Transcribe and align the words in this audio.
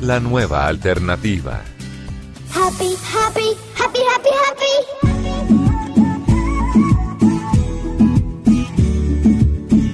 la 0.00 0.20
nueva 0.20 0.66
alternativa. 0.66 1.62
Happy, 2.52 2.94
happy, 3.12 3.56
happy, 3.74 4.00
happy, 4.12 4.30
happy. 4.44 4.74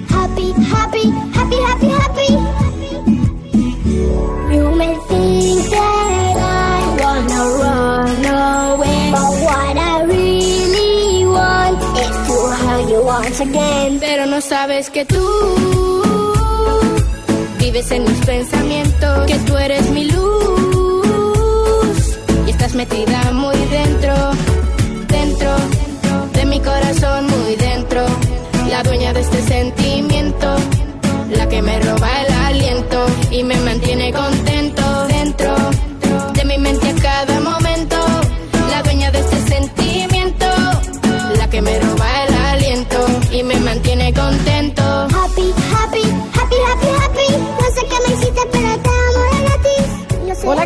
Happy, 0.09 0.53
happy, 0.73 1.11
happy, 1.33 1.57
happy, 1.67 1.87
happy. 1.87 2.29
You 4.55 4.71
may 4.75 4.95
think 5.09 5.69
that 5.69 6.35
I 6.37 6.81
wanna 7.01 7.41
run 7.61 8.25
away, 8.25 9.11
but 9.11 9.31
what 9.45 9.75
I 9.77 10.03
really 10.05 11.25
want 11.25 11.81
is 11.97 12.15
to 12.27 12.35
hug 12.63 12.89
you 12.89 13.01
once 13.03 13.39
again. 13.41 13.99
Pero 13.99 14.25
no 14.25 14.39
sabes 14.41 14.89
que 14.89 15.05
tú 15.05 15.23
vives 17.59 17.91
en 17.91 18.03
mis 18.03 18.25
pensamientos, 18.25 19.25
muy 23.33 23.55
dentro, 23.69 24.13
dentro 25.07 25.55
de 26.33 26.45
mi 26.45 26.59
corazón, 26.59 27.27
muy 27.27 27.55
dentro, 27.55 28.05
la 28.69 28.83
dueña 28.83 29.13
de 29.13 29.21
este 29.21 29.41
sentimiento, 29.41 30.55
la 31.35 31.47
que 31.47 31.61
me 31.61 31.79
roba 31.79 32.09
el 32.21 32.33
aliento 32.33 33.05
y 33.31 33.43
me 33.43 33.55
mantiene 33.61 34.04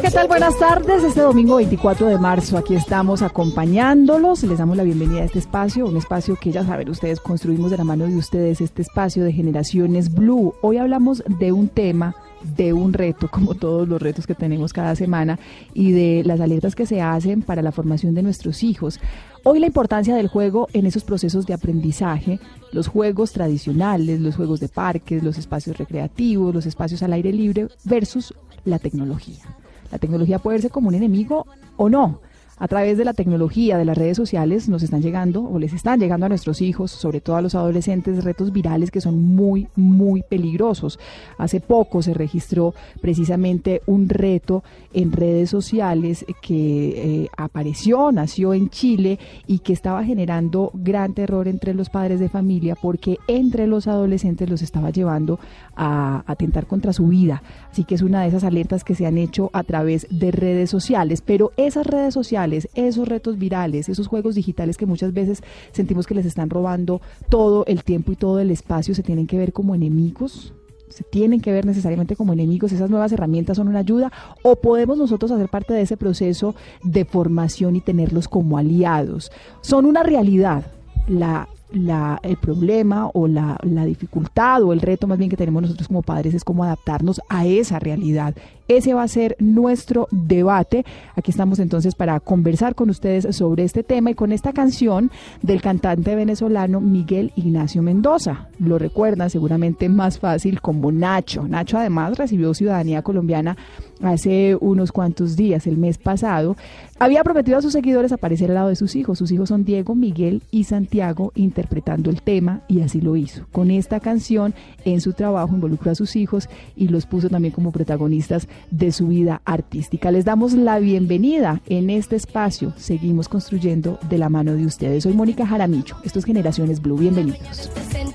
¿qué 0.10 0.16
tal? 0.16 0.28
Buenas 0.28 0.58
tardes. 0.58 1.04
Este 1.04 1.22
domingo 1.22 1.58
24 1.58 2.08
de 2.08 2.18
marzo 2.18 2.58
aquí 2.58 2.74
estamos 2.74 3.22
acompañándolos. 3.22 4.42
Les 4.44 4.58
damos 4.58 4.76
la 4.76 4.82
bienvenida 4.82 5.22
a 5.22 5.26
este 5.26 5.38
espacio, 5.38 5.86
un 5.86 5.98
espacio 5.98 6.36
que 6.36 6.52
ya 6.52 6.66
saben 6.66 6.90
ustedes, 6.90 7.20
construimos 7.20 7.70
de 7.70 7.78
la 7.78 7.84
mano 7.84 8.08
de 8.08 8.16
ustedes 8.16 8.60
este 8.60 8.82
espacio 8.82 9.24
de 9.24 9.34
generaciones 9.34 10.12
Blue. 10.12 10.56
Hoy 10.62 10.78
hablamos 10.78 11.24
de 11.28 11.52
un 11.52 11.68
tema 11.68 12.16
de 12.58 12.74
un 12.74 12.94
reto, 12.94 13.28
como 13.32 13.54
todos 13.54 13.88
los 13.88 14.02
retos 14.02 14.26
que 14.26 14.34
tenemos 14.34 14.74
cada 14.74 14.96
semana, 14.96 15.38
y 15.76 15.92
de 15.92 16.24
las 16.26 16.40
alertas 16.40 16.74
que 16.74 16.88
se 16.88 17.02
hacen 17.04 17.44
para 17.44 17.62
la 17.62 17.72
formación 17.72 18.16
de 18.16 18.24
nuestros 18.24 18.64
hijos. 18.64 19.00
Hoy 19.44 19.60
la 19.60 19.68
importancia 19.68 20.16
del 20.16 20.28
juego 20.28 20.70
en 20.74 20.88
esos 20.88 21.04
procesos 21.04 21.46
de 21.46 21.54
aprendizaje, 21.54 22.40
los 22.72 22.88
juegos 22.88 23.32
tradicionales, 23.32 24.20
los 24.22 24.36
juegos 24.38 24.60
de 24.60 24.70
parques, 24.70 25.22
los 25.22 25.38
espacios 25.38 25.78
recreativos, 25.78 26.56
los 26.56 26.66
espacios 26.66 27.04
al 27.04 27.14
aire 27.14 27.32
libre 27.32 27.68
versus 27.86 28.34
la 28.66 28.80
tecnología. 28.80 29.44
La 29.92 29.98
tecnología 29.98 30.40
puede 30.40 30.56
verse 30.56 30.70
como 30.70 30.90
un 30.90 30.96
enemigo 30.96 31.46
o 31.78 31.90
no. 31.90 32.22
A 32.60 32.68
través 32.68 32.98
de 32.98 33.06
la 33.06 33.14
tecnología, 33.14 33.78
de 33.78 33.86
las 33.86 33.98
redes 33.98 34.18
sociales, 34.18 34.68
nos 34.68 34.84
están 34.84 35.02
llegando 35.02 35.44
o 35.44 35.60
les 35.60 35.74
están 35.74 36.00
llegando 36.00 36.26
a 36.26 36.30
nuestros 36.30 36.62
hijos, 36.62 36.92
sobre 36.92 37.22
todo 37.22 37.38
a 37.38 37.42
los 37.42 37.56
adolescentes, 37.56 38.24
retos 38.24 38.52
virales 38.52 38.92
que 38.92 39.00
son 39.00 39.22
muy, 39.22 39.68
muy 39.76 40.24
peligrosos. 40.24 41.00
Hace 41.38 41.62
poco 41.62 42.02
se 42.02 42.14
registró 42.14 42.74
precisamente 43.02 43.82
un 43.86 44.10
reto 44.10 44.64
en 44.94 45.12
redes 45.12 45.50
sociales 45.50 46.26
que 46.42 47.24
eh, 47.24 47.30
apareció, 47.38 48.12
nació 48.12 48.54
en 48.54 48.70
Chile 48.70 49.20
y 49.48 49.60
que 49.60 49.72
estaba 49.72 50.04
generando 50.04 50.72
gran 50.74 51.14
terror 51.14 51.48
entre 51.48 51.74
los 51.74 51.90
padres 51.90 52.20
de 52.20 52.28
familia 52.28 52.76
porque 52.76 53.18
entre 53.28 53.68
los 53.68 53.88
adolescentes 53.88 54.50
los 54.50 54.62
estaba 54.62 54.90
llevando 54.90 55.40
a 55.76 56.24
atentar 56.28 56.68
contra 56.68 56.92
su 56.92 57.08
vida. 57.08 57.42
Así 57.72 57.84
que 57.84 57.96
es 57.96 58.02
una 58.02 58.22
de 58.22 58.28
esas 58.28 58.44
alertas 58.44 58.84
que 58.84 58.96
se 58.96 59.06
han 59.06 59.18
hecho 59.18 59.50
a 59.54 59.64
través 59.64 60.08
de 60.10 60.32
redes 60.32 60.70
sociales. 60.70 61.22
Pero 61.22 61.52
esas 61.56 61.86
redes 61.86 62.14
sociales, 62.14 62.49
esos 62.54 63.08
retos 63.08 63.38
virales, 63.38 63.90
esos 63.90 64.08
juegos 64.08 64.36
digitales 64.36 64.78
que 64.78 64.86
muchas 64.86 65.14
veces 65.14 65.42
sentimos 65.72 66.08
que 66.08 66.16
les 66.16 66.26
están 66.26 66.50
robando 66.50 67.02
todo 67.30 67.66
el 67.68 67.84
tiempo 67.84 68.12
y 68.12 68.16
todo 68.16 68.40
el 68.40 68.52
espacio, 68.52 68.96
se 68.96 69.04
tienen 69.04 69.28
que 69.28 69.38
ver 69.38 69.54
como 69.54 69.76
enemigos 69.76 70.54
se 70.90 71.04
tienen 71.04 71.40
que 71.40 71.52
ver 71.52 71.66
necesariamente 71.66 72.16
como 72.16 72.34
enemigos, 72.34 72.72
esas 72.72 72.90
nuevas 72.90 73.12
herramientas 73.12 73.58
son 73.58 73.68
una 73.68 73.80
ayuda, 73.80 74.12
o 74.44 74.56
podemos 74.56 74.98
nosotros 74.98 75.32
hacer 75.32 75.48
parte 75.48 75.74
de 75.74 75.82
ese 75.82 75.98
proceso 75.98 76.56
de 76.84 77.06
formación 77.06 77.76
y 77.76 77.82
tenerlos 77.82 78.28
como 78.28 78.58
aliados. 78.58 79.32
Son 79.62 79.86
una 79.86 80.04
realidad. 80.04 80.66
La, 81.08 81.48
la, 81.72 82.20
el 82.24 82.38
problema 82.38 83.10
o 83.14 83.28
la, 83.28 83.58
la 83.64 83.86
dificultad 83.86 84.64
o 84.64 84.74
el 84.74 84.82
reto 84.82 85.08
más 85.08 85.18
bien 85.18 85.30
que 85.30 85.38
tenemos 85.38 85.62
nosotros 85.62 85.88
como 85.88 86.02
padres 86.02 86.34
es 86.34 86.44
cómo 86.44 86.64
adaptarnos 86.64 87.22
a 87.30 87.46
esa 87.46 87.80
realidad. 87.80 88.36
Ese 88.68 88.94
va 88.94 89.02
a 89.02 89.08
ser 89.08 89.36
nuestro 89.40 90.08
debate. 90.12 90.86
Aquí 91.16 91.32
estamos 91.32 91.58
entonces 91.58 91.96
para 91.96 92.20
conversar 92.20 92.76
con 92.76 92.92
ustedes 92.92 93.36
sobre 93.36 93.64
este 93.64 93.84
tema 93.84 94.12
y 94.12 94.14
con 94.14 94.32
esta 94.32 94.54
canción 94.54 95.10
del 95.42 95.60
cantante 95.62 96.16
venezolano 96.16 96.80
Miguel 96.80 97.32
Ignacio 97.36 97.82
Mendoza. 97.82 98.48
Lo 98.60 98.78
recuerdan 98.78 99.32
seguramente 99.32 99.90
más 99.90 100.20
fácil 100.20 100.62
como 100.62 100.92
Nacho. 100.92 101.48
Nacho 101.48 101.80
además 101.80 102.18
recibió 102.18 102.54
ciudadanía 102.54 103.02
colombiana 103.02 103.58
hace 104.02 104.58
unos 104.60 104.92
cuantos 104.92 105.36
días, 105.36 105.68
el 105.68 105.78
mes 105.78 105.98
pasado. 105.98 106.56
Había 107.00 107.24
prometido 107.24 107.58
a 107.58 107.62
sus 107.62 107.74
seguidores 107.74 108.12
aparecer 108.12 108.50
al 108.50 108.56
lado 108.56 108.70
de 108.70 108.76
sus 108.76 108.96
hijos. 108.96 109.18
Sus 109.18 109.32
hijos 109.32 109.50
son 109.50 109.64
Diego, 109.64 109.96
Miguel 109.96 110.42
y 110.52 110.66
Santiago 110.66 111.32
interpretando 111.36 112.10
el 112.10 112.22
tema 112.22 112.62
y 112.68 112.82
así 112.82 113.00
lo 113.00 113.16
hizo. 113.16 113.46
Con 113.52 113.72
esta 113.72 114.00
canción 114.00 114.54
en 114.84 115.00
su 115.00 115.14
trabajo 115.14 115.56
involucró 115.56 115.92
a 115.92 115.96
sus 115.96 116.16
hijos 116.16 116.50
y 116.76 116.90
los 116.90 117.06
puso 117.06 117.30
también 117.30 117.54
como 117.54 117.72
protagonistas 117.72 118.48
de 118.70 118.92
su 118.92 119.08
vida 119.08 119.42
artística. 119.46 120.12
Les 120.12 120.26
damos 120.26 120.54
la 120.54 120.80
bienvenida 120.80 121.62
en 121.68 121.90
este 121.90 122.18
espacio. 122.18 122.74
Seguimos 122.78 123.30
construyendo 123.30 123.98
de 124.10 124.18
la 124.18 124.30
mano 124.30 124.54
de 124.54 124.66
ustedes. 124.66 125.04
Soy 125.04 125.14
Mónica 125.14 125.48
Jaramillo. 125.48 125.96
Esto 126.04 126.20
es 126.20 126.26
Generaciones 126.26 126.82
Blue. 126.82 126.98
Bienvenidos. 126.98 127.72
Este 127.78 128.10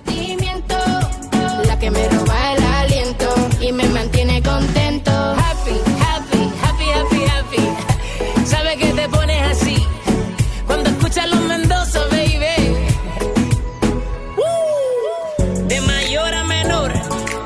que 1.84 1.90
me 1.90 2.08
roba 2.08 2.52
el 2.54 2.62
aliento 2.62 3.34
y 3.60 3.72
me 3.72 3.86
mantiene 3.88 4.40
contento. 4.42 5.13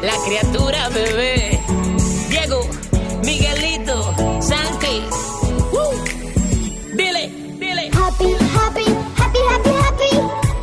La 0.02 0.14
criatura 0.24 0.88
bebé. 0.90 1.58
Diego, 2.28 2.60
Miguelito, 3.24 4.14
Santi. 4.40 5.02
Uh, 5.72 6.96
dile, 6.96 7.30
dile. 7.58 7.90
Happy, 7.92 8.34
happy, 8.56 8.84
happy, 9.16 9.38
happy, 9.50 9.70
happy. 9.70 10.12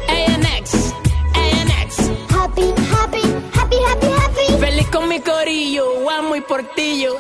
ANX, 0.08 0.94
ANX. 1.34 2.10
Happy, 2.30 2.74
happy, 2.92 3.22
happy, 3.54 3.78
happy, 3.78 4.08
happy. 4.08 4.58
Feliz 4.60 4.88
con 4.90 5.10
mi 5.10 5.20
corillo, 5.20 6.02
guamo 6.04 6.36
y 6.36 6.42
portillo. 6.42 7.16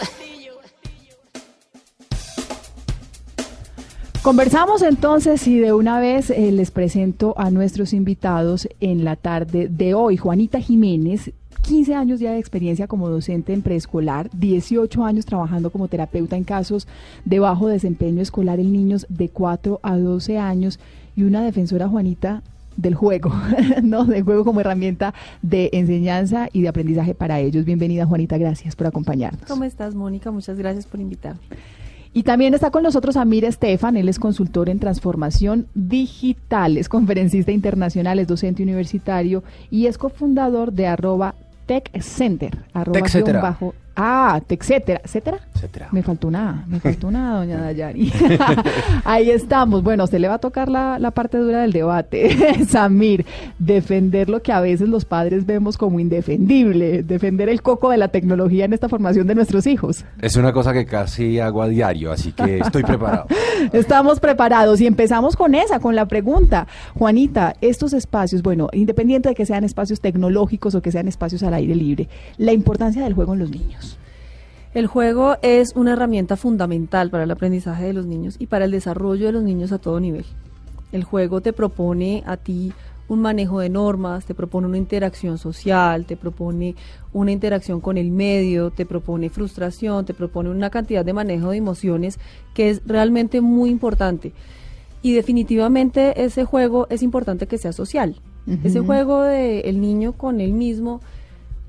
Conversamos 4.21 4.81
entonces 4.81 5.45
y 5.47 5.59
de 5.59 5.71
una 5.71 5.99
vez 5.99 6.31
eh, 6.31 6.51
les 6.51 6.71
presento 6.71 7.35
a 7.37 7.51
nuestros 7.51 7.93
invitados 7.93 8.67
en 8.79 9.03
la 9.03 9.17
tarde 9.17 9.67
de 9.69 9.93
hoy. 9.93 10.17
Juanita 10.17 10.59
Jiménez, 10.59 11.31
15 11.65 11.95
años 11.95 12.19
ya 12.19 12.31
de 12.31 12.37
experiencia 12.37 12.87
como 12.87 13.09
docente 13.09 13.51
en 13.51 13.63
preescolar, 13.63 14.29
18 14.33 15.03
años 15.03 15.25
trabajando 15.25 15.71
como 15.71 15.87
terapeuta 15.87 16.37
en 16.37 16.43
casos 16.43 16.87
de 17.25 17.39
bajo 17.39 17.67
desempeño 17.67 18.21
escolar 18.21 18.59
en 18.59 18.71
niños 18.71 19.07
de 19.09 19.29
4 19.29 19.79
a 19.81 19.97
12 19.97 20.37
años 20.37 20.79
y 21.15 21.23
una 21.23 21.43
defensora, 21.43 21.87
Juanita, 21.87 22.43
del 22.77 22.93
juego, 22.93 23.31
¿no? 23.83 24.05
Del 24.05 24.21
juego 24.21 24.45
como 24.45 24.59
herramienta 24.59 25.15
de 25.41 25.71
enseñanza 25.73 26.49
y 26.53 26.61
de 26.61 26.67
aprendizaje 26.67 27.15
para 27.15 27.39
ellos. 27.39 27.65
Bienvenida, 27.65 28.05
Juanita, 28.05 28.37
gracias 28.37 28.75
por 28.75 28.85
acompañarnos. 28.85 29.47
¿Cómo 29.47 29.63
estás, 29.63 29.95
Mónica? 29.95 30.29
Muchas 30.29 30.59
gracias 30.59 30.85
por 30.85 30.99
invitarme. 30.99 31.41
Y 32.13 32.23
también 32.23 32.53
está 32.53 32.69
con 32.69 32.83
nosotros 32.83 33.17
Amir 33.17 33.43
Estefan, 33.43 33.97
él 33.97 34.07
es 34.07 34.19
consultor 34.19 34.69
en 34.69 34.79
transformación 34.79 35.67
digital, 35.73 36.77
es 36.77 36.87
conferencista 36.87 37.51
internacional, 37.51 38.19
es 38.19 38.27
docente 38.27 38.63
universitario 38.63 39.43
y 39.69 39.87
es 39.87 39.97
cofundador 39.97 40.71
de 40.71 40.87
arroba 40.87 41.35
Tech 41.65 41.83
Center, 41.99 42.51
arroba 42.73 42.99
bajo 43.41 43.73
Ah, 43.95 44.41
etcétera, 44.49 45.01
etcétera. 45.03 45.39
Me 45.91 46.03
faltó 46.03 46.27
una, 46.27 46.65
me 46.67 46.79
faltó 46.79 47.07
una, 47.07 47.37
doña 47.37 47.57
Dayari. 47.61 48.11
Ahí 49.03 49.29
estamos. 49.29 49.83
Bueno, 49.83 50.05
se 50.07 50.19
le 50.19 50.27
va 50.27 50.35
a 50.35 50.39
tocar 50.39 50.69
la, 50.69 50.99
la 50.99 51.11
parte 51.11 51.37
dura 51.37 51.61
del 51.61 51.71
debate. 51.71 52.65
Samir, 52.67 53.25
defender 53.57 54.29
lo 54.29 54.41
que 54.41 54.51
a 54.51 54.59
veces 54.59 54.89
los 54.89 55.05
padres 55.05 55.45
vemos 55.45 55.77
como 55.77 55.99
indefendible, 55.99 57.03
defender 57.03 57.49
el 57.49 57.61
coco 57.61 57.89
de 57.89 57.97
la 57.97 58.09
tecnología 58.09 58.65
en 58.65 58.73
esta 58.73 58.89
formación 58.89 59.27
de 59.27 59.35
nuestros 59.35 59.65
hijos. 59.67 60.05
Es 60.21 60.35
una 60.35 60.53
cosa 60.53 60.73
que 60.73 60.85
casi 60.85 61.39
hago 61.39 61.61
a 61.61 61.67
diario, 61.67 62.11
así 62.11 62.31
que 62.31 62.59
estoy 62.59 62.83
preparado. 62.83 63.27
Estamos 63.73 64.19
preparados 64.19 64.81
y 64.81 64.87
empezamos 64.87 65.35
con 65.35 65.55
esa, 65.55 65.79
con 65.79 65.95
la 65.95 66.07
pregunta. 66.07 66.67
Juanita, 66.95 67.55
estos 67.61 67.93
espacios, 67.93 68.43
bueno, 68.43 68.69
independiente 68.73 69.29
de 69.29 69.35
que 69.35 69.45
sean 69.45 69.63
espacios 69.63 70.01
tecnológicos 70.01 70.75
o 70.75 70.81
que 70.81 70.91
sean 70.91 71.07
espacios 71.07 71.43
al 71.43 71.53
aire 71.53 71.75
libre, 71.75 72.09
la 72.37 72.51
importancia 72.51 73.03
del 73.03 73.13
juego 73.13 73.33
en 73.33 73.39
los 73.39 73.49
niños. 73.49 73.84
El 74.75 74.87
juego 74.87 75.37
es 75.41 75.73
una 75.77 75.93
herramienta 75.93 76.35
fundamental 76.35 77.09
para 77.09 77.23
el 77.23 77.31
aprendizaje 77.31 77.85
de 77.85 77.93
los 77.93 78.05
niños 78.05 78.35
y 78.39 78.47
para 78.47 78.65
el 78.65 78.71
desarrollo 78.71 79.25
de 79.25 79.31
los 79.31 79.41
niños 79.41 79.71
a 79.71 79.77
todo 79.77 80.01
nivel. 80.01 80.25
El 80.91 81.05
juego 81.05 81.39
te 81.39 81.53
propone 81.53 82.23
a 82.25 82.35
ti 82.35 82.73
un 83.07 83.21
manejo 83.21 83.61
de 83.61 83.69
normas, 83.69 84.25
te 84.25 84.35
propone 84.35 84.67
una 84.67 84.77
interacción 84.77 85.37
social, 85.37 86.05
te 86.05 86.17
propone 86.17 86.75
una 87.13 87.31
interacción 87.31 87.79
con 87.79 87.97
el 87.97 88.11
medio, 88.11 88.69
te 88.69 88.85
propone 88.85 89.29
frustración, 89.29 90.03
te 90.03 90.13
propone 90.13 90.49
una 90.49 90.69
cantidad 90.69 91.05
de 91.05 91.13
manejo 91.13 91.51
de 91.51 91.57
emociones 91.57 92.19
que 92.53 92.69
es 92.69 92.81
realmente 92.85 93.39
muy 93.39 93.69
importante. 93.69 94.33
Y 95.01 95.13
definitivamente 95.13 96.21
ese 96.21 96.43
juego 96.43 96.87
es 96.89 97.01
importante 97.01 97.47
que 97.47 97.57
sea 97.57 97.71
social. 97.71 98.17
Ese 98.65 98.81
juego 98.81 99.23
de 99.23 99.61
el 99.61 99.79
niño 99.79 100.11
con 100.11 100.41
él 100.41 100.51
mismo 100.51 100.99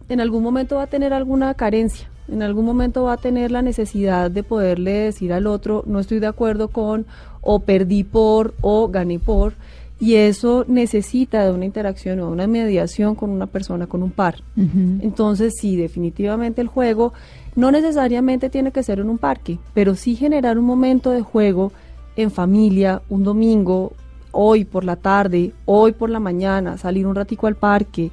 en 0.08 0.20
algún 0.20 0.42
momento 0.42 0.76
va 0.76 0.82
a 0.82 0.86
tener 0.88 1.12
alguna 1.12 1.54
carencia 1.54 2.08
en 2.28 2.42
algún 2.42 2.64
momento 2.64 3.04
va 3.04 3.14
a 3.14 3.16
tener 3.18 3.50
la 3.50 3.62
necesidad 3.62 4.30
de 4.30 4.42
poderle 4.42 4.92
decir 4.92 5.32
al 5.32 5.46
otro, 5.46 5.84
no 5.86 6.00
estoy 6.00 6.18
de 6.18 6.26
acuerdo 6.26 6.68
con, 6.68 7.06
o 7.40 7.60
perdí 7.60 8.04
por, 8.04 8.54
o 8.60 8.88
gané 8.88 9.18
por, 9.18 9.54
y 9.98 10.16
eso 10.16 10.64
necesita 10.68 11.44
de 11.44 11.52
una 11.52 11.64
interacción 11.64 12.20
o 12.20 12.28
una 12.28 12.46
mediación 12.46 13.14
con 13.14 13.30
una 13.30 13.46
persona, 13.46 13.86
con 13.86 14.02
un 14.02 14.10
par. 14.10 14.36
Entonces, 14.56 15.54
sí, 15.58 15.76
definitivamente 15.76 16.60
el 16.60 16.68
juego 16.68 17.14
no 17.54 17.70
necesariamente 17.70 18.50
tiene 18.50 18.72
que 18.72 18.82
ser 18.82 18.98
en 18.98 19.08
un 19.08 19.16
parque, 19.16 19.58
pero 19.72 19.94
sí 19.94 20.14
generar 20.14 20.58
un 20.58 20.66
momento 20.66 21.10
de 21.10 21.22
juego 21.22 21.72
en 22.16 22.30
familia, 22.30 23.00
un 23.08 23.24
domingo, 23.24 23.92
hoy 24.32 24.66
por 24.66 24.84
la 24.84 24.96
tarde, 24.96 25.52
hoy 25.64 25.92
por 25.92 26.10
la 26.10 26.20
mañana, 26.20 26.76
salir 26.76 27.06
un 27.06 27.14
ratico 27.14 27.46
al 27.46 27.56
parque, 27.56 28.10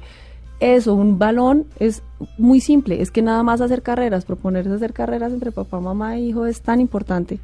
eso, 0.64 0.94
un 0.94 1.18
balón 1.18 1.66
es 1.78 2.02
muy 2.38 2.60
simple, 2.60 3.02
es 3.02 3.10
que 3.10 3.22
nada 3.22 3.42
más 3.42 3.60
hacer 3.60 3.82
carreras, 3.82 4.24
proponerse 4.24 4.72
hacer 4.72 4.92
carreras 4.92 5.32
entre 5.32 5.52
papá, 5.52 5.80
mamá 5.80 6.16
e 6.16 6.20
hijo 6.20 6.46
es 6.46 6.62
tan 6.62 6.80
importante. 6.80 7.38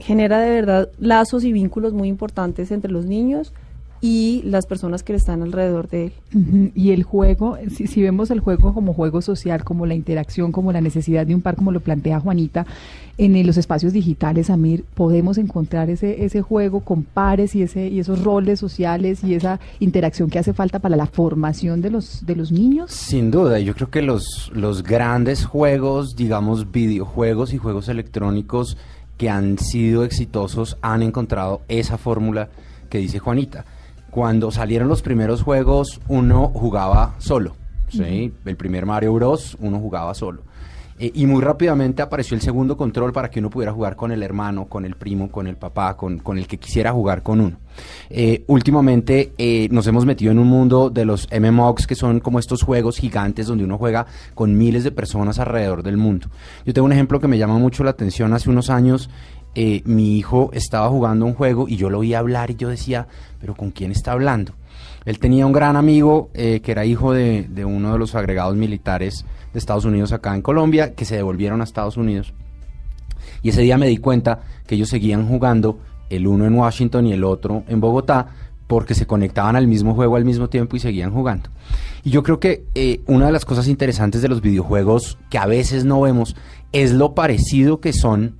Genera 0.00 0.40
de 0.40 0.50
verdad 0.50 0.88
lazos 0.98 1.44
y 1.44 1.52
vínculos 1.52 1.92
muy 1.92 2.08
importantes 2.08 2.72
entre 2.72 2.90
los 2.90 3.04
niños 3.04 3.52
y 4.00 4.42
las 4.44 4.66
personas 4.66 5.02
que 5.02 5.14
están 5.14 5.42
alrededor 5.42 5.88
de 5.88 6.06
él. 6.06 6.72
Y 6.74 6.92
el 6.92 7.02
juego, 7.02 7.58
si, 7.74 8.02
vemos 8.02 8.30
el 8.30 8.40
juego 8.40 8.72
como 8.72 8.94
juego 8.94 9.22
social, 9.22 9.64
como 9.64 9.86
la 9.86 9.94
interacción, 9.94 10.52
como 10.52 10.72
la 10.72 10.80
necesidad 10.80 11.26
de 11.26 11.34
un 11.34 11.42
par, 11.42 11.56
como 11.56 11.72
lo 11.72 11.80
plantea 11.80 12.20
Juanita, 12.20 12.66
en 13.16 13.44
los 13.44 13.56
espacios 13.56 13.92
digitales, 13.92 14.50
Amir, 14.50 14.84
podemos 14.94 15.38
encontrar 15.38 15.90
ese, 15.90 16.24
ese 16.24 16.40
juego 16.40 16.80
con 16.80 17.02
pares 17.02 17.56
y, 17.56 17.62
ese, 17.62 17.88
y 17.88 17.98
esos 17.98 18.22
roles 18.22 18.60
sociales 18.60 19.24
y 19.24 19.34
esa 19.34 19.58
interacción 19.80 20.30
que 20.30 20.38
hace 20.38 20.52
falta 20.52 20.78
para 20.78 20.96
la 20.96 21.06
formación 21.06 21.80
de 21.80 21.90
los, 21.90 22.24
de 22.24 22.36
los 22.36 22.52
niños. 22.52 22.92
Sin 22.92 23.32
duda, 23.32 23.58
yo 23.58 23.74
creo 23.74 23.90
que 23.90 24.02
los, 24.02 24.52
los 24.54 24.84
grandes 24.84 25.44
juegos, 25.44 26.14
digamos 26.14 26.70
videojuegos 26.70 27.52
y 27.52 27.58
juegos 27.58 27.88
electrónicos 27.88 28.76
que 29.16 29.28
han 29.28 29.58
sido 29.58 30.04
exitosos 30.04 30.78
han 30.80 31.02
encontrado 31.02 31.62
esa 31.66 31.98
fórmula 31.98 32.50
que 32.88 32.98
dice 32.98 33.18
Juanita 33.18 33.64
cuando 34.10 34.50
salieron 34.50 34.88
los 34.88 35.02
primeros 35.02 35.42
juegos, 35.42 36.00
uno 36.08 36.48
jugaba 36.48 37.14
solo. 37.18 37.54
¿sí? 37.88 38.32
El 38.44 38.56
primer 38.56 38.86
Mario 38.86 39.14
Bros. 39.14 39.56
uno 39.60 39.78
jugaba 39.78 40.14
solo. 40.14 40.42
Eh, 41.00 41.12
y 41.14 41.26
muy 41.26 41.40
rápidamente 41.40 42.02
apareció 42.02 42.34
el 42.34 42.40
segundo 42.40 42.76
control 42.76 43.12
para 43.12 43.30
que 43.30 43.38
uno 43.38 43.50
pudiera 43.50 43.72
jugar 43.72 43.94
con 43.94 44.10
el 44.10 44.22
hermano, 44.22 44.66
con 44.66 44.84
el 44.84 44.96
primo, 44.96 45.30
con 45.30 45.46
el 45.46 45.56
papá, 45.56 45.96
con, 45.96 46.18
con 46.18 46.38
el 46.38 46.48
que 46.48 46.58
quisiera 46.58 46.92
jugar 46.92 47.22
con 47.22 47.40
uno. 47.40 47.56
Eh, 48.10 48.42
últimamente 48.48 49.32
eh, 49.38 49.68
nos 49.70 49.86
hemos 49.86 50.04
metido 50.04 50.32
en 50.32 50.40
un 50.40 50.48
mundo 50.48 50.90
de 50.90 51.04
los 51.04 51.28
MMOs, 51.30 51.86
que 51.86 51.94
son 51.94 52.18
como 52.18 52.40
estos 52.40 52.62
juegos 52.62 52.98
gigantes 52.98 53.46
donde 53.46 53.62
uno 53.62 53.78
juega 53.78 54.06
con 54.34 54.58
miles 54.58 54.82
de 54.82 54.90
personas 54.90 55.38
alrededor 55.38 55.84
del 55.84 55.96
mundo. 55.96 56.28
Yo 56.66 56.74
tengo 56.74 56.86
un 56.86 56.92
ejemplo 56.92 57.20
que 57.20 57.28
me 57.28 57.38
llama 57.38 57.58
mucho 57.58 57.84
la 57.84 57.90
atención. 57.90 58.32
Hace 58.32 58.50
unos 58.50 58.68
años 58.68 59.08
eh, 59.60 59.82
mi 59.86 60.16
hijo 60.16 60.50
estaba 60.52 60.88
jugando 60.88 61.26
un 61.26 61.34
juego 61.34 61.66
y 61.66 61.74
yo 61.74 61.90
lo 61.90 61.98
oía 61.98 62.20
hablar 62.20 62.52
y 62.52 62.54
yo 62.54 62.68
decía, 62.68 63.08
pero 63.40 63.56
¿con 63.56 63.72
quién 63.72 63.90
está 63.90 64.12
hablando? 64.12 64.52
Él 65.04 65.18
tenía 65.18 65.46
un 65.46 65.52
gran 65.52 65.74
amigo 65.74 66.30
eh, 66.32 66.60
que 66.60 66.70
era 66.70 66.84
hijo 66.84 67.12
de, 67.12 67.42
de, 67.50 67.64
uno 67.64 67.92
de 67.92 67.98
los 67.98 68.14
agregados 68.14 68.54
militares 68.54 69.24
de 69.52 69.58
Estados 69.58 69.84
Unidos 69.84 70.12
acá 70.12 70.32
en 70.36 70.42
Colombia, 70.42 70.94
que 70.94 71.04
se 71.04 71.16
devolvieron 71.16 71.60
a 71.60 71.64
Estados 71.64 71.96
Unidos. 71.96 72.34
Y 73.42 73.48
ese 73.48 73.62
día 73.62 73.76
me 73.78 73.88
di 73.88 73.96
cuenta 73.96 74.42
que 74.64 74.76
ellos 74.76 74.90
seguían 74.90 75.26
jugando, 75.26 75.80
el 76.08 76.28
uno 76.28 76.46
en 76.46 76.54
Washington 76.54 77.08
y 77.08 77.12
el 77.12 77.24
otro 77.24 77.64
en 77.66 77.80
Bogotá, 77.80 78.28
porque 78.68 78.94
se 78.94 79.08
conectaban 79.08 79.56
al 79.56 79.66
mismo 79.66 79.96
juego 79.96 80.14
al 80.14 80.24
mismo 80.24 80.48
tiempo 80.48 80.76
y 80.76 80.78
seguían 80.78 81.10
jugando. 81.10 81.50
Y 82.04 82.10
yo 82.10 82.22
creo 82.22 82.38
que 82.38 82.64
eh, 82.76 83.00
una 83.06 83.26
de 83.26 83.32
las 83.32 83.44
cosas 83.44 83.66
interesantes 83.66 84.22
de 84.22 84.28
los 84.28 84.40
videojuegos 84.40 85.18
que 85.30 85.38
a 85.38 85.46
veces 85.46 85.84
no 85.84 86.00
vemos 86.00 86.36
es 86.70 86.92
lo 86.92 87.14
parecido 87.16 87.80
que 87.80 87.92
son 87.92 88.36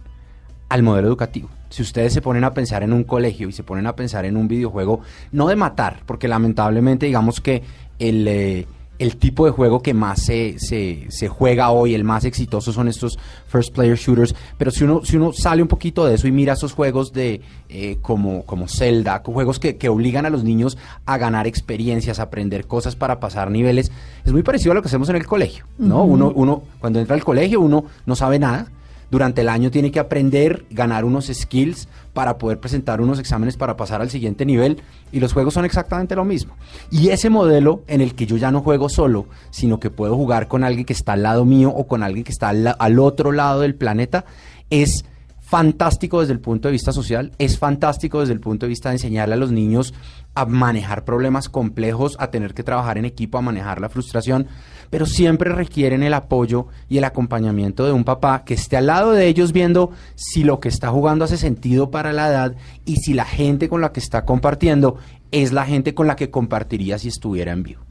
al 0.69 0.83
modelo 0.83 1.09
educativo. 1.09 1.49
Si 1.71 1.83
ustedes 1.83 2.13
se 2.13 2.23
ponen 2.23 2.45
a 2.45 2.55
pensar 2.55 2.83
en 2.83 2.93
un 2.93 3.05
colegio 3.05 3.49
y 3.49 3.53
se 3.53 3.63
ponen 3.63 3.87
a 3.87 3.97
pensar 3.97 4.25
en 4.25 4.37
un 4.37 4.49
videojuego, 4.49 5.01
no 5.33 5.49
de 5.49 5.57
matar, 5.57 6.01
porque 6.07 6.29
lamentablemente 6.29 7.07
digamos 7.07 7.41
que 7.41 7.63
el, 7.99 8.27
eh, 8.29 8.67
el 8.99 9.17
tipo 9.17 9.45
de 9.47 9.53
juego 9.53 9.81
que 9.81 9.95
más 9.95 10.23
se, 10.23 10.57
se, 10.59 11.29
juega 11.29 11.71
hoy, 11.71 11.95
el 11.95 12.05
más 12.05 12.25
exitoso 12.25 12.73
son 12.73 12.89
estos 12.89 13.19
first 13.47 13.73
player 13.73 13.97
shooters, 13.97 14.35
pero 14.57 14.71
si 14.71 14.85
uno, 14.85 15.05
si 15.05 15.17
uno 15.17 15.33
sale 15.33 15.63
un 15.63 15.69
poquito 15.69 16.05
de 16.05 16.15
eso 16.15 16.27
y 16.27 16.33
mira 16.33 16.55
esos 16.55 16.73
juegos 16.73 17.13
de 17.13 17.41
eh, 17.69 17.99
como, 18.03 18.45
como 18.45 18.67
Zelda, 18.67 19.23
juegos 19.25 19.59
que, 19.59 19.77
que 19.77 19.89
obligan 19.89 20.27
a 20.27 20.31
los 20.31 20.43
niños 20.43 20.77
a 21.07 21.17
ganar 21.17 21.47
experiencias, 21.47 22.19
a 22.19 22.25
aprender 22.25 22.67
cosas 22.67 22.97
para 22.97 23.21
pasar 23.21 23.51
niveles, 23.51 23.93
es 24.25 24.33
muy 24.33 24.43
parecido 24.43 24.73
a 24.73 24.75
lo 24.75 24.83
que 24.83 24.89
hacemos 24.89 25.09
en 25.09 25.17
el 25.17 25.27
colegio, 25.27 25.65
¿no? 25.79 26.03
uno, 26.05 26.33
uno, 26.35 26.63
cuando 26.81 26.99
entra 26.99 27.15
al 27.15 27.25
colegio, 27.25 27.61
uno 27.61 27.85
no 28.05 28.17
sabe 28.17 28.39
nada, 28.39 28.69
durante 29.11 29.41
el 29.41 29.49
año 29.49 29.71
tiene 29.71 29.91
que 29.91 30.01
aprender, 30.01 30.67
ganar 30.71 31.05
unos 31.05 31.27
skills 31.27 31.89
para 32.13 32.37
poder 32.37 32.61
presentar 32.61 33.01
unos 33.01 33.19
exámenes 33.19 33.57
para 33.57 33.77
pasar 33.77 34.01
al 34.01 34.11
siguiente 34.11 34.45
nivel 34.45 34.83
y 35.13 35.21
los 35.21 35.33
juegos 35.33 35.55
son 35.55 35.65
exactamente 35.65 36.15
lo 36.15 36.25
mismo. 36.25 36.57
Y 36.91 37.09
ese 37.09 37.31
modelo 37.31 37.85
en 37.87 38.01
el 38.01 38.15
que 38.15 38.27
yo 38.27 38.37
ya 38.37 38.51
no 38.51 38.61
juego 38.61 38.89
solo, 38.89 39.27
sino 39.51 39.81
que 39.81 39.91
puedo 39.91 40.17
jugar 40.17 40.49
con 40.49 40.65
alguien 40.65 40.85
que 40.85 40.93
está 40.93 41.13
al 41.13 41.23
lado 41.23 41.45
mío 41.45 41.71
o 41.71 41.87
con 41.87 42.03
alguien 42.03 42.25
que 42.25 42.33
está 42.33 42.49
al, 42.49 42.99
otro 42.99 43.33
lado 43.33 43.61
del 43.61 43.75
planeta, 43.75 44.25
es 44.69 45.05
fantástico 45.41 46.21
desde 46.21 46.35
el 46.35 46.41
punto 46.41 46.69
de 46.69 46.73
vista 46.73 46.93
social, 46.93 47.33
es 47.39 47.59
fantástico 47.59 48.21
desde 48.21 48.35
el 48.35 48.41
punto 48.41 48.67
de 48.67 48.71
vista 48.71 48.91
de 48.91 48.97
enseñarle 48.97 49.35
a 49.35 49.39
los 49.39 49.51
niños 49.51 49.95
a 50.35 50.45
manejar 50.45 51.05
problemas 51.05 51.49
complejos, 51.49 52.17
a 52.21 52.31
tener 52.31 52.53
que 52.53 52.63
trabajar 52.63 52.99
en 52.99 53.07
equipo, 53.07 53.39
a 53.39 53.43
manejar 53.43 53.81
la 53.81 53.89
frustración, 53.89 54.47
pero 54.91 55.07
siempre 55.07 55.53
requieren 55.53 56.03
el 56.03 56.15
apoyo 56.15 56.67
y 56.89 56.99
el 56.99 57.05
acompañamiento 57.05 57.85
de 57.85 57.93
un 57.93 58.05
papá 58.05 58.45
que 58.45 58.55
esté 58.55 58.77
al 58.77 58.87
lado 58.87 59.13
de 59.13 59.27
ellos 59.27 59.53
viendo 59.53 59.91
si 60.15 60.45
lo 60.45 60.61
que 60.61 60.69
está 60.69 60.91
jugando 60.91 61.25
hace 61.25 61.37
sentido 61.37 61.91
para 61.91 62.13
la 62.13 62.29
edad 62.29 62.55
y 62.85 62.97
si 62.97 63.15
la 63.15 63.25
gente 63.25 63.69
con 63.69 63.81
la 63.81 63.93
que 63.93 64.01
está 64.01 64.25
compartiendo 64.25 64.97
es 65.31 65.53
la 65.53 65.67
gente 65.67 65.95
con 65.95 66.07
la 66.07 66.17
que 66.17 66.31
compartiría 66.31 66.99
si 66.99 67.09
estuviera 67.09 67.53
en 67.53 67.63
vivo. 67.63 67.83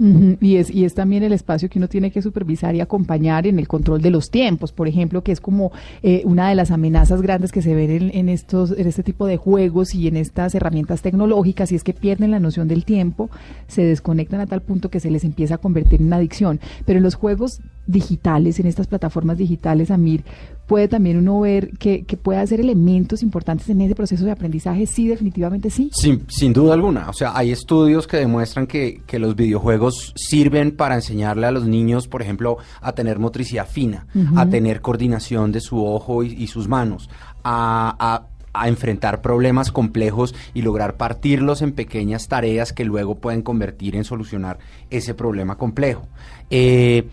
Y 0.41 0.55
es, 0.55 0.71
y 0.71 0.85
es 0.85 0.95
también 0.95 1.23
el 1.23 1.33
espacio 1.33 1.69
que 1.69 1.77
uno 1.77 1.87
tiene 1.87 2.11
que 2.11 2.21
supervisar 2.21 2.75
y 2.75 2.81
acompañar 2.81 3.45
en 3.45 3.59
el 3.59 3.67
control 3.67 4.01
de 4.01 4.09
los 4.09 4.31
tiempos, 4.31 4.71
por 4.71 4.87
ejemplo, 4.87 5.23
que 5.23 5.31
es 5.31 5.39
como 5.39 5.71
eh, 6.01 6.23
una 6.25 6.49
de 6.49 6.55
las 6.55 6.71
amenazas 6.71 7.21
grandes 7.21 7.51
que 7.51 7.61
se 7.61 7.75
ven 7.75 7.91
en, 7.91 8.11
en 8.13 8.29
estos, 8.29 8.71
en 8.71 8.87
este 8.87 9.03
tipo 9.03 9.27
de 9.27 9.37
juegos 9.37 9.93
y 9.93 10.07
en 10.07 10.17
estas 10.17 10.55
herramientas 10.55 11.01
tecnológicas, 11.01 11.71
y 11.71 11.75
es 11.75 11.83
que 11.83 11.93
pierden 11.93 12.31
la 12.31 12.39
noción 12.39 12.67
del 12.67 12.85
tiempo, 12.85 13.29
se 13.67 13.83
desconectan 13.83 14.39
a 14.39 14.47
tal 14.47 14.61
punto 14.61 14.89
que 14.89 14.99
se 14.99 15.11
les 15.11 15.23
empieza 15.23 15.55
a 15.55 15.57
convertir 15.59 16.01
en 16.01 16.07
una 16.07 16.17
adicción. 16.17 16.59
Pero 16.85 16.97
en 16.97 17.03
los 17.03 17.15
juegos 17.15 17.61
digitales, 17.87 18.59
en 18.59 18.67
estas 18.67 18.85
plataformas 18.87 19.37
digitales, 19.37 19.89
Amir, 19.91 20.23
puede 20.67 20.87
también 20.89 21.17
uno 21.17 21.39
ver 21.39 21.71
que, 21.77 22.03
que 22.03 22.17
puede 22.17 22.39
hacer 22.39 22.59
elementos 22.59 23.23
importantes 23.23 23.69
en 23.69 23.79
ese 23.81 23.95
proceso 23.95 24.25
de 24.25 24.31
aprendizaje, 24.31 24.85
sí, 24.85 25.07
definitivamente 25.07 25.69
sí. 25.69 25.89
Sin, 25.93 26.25
sin 26.27 26.51
duda 26.53 26.73
alguna. 26.73 27.09
O 27.09 27.13
sea, 27.13 27.31
hay 27.37 27.51
estudios 27.51 28.05
que 28.05 28.17
demuestran 28.17 28.67
que, 28.67 29.01
que 29.07 29.17
los 29.17 29.35
videojuegos 29.35 30.13
sirven 30.15 30.75
para 30.75 30.95
enseñarle 30.95 31.47
a 31.47 31.51
los 31.51 31.65
niños, 31.65 32.07
por 32.07 32.21
ejemplo, 32.21 32.57
a 32.81 32.91
tener 32.91 33.17
motricidad 33.19 33.67
fina, 33.67 34.07
a 34.35 34.45
tener 34.47 34.81
coordinación 34.81 35.51
de 35.53 35.61
su 35.61 35.83
ojo 35.85 36.23
y, 36.23 36.33
y 36.33 36.47
sus 36.47 36.67
manos, 36.67 37.09
a, 37.43 37.95
a- 37.99 38.27
a 38.59 38.67
enfrentar 38.69 39.21
problemas 39.21 39.71
complejos 39.71 40.33
y 40.55 40.63
lograr 40.63 40.97
partirlos 40.97 41.61
en 41.61 41.73
pequeñas 41.73 42.27
tareas 42.27 42.73
que 42.73 42.85
luego 42.85 43.13
pueden 43.19 43.43
convertir 43.43 43.95
en 43.95 44.03
solucionar 44.03 44.57
ese 44.89 45.13
problema 45.13 45.57
complejo. 45.59 46.07
Eh, 46.49 47.07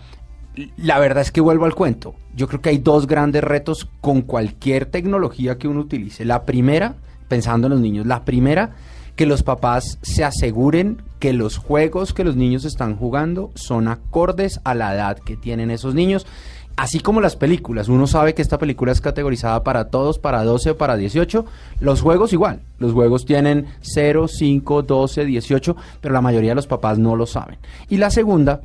la 0.77 0.99
verdad 0.99 1.23
es 1.23 1.33
que 1.33 1.41
vuelvo 1.41 1.65
al 1.65 1.75
cuento. 1.75 2.15
Yo 2.35 2.49
creo 2.49 2.61
que 2.61 2.71
hay 2.71 2.79
dos 2.79 3.07
grandes 3.07 3.43
retos 3.43 3.89
con 4.01 4.23
cualquier 4.23 4.87
tecnología 4.87 5.59
que 5.59 5.69
uno 5.69 5.81
utilice. 5.81 6.25
La 6.25 6.45
primera, 6.45 6.97
pensando 7.29 7.67
en 7.67 7.73
los 7.73 7.81
niños, 7.81 8.07
la 8.07 8.25
primera, 8.25 8.75
que 9.17 9.27
los 9.27 9.43
papás 9.43 9.99
se 10.03 10.25
aseguren 10.25 11.03
que 11.21 11.33
los 11.33 11.57
juegos 11.57 12.13
que 12.13 12.25
los 12.25 12.37
niños 12.37 12.65
están 12.65 12.97
jugando 12.97 13.51
son 13.55 13.89
acordes 13.89 14.61
a 14.65 14.75
la 14.75 14.95
edad 14.95 15.19
que 15.19 15.37
tienen 15.37 15.71
esos 15.71 15.95
niños. 15.95 16.27
Así 16.77 16.99
como 16.99 17.21
las 17.21 17.37
películas, 17.37 17.89
uno 17.89 18.09
sabe 18.09 18.35
que 18.35 18.43
esta 18.43 18.59
película 18.59 18.91
es 18.91 19.01
categorizada 19.01 19.63
para 19.63 19.91
todos, 19.91 20.19
para 20.19 20.43
12 20.43 20.71
o 20.71 20.77
para 20.77 20.97
18. 20.97 21.45
Los 21.79 22.01
juegos 22.01 22.33
igual, 22.33 22.63
los 22.81 22.93
juegos 22.93 23.25
tienen 23.25 23.67
0, 23.83 24.27
5, 24.27 24.83
12, 24.83 25.25
18, 25.25 25.77
pero 26.01 26.13
la 26.13 26.21
mayoría 26.21 26.51
de 26.51 26.57
los 26.57 26.67
papás 26.67 26.99
no 26.99 27.15
lo 27.15 27.27
saben. 27.27 27.59
Y 27.89 27.99
la 27.99 28.11
segunda, 28.11 28.63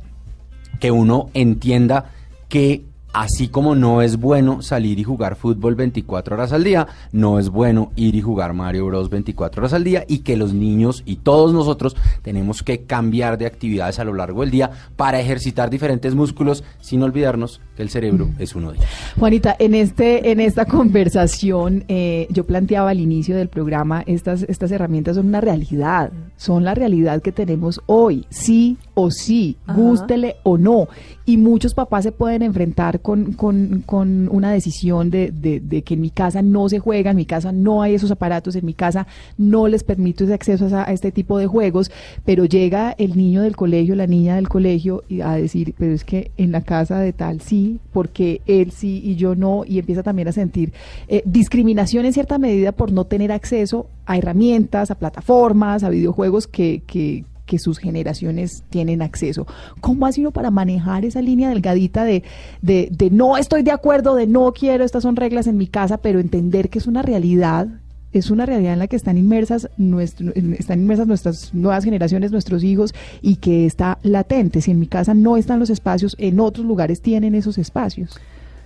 que 0.80 0.90
uno 0.90 1.28
entienda 1.34 2.10
que 2.48 2.82
así 3.12 3.48
como 3.48 3.74
no 3.74 4.02
es 4.02 4.16
bueno 4.16 4.62
salir 4.62 4.98
y 4.98 5.04
jugar 5.04 5.36
fútbol 5.36 5.74
24 5.74 6.34
horas 6.34 6.52
al 6.52 6.64
día, 6.64 6.86
no 7.12 7.38
es 7.38 7.48
bueno 7.48 7.92
ir 7.96 8.14
y 8.14 8.20
jugar 8.20 8.52
Mario 8.52 8.86
Bros. 8.86 9.10
24 9.10 9.62
horas 9.62 9.72
al 9.72 9.84
día 9.84 10.04
y 10.06 10.18
que 10.18 10.36
los 10.36 10.52
niños 10.54 11.02
y 11.06 11.16
todos 11.16 11.52
nosotros 11.52 11.96
tenemos 12.22 12.62
que 12.62 12.82
cambiar 12.82 13.38
de 13.38 13.46
actividades 13.46 13.98
a 13.98 14.04
lo 14.04 14.14
largo 14.14 14.42
del 14.42 14.50
día 14.50 14.70
para 14.96 15.20
ejercitar 15.20 15.70
diferentes 15.70 16.14
músculos 16.14 16.64
sin 16.80 17.02
olvidarnos 17.02 17.60
que 17.76 17.82
el 17.82 17.90
cerebro 17.90 18.30
es 18.38 18.54
uno 18.54 18.72
de 18.72 18.78
ellos. 18.78 18.88
Juanita, 19.18 19.56
en 19.58 19.74
este, 19.74 20.30
en 20.30 20.40
esta 20.40 20.64
conversación, 20.64 21.84
eh, 21.88 22.26
yo 22.30 22.44
planteaba 22.44 22.90
al 22.90 23.00
inicio 23.00 23.36
del 23.36 23.48
programa, 23.48 24.02
estas, 24.06 24.42
estas 24.44 24.70
herramientas 24.70 25.16
son 25.16 25.26
una 25.26 25.40
realidad, 25.40 26.12
son 26.36 26.64
la 26.64 26.74
realidad 26.74 27.22
que 27.22 27.32
tenemos 27.32 27.80
hoy, 27.86 28.26
sí 28.30 28.78
o 29.00 29.10
sí, 29.10 29.56
Ajá. 29.66 29.78
gústele 29.78 30.36
o 30.42 30.58
no. 30.58 30.88
Y 31.26 31.36
muchos 31.36 31.74
papás 31.74 32.04
se 32.04 32.12
pueden 32.12 32.42
enfrentar 32.42 33.00
con, 33.00 33.34
con, 33.34 33.82
con 33.86 34.28
una 34.30 34.50
decisión 34.52 35.10
de, 35.10 35.30
de, 35.30 35.60
de 35.60 35.82
que 35.82 35.94
en 35.94 36.00
mi 36.00 36.10
casa 36.10 36.42
no 36.42 36.68
se 36.68 36.80
juega, 36.80 37.12
en 37.12 37.16
mi 37.16 37.26
casa 37.26 37.52
no 37.52 37.82
hay 37.82 37.94
esos 37.94 38.10
aparatos, 38.10 38.56
en 38.56 38.66
mi 38.66 38.74
casa 38.74 39.06
no 39.38 39.68
les 39.68 39.84
permito 39.84 40.24
ese 40.24 40.34
acceso 40.34 40.68
a 40.76 40.84
este 40.84 41.12
tipo 41.12 41.38
de 41.38 41.46
juegos, 41.46 41.90
pero 42.24 42.44
llega 42.44 42.94
el 42.98 43.16
niño 43.16 43.42
del 43.42 43.56
colegio, 43.56 43.94
la 43.94 44.06
niña 44.06 44.36
del 44.36 44.48
colegio 44.48 45.04
y 45.08 45.20
a 45.20 45.32
decir, 45.32 45.74
pero 45.78 45.92
es 45.92 46.04
que 46.04 46.30
en 46.36 46.52
la 46.52 46.62
casa 46.62 46.98
de 46.98 47.12
tal 47.12 47.40
sí, 47.40 47.78
porque 47.92 48.40
él 48.46 48.72
sí 48.72 49.00
y 49.04 49.16
yo 49.16 49.34
no, 49.34 49.64
y 49.66 49.78
empieza 49.78 50.02
también 50.02 50.28
a 50.28 50.32
sentir 50.32 50.72
eh, 51.08 51.22
discriminación 51.24 52.04
en 52.06 52.12
cierta 52.12 52.38
medida 52.38 52.72
por 52.72 52.92
no 52.92 53.04
tener 53.04 53.32
acceso 53.32 53.86
a 54.06 54.18
herramientas, 54.18 54.90
a 54.90 54.96
plataformas, 54.96 55.84
a 55.84 55.88
videojuegos 55.88 56.46
que, 56.46 56.82
que, 56.86 57.24
que 57.50 57.58
sus 57.58 57.78
generaciones 57.78 58.62
tienen 58.70 59.02
acceso. 59.02 59.44
¿Cómo 59.80 60.06
hace 60.06 60.20
uno 60.20 60.30
para 60.30 60.52
manejar 60.52 61.04
esa 61.04 61.20
línea 61.20 61.48
delgadita 61.48 62.04
de, 62.04 62.22
de, 62.62 62.88
de 62.92 63.10
no 63.10 63.36
estoy 63.36 63.62
de 63.64 63.72
acuerdo, 63.72 64.14
de 64.14 64.28
no 64.28 64.52
quiero, 64.52 64.84
estas 64.84 65.02
son 65.02 65.16
reglas 65.16 65.48
en 65.48 65.56
mi 65.56 65.66
casa, 65.66 65.96
pero 65.98 66.20
entender 66.20 66.68
que 66.70 66.78
es 66.78 66.86
una 66.86 67.02
realidad 67.02 67.66
es 68.12 68.30
una 68.30 68.44
realidad 68.44 68.72
en 68.72 68.80
la 68.80 68.88
que 68.88 68.96
están 68.96 69.16
inmersas 69.18 69.68
nuestro- 69.76 70.32
están 70.58 70.80
inmersas 70.80 71.06
nuestras 71.06 71.54
nuevas 71.54 71.84
generaciones, 71.84 72.32
nuestros 72.32 72.64
hijos, 72.64 72.92
y 73.22 73.36
que 73.36 73.66
está 73.66 73.98
latente. 74.02 74.60
Si 74.60 74.70
en 74.72 74.80
mi 74.80 74.88
casa 74.88 75.14
no 75.14 75.36
están 75.36 75.60
los 75.60 75.70
espacios, 75.70 76.16
en 76.18 76.40
otros 76.40 76.66
lugares 76.66 77.00
tienen 77.02 77.36
esos 77.36 77.56
espacios. 77.56 78.18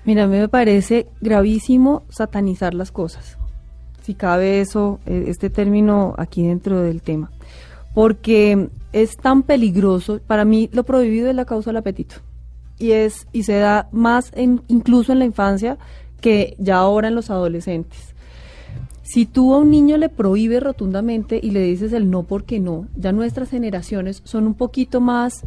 Mira, 0.06 0.24
a 0.24 0.26
mí 0.26 0.38
me 0.38 0.48
parece 0.48 1.06
gravísimo 1.20 2.04
satanizar 2.08 2.72
las 2.72 2.90
cosas. 2.90 3.36
Si 4.02 4.14
cabe 4.14 4.60
eso, 4.60 4.98
eh, 5.04 5.24
este 5.28 5.50
término 5.50 6.14
aquí 6.16 6.46
dentro 6.46 6.80
del 6.80 7.00
tema. 7.02 7.30
Porque 7.94 8.68
es 8.92 9.16
tan 9.16 9.42
peligroso. 9.42 10.20
Para 10.26 10.44
mí, 10.44 10.68
lo 10.72 10.84
prohibido 10.84 11.28
es 11.28 11.34
la 11.34 11.44
causa 11.44 11.70
del 11.70 11.78
apetito. 11.78 12.16
Y, 12.78 12.90
es, 12.92 13.28
y 13.32 13.44
se 13.44 13.54
da 13.54 13.88
más 13.92 14.32
en, 14.34 14.62
incluso 14.68 15.12
en 15.12 15.20
la 15.20 15.24
infancia 15.24 15.78
que 16.20 16.56
ya 16.58 16.78
ahora 16.78 17.08
en 17.08 17.14
los 17.14 17.30
adolescentes. 17.30 18.14
Si 19.02 19.26
tú 19.26 19.52
a 19.52 19.58
un 19.58 19.70
niño 19.70 19.98
le 19.98 20.08
prohíbes 20.08 20.62
rotundamente 20.62 21.38
y 21.42 21.50
le 21.50 21.60
dices 21.60 21.92
el 21.92 22.10
no 22.10 22.22
porque 22.22 22.58
no, 22.58 22.88
ya 22.96 23.12
nuestras 23.12 23.50
generaciones 23.50 24.22
son 24.24 24.46
un 24.46 24.54
poquito 24.54 25.02
más 25.02 25.42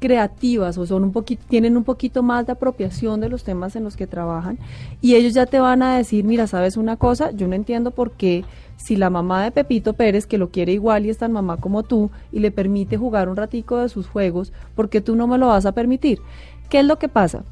creativas 0.00 0.76
o 0.76 0.86
son 0.86 1.04
un 1.04 1.12
poquito 1.12 1.44
tienen 1.48 1.76
un 1.76 1.84
poquito 1.84 2.22
más 2.22 2.44
de 2.46 2.52
apropiación 2.52 3.20
de 3.20 3.28
los 3.28 3.44
temas 3.44 3.76
en 3.76 3.84
los 3.84 3.96
que 3.96 4.06
trabajan 4.06 4.58
y 5.00 5.14
ellos 5.14 5.34
ya 5.34 5.46
te 5.46 5.60
van 5.60 5.82
a 5.82 5.96
decir, 5.96 6.24
mira, 6.24 6.48
sabes 6.48 6.76
una 6.76 6.96
cosa, 6.96 7.30
yo 7.30 7.46
no 7.46 7.54
entiendo 7.54 7.92
por 7.92 8.10
qué 8.10 8.44
si 8.76 8.96
la 8.96 9.10
mamá 9.10 9.44
de 9.44 9.50
Pepito 9.50 9.94
Pérez 9.94 10.26
que 10.26 10.38
lo 10.38 10.50
quiere 10.50 10.72
igual 10.72 11.06
y 11.06 11.10
es 11.10 11.18
tan 11.18 11.32
mamá 11.32 11.56
como 11.56 11.82
tú 11.82 12.10
y 12.32 12.40
le 12.40 12.50
permite 12.50 12.96
jugar 12.96 13.28
un 13.28 13.36
ratico 13.36 13.78
de 13.78 13.88
sus 13.88 14.06
juegos, 14.06 14.52
¿por 14.74 14.88
qué 14.88 15.00
tú 15.00 15.16
no 15.16 15.26
me 15.26 15.38
lo 15.38 15.48
vas 15.48 15.66
a 15.66 15.72
permitir? 15.72 16.20
¿Qué 16.68 16.80
es 16.80 16.84
lo 16.84 16.98
que 16.98 17.08
pasa? 17.08 17.44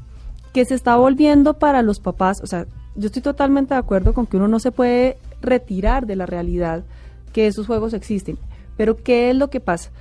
que 0.55 0.63
se 0.63 0.73
está 0.73 0.95
volviendo 0.95 1.55
para 1.55 1.81
los 1.81 1.99
papás, 1.99 2.39
o 2.41 2.47
sea, 2.47 2.65
yo 2.95 3.07
estoy 3.07 3.21
totalmente 3.21 3.73
de 3.73 3.79
acuerdo 3.81 4.13
con 4.13 4.25
que 4.25 4.37
uno 4.37 4.47
no 4.47 4.61
se 4.61 4.71
puede 4.71 5.17
retirar 5.41 6.05
de 6.05 6.15
la 6.15 6.25
realidad 6.25 6.85
que 7.33 7.47
esos 7.47 7.67
juegos 7.67 7.93
existen, 7.93 8.37
pero 8.77 8.95
¿qué 8.95 9.29
es 9.29 9.35
lo 9.35 9.49
que 9.49 9.59
pasa? 9.59 9.91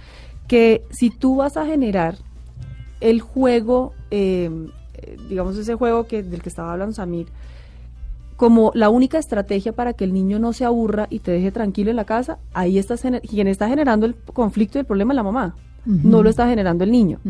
Que 0.47 0.85
si 0.90 1.11
tú 1.11 1.35
vas 1.35 1.57
a 1.57 1.66
generar 1.66 2.19
el 3.00 3.21
juego, 3.21 3.95
eh, 4.12 4.49
eh, 4.95 5.16
digamos 5.28 5.59
ese 5.59 5.75
juego 5.75 6.07
que 6.07 6.23
del 6.23 6.40
que 6.40 6.50
estaba 6.50 6.71
hablando 6.71 6.95
Samir, 6.95 7.26
como 8.37 8.73
la 8.75 8.88
única 8.88 9.19
estrategia 9.19 9.73
para 9.73 9.93
que 9.93 10.05
el 10.05 10.12
niño 10.12 10.38
no 10.38 10.53
se 10.53 10.64
aburra 10.64 11.07
y 11.11 11.21
te 11.21 11.31
deje 11.31 11.53
tranquilo 11.53 11.91
en 11.91 11.97
la 11.97 12.05
casa, 12.05 12.38
ahí 12.53 12.79
estás 12.79 13.03
quien 13.29 13.47
está 13.47 13.69
generando 13.69 14.07
el 14.07 14.14
conflicto 14.14 14.79
y 14.79 14.81
el 14.81 14.87
problema 14.87 15.12
es 15.12 15.17
la 15.17 15.23
mamá, 15.23 15.55
no 15.87 16.23
lo 16.23 16.31
está 16.31 16.49
generando 16.49 16.83
el 16.83 16.91
niño. 16.91 17.21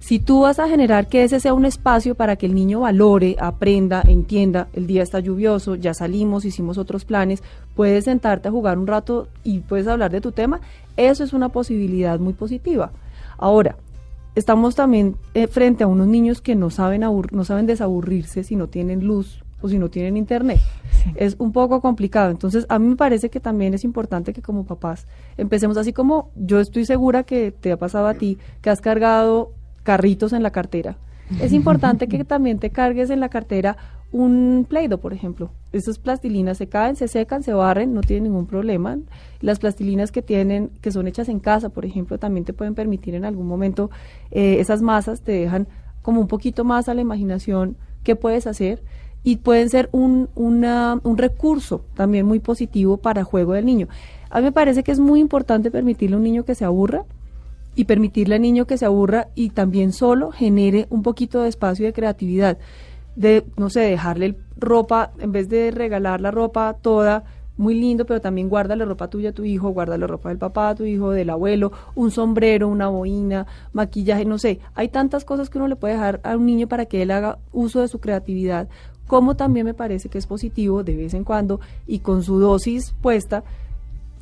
Si 0.00 0.18
tú 0.18 0.40
vas 0.40 0.58
a 0.58 0.68
generar 0.68 1.08
que 1.08 1.24
ese 1.24 1.40
sea 1.40 1.54
un 1.54 1.64
espacio 1.64 2.14
para 2.14 2.36
que 2.36 2.46
el 2.46 2.54
niño 2.54 2.80
valore, 2.80 3.36
aprenda, 3.38 4.02
entienda, 4.06 4.68
el 4.74 4.86
día 4.86 5.02
está 5.02 5.20
lluvioso, 5.20 5.76
ya 5.76 5.94
salimos, 5.94 6.44
hicimos 6.44 6.76
otros 6.76 7.04
planes, 7.04 7.42
puedes 7.74 8.04
sentarte 8.04 8.48
a 8.48 8.52
jugar 8.52 8.78
un 8.78 8.86
rato 8.86 9.28
y 9.44 9.60
puedes 9.60 9.86
hablar 9.86 10.10
de 10.10 10.20
tu 10.20 10.32
tema, 10.32 10.60
eso 10.96 11.24
es 11.24 11.32
una 11.32 11.50
posibilidad 11.50 12.18
muy 12.18 12.34
positiva. 12.34 12.90
Ahora, 13.38 13.76
estamos 14.34 14.74
también 14.74 15.16
eh, 15.34 15.46
frente 15.46 15.84
a 15.84 15.86
unos 15.86 16.08
niños 16.08 16.40
que 16.40 16.54
no 16.56 16.70
saben, 16.70 17.02
no 17.02 17.44
saben 17.44 17.66
desaburrirse 17.66 18.42
si 18.42 18.56
no 18.56 18.66
tienen 18.66 19.06
luz 19.06 19.43
o 19.64 19.68
si 19.68 19.78
no 19.78 19.88
tienen 19.88 20.18
internet. 20.18 20.60
Es 21.14 21.36
un 21.38 21.50
poco 21.50 21.80
complicado. 21.80 22.30
Entonces, 22.30 22.66
a 22.68 22.78
mí 22.78 22.86
me 22.86 22.96
parece 22.96 23.30
que 23.30 23.40
también 23.40 23.72
es 23.72 23.82
importante 23.82 24.34
que 24.34 24.42
como 24.42 24.66
papás 24.66 25.06
empecemos 25.38 25.78
así 25.78 25.94
como 25.94 26.30
yo 26.36 26.60
estoy 26.60 26.84
segura 26.84 27.22
que 27.22 27.50
te 27.50 27.72
ha 27.72 27.78
pasado 27.78 28.06
a 28.06 28.12
ti, 28.12 28.36
que 28.60 28.68
has 28.68 28.82
cargado 28.82 29.52
carritos 29.82 30.34
en 30.34 30.42
la 30.42 30.50
cartera. 30.50 30.98
Es 31.40 31.54
importante 31.54 32.08
que 32.08 32.24
también 32.26 32.58
te 32.58 32.68
cargues 32.68 33.08
en 33.08 33.20
la 33.20 33.30
cartera 33.30 33.78
un 34.12 34.66
Play-Doh, 34.68 35.00
por 35.00 35.14
ejemplo. 35.14 35.50
Esas 35.72 35.98
plastilinas 35.98 36.58
se 36.58 36.68
caen, 36.68 36.94
se 36.94 37.08
secan, 37.08 37.42
se 37.42 37.54
barren, 37.54 37.94
no 37.94 38.02
tienen 38.02 38.24
ningún 38.24 38.46
problema. 38.46 38.98
Las 39.40 39.60
plastilinas 39.60 40.12
que 40.12 40.20
tienen, 40.20 40.72
que 40.82 40.90
son 40.90 41.08
hechas 41.08 41.30
en 41.30 41.40
casa, 41.40 41.70
por 41.70 41.86
ejemplo, 41.86 42.18
también 42.18 42.44
te 42.44 42.52
pueden 42.52 42.74
permitir 42.74 43.14
en 43.14 43.24
algún 43.24 43.46
momento, 43.46 43.90
eh, 44.30 44.60
esas 44.60 44.82
masas 44.82 45.22
te 45.22 45.32
dejan 45.32 45.68
como 46.02 46.20
un 46.20 46.28
poquito 46.28 46.64
más 46.64 46.90
a 46.90 46.94
la 46.94 47.00
imaginación 47.00 47.78
qué 48.04 48.14
puedes 48.14 48.46
hacer 48.46 48.82
y 49.24 49.36
pueden 49.38 49.70
ser 49.70 49.88
un, 49.90 50.28
una- 50.34 51.00
un 51.02 51.18
recurso 51.18 51.84
también 51.94 52.26
muy 52.26 52.38
positivo 52.40 52.98
para 52.98 53.24
juego 53.24 53.54
del 53.54 53.64
niño. 53.66 53.88
A 54.30 54.38
mí 54.38 54.44
me 54.44 54.52
parece 54.52 54.82
que 54.84 54.92
es 54.92 55.00
muy 55.00 55.18
importante 55.20 55.70
permitirle 55.70 56.14
a 56.14 56.18
un 56.18 56.24
niño 56.24 56.44
que 56.44 56.54
se 56.54 56.64
aburra 56.64 57.04
y 57.74 57.84
permitirle 57.84 58.36
al 58.36 58.42
niño 58.42 58.66
que 58.66 58.78
se 58.78 58.84
aburra 58.84 59.28
y 59.34 59.50
también 59.50 59.92
solo 59.92 60.30
genere 60.30 60.86
un 60.90 61.02
poquito 61.02 61.40
de 61.42 61.48
espacio 61.48 61.86
de 61.86 61.92
creatividad. 61.92 62.58
De, 63.16 63.44
no 63.56 63.70
sé, 63.70 63.80
dejarle 63.80 64.36
ropa, 64.56 65.12
en 65.18 65.32
vez 65.32 65.48
de 65.48 65.70
regalar 65.70 66.20
la 66.20 66.30
ropa 66.30 66.76
toda, 66.82 67.24
muy 67.56 67.74
lindo, 67.74 68.04
pero 68.06 68.20
también 68.20 68.48
guárdale 68.48 68.84
ropa 68.84 69.08
tuya 69.08 69.30
a 69.30 69.32
tu 69.32 69.44
hijo, 69.44 69.70
guárdale 69.70 70.06
ropa 70.08 70.28
del 70.30 70.38
papá 70.38 70.70
a 70.70 70.74
tu 70.74 70.84
hijo, 70.84 71.10
del 71.12 71.30
abuelo, 71.30 71.70
un 71.94 72.10
sombrero, 72.10 72.68
una 72.68 72.88
boina, 72.88 73.46
maquillaje, 73.72 74.24
no 74.24 74.38
sé. 74.38 74.58
Hay 74.74 74.88
tantas 74.88 75.24
cosas 75.24 75.48
que 75.50 75.58
uno 75.58 75.68
le 75.68 75.76
puede 75.76 75.94
dejar 75.94 76.20
a 76.24 76.36
un 76.36 76.46
niño 76.46 76.66
para 76.66 76.86
que 76.86 77.02
él 77.02 77.12
haga 77.12 77.38
uso 77.52 77.80
de 77.80 77.86
su 77.88 78.00
creatividad, 78.00 78.68
como 79.14 79.36
también 79.36 79.64
me 79.64 79.74
parece 79.74 80.08
que 80.08 80.18
es 80.18 80.26
positivo 80.26 80.82
de 80.82 80.96
vez 80.96 81.14
en 81.14 81.22
cuando 81.22 81.60
y 81.86 82.00
con 82.00 82.24
su 82.24 82.40
dosis 82.40 82.96
puesta, 83.00 83.44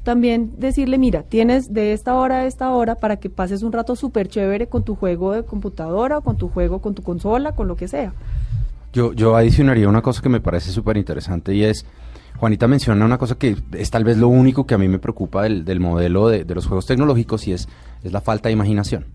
también 0.03 0.53
decirle, 0.59 0.99
mira, 0.99 1.23
tienes 1.23 1.73
de 1.73 1.95
esta 1.95 2.15
hora 2.15 2.41
a 2.41 2.45
esta 2.45 2.69
hora 2.73 2.97
para 2.97 3.17
que 3.17 3.31
pases 3.31 3.63
un 3.63 3.73
rato 3.73 3.97
súper 3.97 4.29
chévere 4.29 4.67
con 4.67 4.83
tu 4.83 4.95
juego 4.95 5.33
de 5.33 5.45
computadora, 5.45 6.21
con 6.21 6.37
tu 6.37 6.51
juego, 6.51 6.81
con 6.81 6.95
tu 6.95 7.03
consola, 7.03 7.53
con 7.53 7.69
lo 7.69 7.77
que 7.77 7.89
sea. 7.89 8.13
Yo, 8.93 9.15
yo 9.15 9.35
adicionaría 9.35 9.89
una 9.89 10.03
cosa 10.03 10.21
que 10.21 10.29
me 10.29 10.43
parece 10.43 10.71
súper 10.71 10.99
interesante 10.99 11.55
y 11.55 11.65
es, 11.65 11.87
Juanita 12.37 12.69
menciona 12.69 13.03
una 13.07 13.17
cosa 13.17 13.37
que 13.37 13.57
es 13.73 13.91
tal 13.91 14.05
vez 14.05 14.19
lo 14.19 14.29
único 14.29 14.67
que 14.67 14.75
a 14.75 14.79
mí 14.79 14.89
me 14.89 14.99
preocupa 14.99 15.45
del, 15.45 15.65
del 15.65 15.81
modelo 15.81 16.29
de, 16.29 16.45
de, 16.45 16.55
los 16.55 16.67
juegos 16.67 16.85
tecnológicos 16.85 17.49
y 17.49 17.55
es, 17.55 17.67
es 18.05 18.13
la 18.13 18.21
falta 18.21 18.51
de 18.51 18.53
imaginación. 18.53 19.07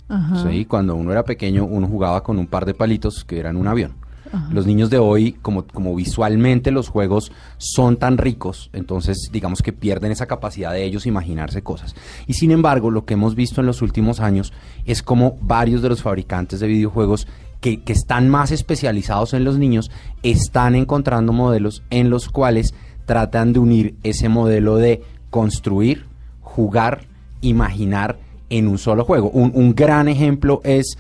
¿sí? 0.42 0.66
Cuando 0.66 0.96
uno 0.96 1.12
era 1.12 1.22
pequeño, 1.22 1.66
uno 1.66 1.88
jugaba 1.88 2.24
con 2.24 2.40
un 2.40 2.48
par 2.48 2.66
de 2.66 2.74
palitos 2.74 3.24
que 3.24 3.40
eran 3.40 3.58
un 3.58 3.68
avión. 3.68 4.07
Los 4.52 4.66
niños 4.66 4.90
de 4.90 4.98
hoy, 4.98 5.34
como, 5.42 5.66
como 5.66 5.96
visualmente 5.96 6.72
los 6.72 6.90
juegos 6.90 7.32
son 7.58 7.98
tan 7.98 8.18
ricos, 8.18 8.70
entonces 8.74 9.30
digamos 9.32 9.62
que 9.62 9.74
pierden 9.74 10.12
esa 10.12 10.26
capacidad 10.26 10.72
de 10.72 10.84
ellos 10.84 11.06
imaginarse 11.06 11.62
cosas. 11.62 11.96
Y 12.28 12.34
sin 12.34 12.52
embargo, 12.52 12.92
lo 12.92 13.06
que 13.06 13.16
hemos 13.16 13.36
visto 13.36 13.62
en 13.62 13.68
los 13.68 13.82
últimos 13.82 14.20
años 14.20 14.54
es 14.86 15.02
como 15.04 15.38
varios 15.42 15.82
de 15.82 15.90
los 15.90 16.02
fabricantes 16.02 16.60
de 16.60 16.68
videojuegos 16.68 17.28
que, 17.62 17.82
que 17.82 17.94
están 17.94 18.30
más 18.30 18.52
especializados 18.52 19.34
en 19.34 19.44
los 19.44 19.58
niños 19.58 19.92
están 20.24 20.76
encontrando 20.76 21.34
modelos 21.34 21.84
en 21.90 22.10
los 22.10 22.30
cuales 22.30 22.74
tratan 23.06 23.54
de 23.54 23.60
unir 23.60 23.96
ese 24.04 24.30
modelo 24.30 24.76
de 24.76 25.02
construir, 25.30 26.06
jugar, 26.42 27.06
imaginar 27.42 28.20
en 28.50 28.68
un 28.68 28.78
solo 28.78 29.04
juego. 29.04 29.30
Un, 29.30 29.52
un 29.54 29.76
gran 29.76 30.08
ejemplo 30.08 30.62
es 30.64 30.98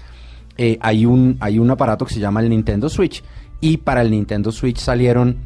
eh, 0.57 0.77
hay, 0.81 1.05
un, 1.05 1.37
hay 1.39 1.59
un 1.59 1.69
aparato 1.69 2.05
que 2.05 2.13
se 2.13 2.19
llama 2.19 2.41
el 2.41 2.49
Nintendo 2.49 2.89
Switch 2.89 3.23
y 3.61 3.77
para 3.77 4.01
el 4.01 4.11
Nintendo 4.11 4.51
Switch 4.51 4.77
salieron 4.77 5.37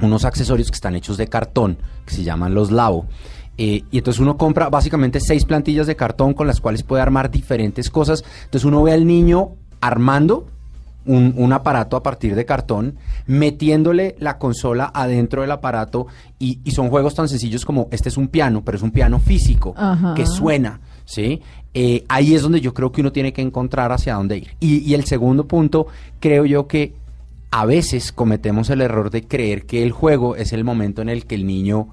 unos 0.00 0.24
accesorios 0.24 0.70
que 0.70 0.76
están 0.76 0.94
hechos 0.94 1.16
de 1.16 1.26
cartón, 1.26 1.78
que 2.06 2.14
se 2.14 2.24
llaman 2.24 2.54
los 2.54 2.70
Labo. 2.70 3.06
Eh, 3.58 3.82
y 3.90 3.98
entonces 3.98 4.20
uno 4.20 4.38
compra 4.38 4.70
básicamente 4.70 5.20
seis 5.20 5.44
plantillas 5.44 5.86
de 5.86 5.96
cartón 5.96 6.32
con 6.32 6.46
las 6.46 6.60
cuales 6.60 6.82
puede 6.82 7.02
armar 7.02 7.30
diferentes 7.30 7.90
cosas. 7.90 8.24
Entonces 8.44 8.64
uno 8.64 8.82
ve 8.82 8.92
al 8.92 9.06
niño 9.06 9.50
armando 9.80 10.46
un, 11.04 11.34
un, 11.36 11.52
aparato 11.52 11.96
a 11.96 12.02
partir 12.02 12.34
de 12.34 12.44
cartón, 12.44 12.96
metiéndole 13.26 14.16
la 14.18 14.38
consola 14.38 14.90
adentro 14.94 15.42
del 15.42 15.50
aparato 15.50 16.06
y, 16.38 16.60
y, 16.64 16.70
son 16.72 16.90
juegos 16.90 17.14
tan 17.14 17.28
sencillos 17.28 17.64
como 17.64 17.88
este 17.90 18.10
es 18.10 18.16
un 18.16 18.28
piano, 18.28 18.62
pero 18.64 18.76
es 18.76 18.82
un 18.82 18.90
piano 18.90 19.18
físico 19.18 19.74
Ajá. 19.76 20.14
que 20.14 20.26
suena, 20.26 20.80
¿sí? 21.04 21.40
Eh, 21.72 22.04
ahí 22.08 22.34
es 22.34 22.42
donde 22.42 22.60
yo 22.60 22.74
creo 22.74 22.90
que 22.92 23.00
uno 23.00 23.12
tiene 23.12 23.32
que 23.32 23.42
encontrar 23.42 23.92
hacia 23.92 24.14
dónde 24.14 24.38
ir. 24.38 24.56
Y, 24.60 24.78
y 24.78 24.94
el 24.94 25.04
segundo 25.04 25.46
punto, 25.46 25.86
creo 26.18 26.44
yo 26.44 26.66
que 26.66 26.94
a 27.50 27.66
veces 27.66 28.12
cometemos 28.12 28.70
el 28.70 28.80
error 28.80 29.10
de 29.10 29.26
creer 29.26 29.66
que 29.66 29.82
el 29.82 29.92
juego 29.92 30.36
es 30.36 30.52
el 30.52 30.64
momento 30.64 31.02
en 31.02 31.08
el 31.08 31.26
que 31.26 31.34
el 31.34 31.46
niño 31.46 31.88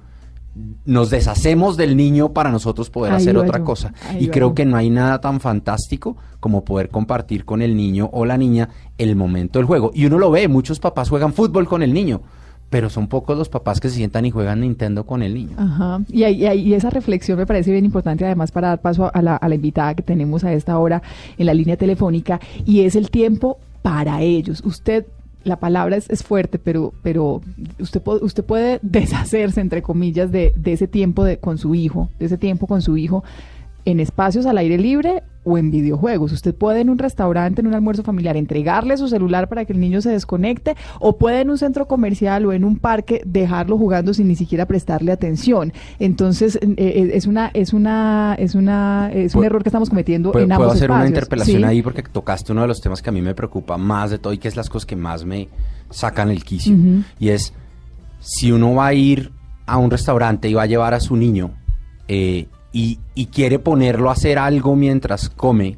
nos 0.85 1.09
deshacemos 1.09 1.77
del 1.77 1.95
niño 1.95 2.33
para 2.33 2.51
nosotros 2.51 2.89
poder 2.89 3.13
Ahí 3.13 3.21
hacer 3.21 3.37
otra 3.37 3.63
cosa. 3.63 3.93
Y 4.19 4.29
creo 4.29 4.53
que 4.53 4.65
no 4.65 4.77
hay 4.77 4.89
nada 4.89 5.21
tan 5.21 5.39
fantástico 5.39 6.17
como 6.39 6.63
poder 6.63 6.89
compartir 6.89 7.45
con 7.45 7.61
el 7.61 7.75
niño 7.75 8.09
o 8.11 8.25
la 8.25 8.37
niña 8.37 8.69
el 8.97 9.15
momento 9.15 9.59
del 9.59 9.65
juego. 9.65 9.91
Y 9.93 10.05
uno 10.05 10.17
lo 10.17 10.31
ve, 10.31 10.47
muchos 10.47 10.79
papás 10.79 11.09
juegan 11.09 11.33
fútbol 11.33 11.67
con 11.67 11.83
el 11.83 11.93
niño, 11.93 12.21
pero 12.69 12.89
son 12.89 13.07
pocos 13.07 13.37
los 13.37 13.49
papás 13.49 13.79
que 13.79 13.89
se 13.89 13.95
sientan 13.95 14.25
y 14.25 14.31
juegan 14.31 14.61
Nintendo 14.61 15.05
con 15.05 15.23
el 15.23 15.33
niño. 15.33 15.55
Ajá. 15.57 16.01
Y, 16.09 16.23
y 16.25 16.73
esa 16.73 16.89
reflexión 16.89 17.37
me 17.37 17.45
parece 17.45 17.71
bien 17.71 17.85
importante, 17.85 18.25
además, 18.25 18.51
para 18.51 18.69
dar 18.69 18.81
paso 18.81 19.09
a 19.13 19.21
la, 19.21 19.39
invitada 19.53 19.95
que 19.95 20.03
tenemos 20.03 20.43
a 20.43 20.53
esta 20.53 20.77
hora 20.77 21.01
en 21.37 21.45
la 21.45 21.53
línea 21.53 21.77
telefónica, 21.77 22.39
y 22.65 22.81
es 22.81 22.95
el 22.95 23.09
tiempo 23.09 23.57
para 23.81 24.21
ellos. 24.21 24.61
Usted, 24.65 25.05
la 25.43 25.57
palabra 25.57 25.95
es, 25.95 26.09
es 26.09 26.23
fuerte, 26.23 26.59
pero, 26.59 26.93
pero 27.03 27.41
usted, 27.79 28.01
usted 28.21 28.43
puede 28.43 28.79
deshacerse, 28.81 29.61
entre 29.61 29.81
comillas, 29.81 30.31
de, 30.31 30.53
de 30.55 30.73
ese 30.73 30.87
tiempo 30.87 31.23
de, 31.23 31.37
con 31.37 31.57
su 31.57 31.73
hijo, 31.73 32.09
de 32.19 32.25
ese 32.25 32.37
tiempo 32.37 32.67
con 32.67 32.81
su 32.81 32.97
hijo 32.97 33.23
en 33.87 34.01
espacios 34.01 34.45
al 34.45 34.57
aire 34.57 34.77
libre 34.77 35.23
o 35.45 35.57
en 35.57 35.71
videojuegos. 35.71 36.33
Usted 36.33 36.53
puede 36.53 36.81
en 36.81 36.89
un 36.89 36.97
restaurante, 36.97 37.61
en 37.61 37.67
un 37.67 37.73
almuerzo 37.73 38.03
familiar, 38.03 38.35
entregarle 38.35 38.97
su 38.97 39.07
celular 39.07 39.47
para 39.47 39.63
que 39.63 39.71
el 39.71 39.79
niño 39.79 40.01
se 40.01 40.09
desconecte 40.09 40.75
o 40.99 41.17
puede 41.17 41.39
en 41.39 41.49
un 41.49 41.57
centro 41.57 41.87
comercial 41.87 42.45
o 42.45 42.51
en 42.51 42.65
un 42.65 42.79
parque 42.79 43.21
dejarlo 43.25 43.77
jugando 43.77 44.13
sin 44.13 44.27
ni 44.27 44.35
siquiera 44.35 44.65
prestarle 44.65 45.13
atención. 45.13 45.71
Entonces, 45.99 46.57
eh, 46.57 46.75
eh, 46.75 47.11
es 47.13 47.27
una 47.27 47.49
es 47.53 47.71
una 47.71 48.35
es 48.37 48.55
una 48.55 49.09
es 49.13 49.35
un 49.35 49.45
error 49.45 49.63
que 49.63 49.69
estamos 49.69 49.89
cometiendo 49.89 50.33
¿Puedo, 50.33 50.43
en 50.43 50.49
puedo 50.49 50.63
ambos 50.63 50.75
hacer 50.75 50.91
una 50.91 51.07
interpelación 51.07 51.61
Sí. 51.61 51.63
ahí 51.63 51.81
porque 51.81 52.03
tocaste 52.03 52.51
uno 52.51 52.63
de 52.63 52.67
los 52.67 52.81
temas 52.81 53.01
que 53.01 53.09
a 53.09 53.13
mí 53.13 53.21
me 53.21 53.33
preocupa 53.33 53.77
más 53.77 54.11
de 54.11 54.19
todo 54.19 54.33
y 54.33 54.37
que 54.37 54.49
es 54.49 54.57
las 54.57 54.69
cosas 54.69 54.85
que 54.85 54.97
más 54.97 55.23
me 55.23 55.47
sacan 55.91 56.29
el 56.29 56.43
quicio. 56.43 56.75
Y 57.19 57.29
es, 57.29 57.53
si 58.19 58.51
uno 58.51 58.75
va 58.75 58.87
a 58.87 58.93
ir 58.93 59.31
a 59.65 59.77
un 59.77 59.89
restaurante 59.89 60.49
y 60.49 60.53
va 60.55 60.63
a 60.63 60.65
llevar 60.65 60.93
a 60.93 60.99
su 60.99 61.15
niño 61.15 61.51
eh, 62.09 62.47
y, 62.71 62.99
y 63.15 63.27
quiere 63.27 63.59
ponerlo 63.59 64.09
a 64.09 64.13
hacer 64.13 64.37
algo 64.39 64.75
mientras 64.75 65.29
come, 65.29 65.77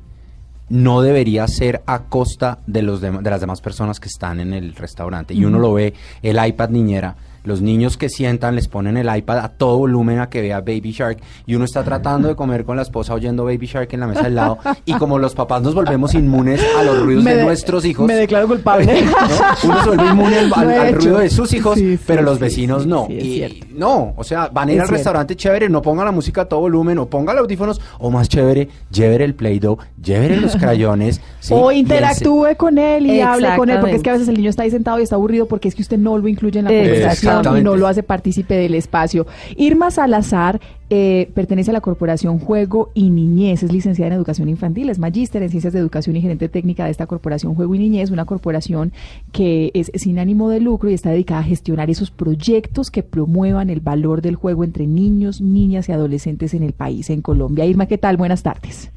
no 0.69 1.01
debería 1.01 1.47
ser 1.47 1.81
a 1.85 2.03
costa 2.03 2.59
de, 2.67 2.81
los 2.83 3.01
de 3.01 3.11
las 3.21 3.41
demás 3.41 3.61
personas 3.61 3.99
que 3.99 4.07
están 4.07 4.39
en 4.39 4.53
el 4.53 4.75
restaurante. 4.75 5.33
Y 5.33 5.45
uno 5.45 5.59
lo 5.59 5.73
ve, 5.73 5.93
el 6.21 6.43
iPad 6.45 6.69
niñera, 6.69 7.15
los 7.43 7.61
niños 7.61 7.97
que 7.97 8.09
sientan 8.09 8.55
les 8.55 8.67
ponen 8.67 8.97
el 8.97 9.15
iPad 9.15 9.39
a 9.39 9.49
todo 9.49 9.77
volumen 9.77 10.19
a 10.19 10.29
que 10.29 10.41
vea 10.41 10.59
Baby 10.61 10.91
Shark 10.91 11.19
y 11.45 11.55
uno 11.55 11.65
está 11.65 11.83
tratando 11.83 12.27
de 12.27 12.35
comer 12.35 12.65
con 12.65 12.75
la 12.75 12.81
esposa 12.83 13.13
oyendo 13.13 13.45
Baby 13.45 13.65
Shark 13.67 13.93
en 13.93 13.99
la 14.01 14.07
mesa 14.07 14.21
al 14.25 14.35
lado 14.35 14.57
y 14.85 14.93
como 14.93 15.17
los 15.19 15.35
papás 15.35 15.61
nos 15.61 15.73
volvemos 15.73 16.13
inmunes 16.13 16.61
a 16.77 16.83
los 16.83 16.99
ruidos 17.01 17.23
Me 17.23 17.31
de 17.31 17.37
de- 17.37 17.43
nuestros 17.45 17.85
hijos. 17.85 18.07
me 18.07 18.15
declaro 18.15 18.47
culpable. 18.47 18.85
¿no? 19.03 19.69
Uno 19.69 19.83
se 19.83 19.87
vuelve 19.89 20.05
inmune 20.07 20.37
al, 20.37 20.93
ruido 20.93 21.19
de 21.19 21.29
sus 21.29 21.53
hijos, 21.53 21.75
Sí, 21.77 21.97
sí, 21.97 22.03
pero 22.05 22.21
los 22.21 22.35
sí, 22.37 22.41
vecinos 22.43 22.83
sí, 22.83 22.89
no. 22.89 23.07
y 23.09 23.63
no, 23.73 24.13
o 24.17 24.23
sea, 24.23 24.49
van 24.51 24.69
a 24.69 24.71
ir 24.71 24.77
Es 24.77 24.81
al 24.81 24.87
cierto. 24.87 24.97
restaurante 24.97 25.35
chévere, 25.35 25.69
no 25.69 25.81
pongan 25.81 26.05
la 26.05 26.11
música 26.11 26.41
a 26.41 26.45
todo 26.45 26.61
volumen, 26.61 26.97
o 26.99 27.05
pongan 27.09 27.35
los 27.35 27.43
audífonos, 27.43 27.79
o 27.99 28.09
más 28.11 28.27
chévere, 28.27 28.67
lleven 28.91 29.21
el 29.21 29.35
Play-Doh, 29.35 29.77
lleven 30.03 30.41
los 30.41 30.55
crayones. 30.57 31.21
¿sí? 31.39 31.53
O 31.55 31.71
interactúe 31.71 32.55
con 32.57 32.77
él 32.77 33.05
y 33.05 33.21
hable 33.21 33.55
con 33.55 33.69
él, 33.69 33.79
porque 33.79 33.95
es 33.95 34.03
que 34.03 34.09
a 34.09 34.13
veces 34.13 34.27
el 34.27 34.35
niño 34.35 34.49
está 34.49 34.63
ahí 34.63 34.71
sentado 34.71 34.99
y 34.99 35.03
está 35.03 35.15
aburrido 35.15 35.47
porque 35.47 35.67
es 35.69 35.75
que 35.75 35.81
usted 35.81 35.97
no 35.97 36.17
lo 36.17 36.27
incluye 36.27 36.59
en 36.59 36.65
la 36.65 36.71
conversación 36.71 37.28
no 37.63 37.75
lo 37.75 37.87
hace 37.87 38.03
partícipe 38.03 38.55
del 38.55 38.75
espacio. 38.75 39.27
Irma 39.55 39.91
Salazar 39.91 40.59
eh, 40.89 41.29
pertenece 41.35 41.69
a 41.69 41.73
la 41.73 41.81
Corporación 41.81 42.39
Juego 42.39 42.89
y 42.95 43.09
Niñez, 43.09 43.61
es 43.61 43.71
licenciada 43.71 44.07
en 44.07 44.13
Educación 44.13 44.49
Infantil, 44.49 44.89
es 44.89 44.97
magíster 44.97 45.43
en 45.43 45.49
Ciencias 45.49 45.71
de 45.73 45.79
Educación 45.79 46.15
y 46.15 46.21
gerente 46.21 46.49
técnica 46.49 46.85
de 46.85 46.91
esta 46.91 47.05
Corporación 47.05 47.53
Juego 47.53 47.75
y 47.75 47.79
Niñez, 47.79 48.09
una 48.09 48.25
corporación 48.25 48.91
que 49.31 49.71
es 49.73 49.91
sin 49.93 50.17
ánimo 50.17 50.49
de 50.49 50.59
lucro 50.59 50.89
y 50.89 50.93
está 50.95 51.11
dedicada 51.11 51.41
a 51.41 51.43
gestionar 51.43 51.89
esos 51.89 52.09
proyectos 52.09 52.89
que 52.89 53.03
promuevan 53.03 53.69
el 53.69 53.81
valor 53.81 54.21
del 54.21 54.35
juego 54.35 54.63
entre 54.63 54.87
niños, 54.87 55.41
niñas 55.41 55.89
y 55.89 55.91
adolescentes 55.91 56.53
en 56.53 56.63
el 56.63 56.73
país, 56.73 57.09
en 57.09 57.21
Colombia. 57.21 57.65
Irma, 57.65 57.85
¿qué 57.85 57.97
tal? 57.97 58.17
Buenas 58.17 58.41
tardes. 58.41 58.91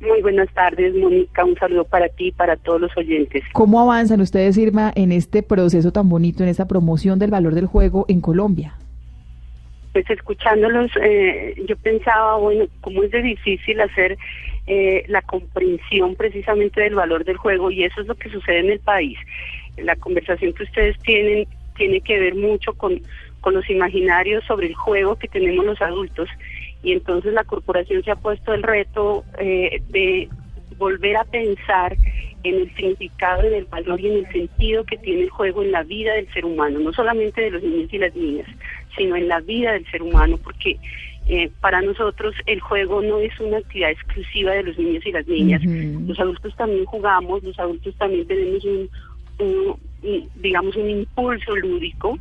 Muy 0.00 0.22
buenas 0.22 0.48
tardes, 0.54 0.94
Mónica. 0.94 1.44
Un 1.44 1.56
saludo 1.56 1.84
para 1.84 2.08
ti 2.08 2.28
y 2.28 2.32
para 2.32 2.56
todos 2.56 2.80
los 2.80 2.96
oyentes. 2.96 3.42
¿Cómo 3.52 3.80
avanzan 3.80 4.20
ustedes, 4.20 4.56
Irma, 4.56 4.92
en 4.94 5.10
este 5.10 5.42
proceso 5.42 5.92
tan 5.92 6.08
bonito, 6.08 6.42
en 6.42 6.48
esta 6.48 6.68
promoción 6.68 7.18
del 7.18 7.30
valor 7.30 7.54
del 7.54 7.66
juego 7.66 8.06
en 8.08 8.20
Colombia? 8.20 8.74
Pues 9.92 10.08
escuchándolos, 10.08 10.92
eh, 11.02 11.54
yo 11.66 11.76
pensaba, 11.76 12.36
bueno, 12.36 12.66
cómo 12.80 13.02
es 13.02 13.10
de 13.10 13.22
difícil 13.22 13.80
hacer 13.80 14.16
eh, 14.68 15.04
la 15.08 15.22
comprensión 15.22 16.14
precisamente 16.14 16.80
del 16.82 16.94
valor 16.94 17.24
del 17.24 17.36
juego 17.36 17.70
y 17.70 17.82
eso 17.82 18.00
es 18.00 18.06
lo 18.06 18.14
que 18.14 18.28
sucede 18.28 18.60
en 18.60 18.70
el 18.70 18.80
país. 18.80 19.18
La 19.78 19.96
conversación 19.96 20.52
que 20.52 20.62
ustedes 20.62 20.96
tienen 21.00 21.48
tiene 21.76 22.00
que 22.00 22.18
ver 22.18 22.34
mucho 22.34 22.74
con, 22.74 23.00
con 23.40 23.54
los 23.54 23.68
imaginarios 23.70 24.44
sobre 24.44 24.66
el 24.66 24.74
juego 24.74 25.16
que 25.16 25.28
tenemos 25.28 25.64
los 25.64 25.80
adultos 25.80 26.28
y 26.82 26.92
entonces 26.92 27.32
la 27.32 27.44
corporación 27.44 28.02
se 28.04 28.10
ha 28.10 28.16
puesto 28.16 28.52
el 28.54 28.62
reto 28.62 29.24
eh, 29.38 29.82
de 29.88 30.28
volver 30.78 31.16
a 31.16 31.24
pensar 31.24 31.96
en 32.44 32.54
el 32.54 32.74
significado, 32.76 33.42
en 33.42 33.54
el 33.54 33.64
valor 33.64 34.00
y 34.00 34.06
en 34.06 34.18
el 34.24 34.32
sentido 34.32 34.84
que 34.84 34.96
tiene 34.96 35.22
el 35.22 35.30
juego 35.30 35.62
en 35.64 35.72
la 35.72 35.82
vida 35.82 36.14
del 36.14 36.32
ser 36.32 36.44
humano, 36.44 36.78
no 36.78 36.92
solamente 36.92 37.40
de 37.40 37.50
los 37.50 37.62
niños 37.62 37.92
y 37.92 37.98
las 37.98 38.14
niñas, 38.14 38.46
sino 38.96 39.16
en 39.16 39.26
la 39.26 39.40
vida 39.40 39.72
del 39.72 39.84
ser 39.90 40.02
humano, 40.02 40.38
porque 40.42 40.78
eh, 41.26 41.50
para 41.60 41.82
nosotros 41.82 42.34
el 42.46 42.60
juego 42.60 43.02
no 43.02 43.18
es 43.18 43.38
una 43.40 43.58
actividad 43.58 43.90
exclusiva 43.90 44.52
de 44.52 44.62
los 44.62 44.78
niños 44.78 45.04
y 45.04 45.10
las 45.12 45.26
niñas. 45.26 45.60
Los 46.08 46.18
adultos 46.20 46.54
también 46.56 46.84
jugamos, 46.84 47.42
los 47.42 47.58
adultos 47.58 47.94
también 47.96 48.26
tenemos 48.26 48.64
un, 48.64 48.88
un- 49.40 49.76
un, 50.02 50.28
digamos, 50.36 50.76
un 50.76 50.88
impulso 50.90 51.56
lúdico, 51.56 52.16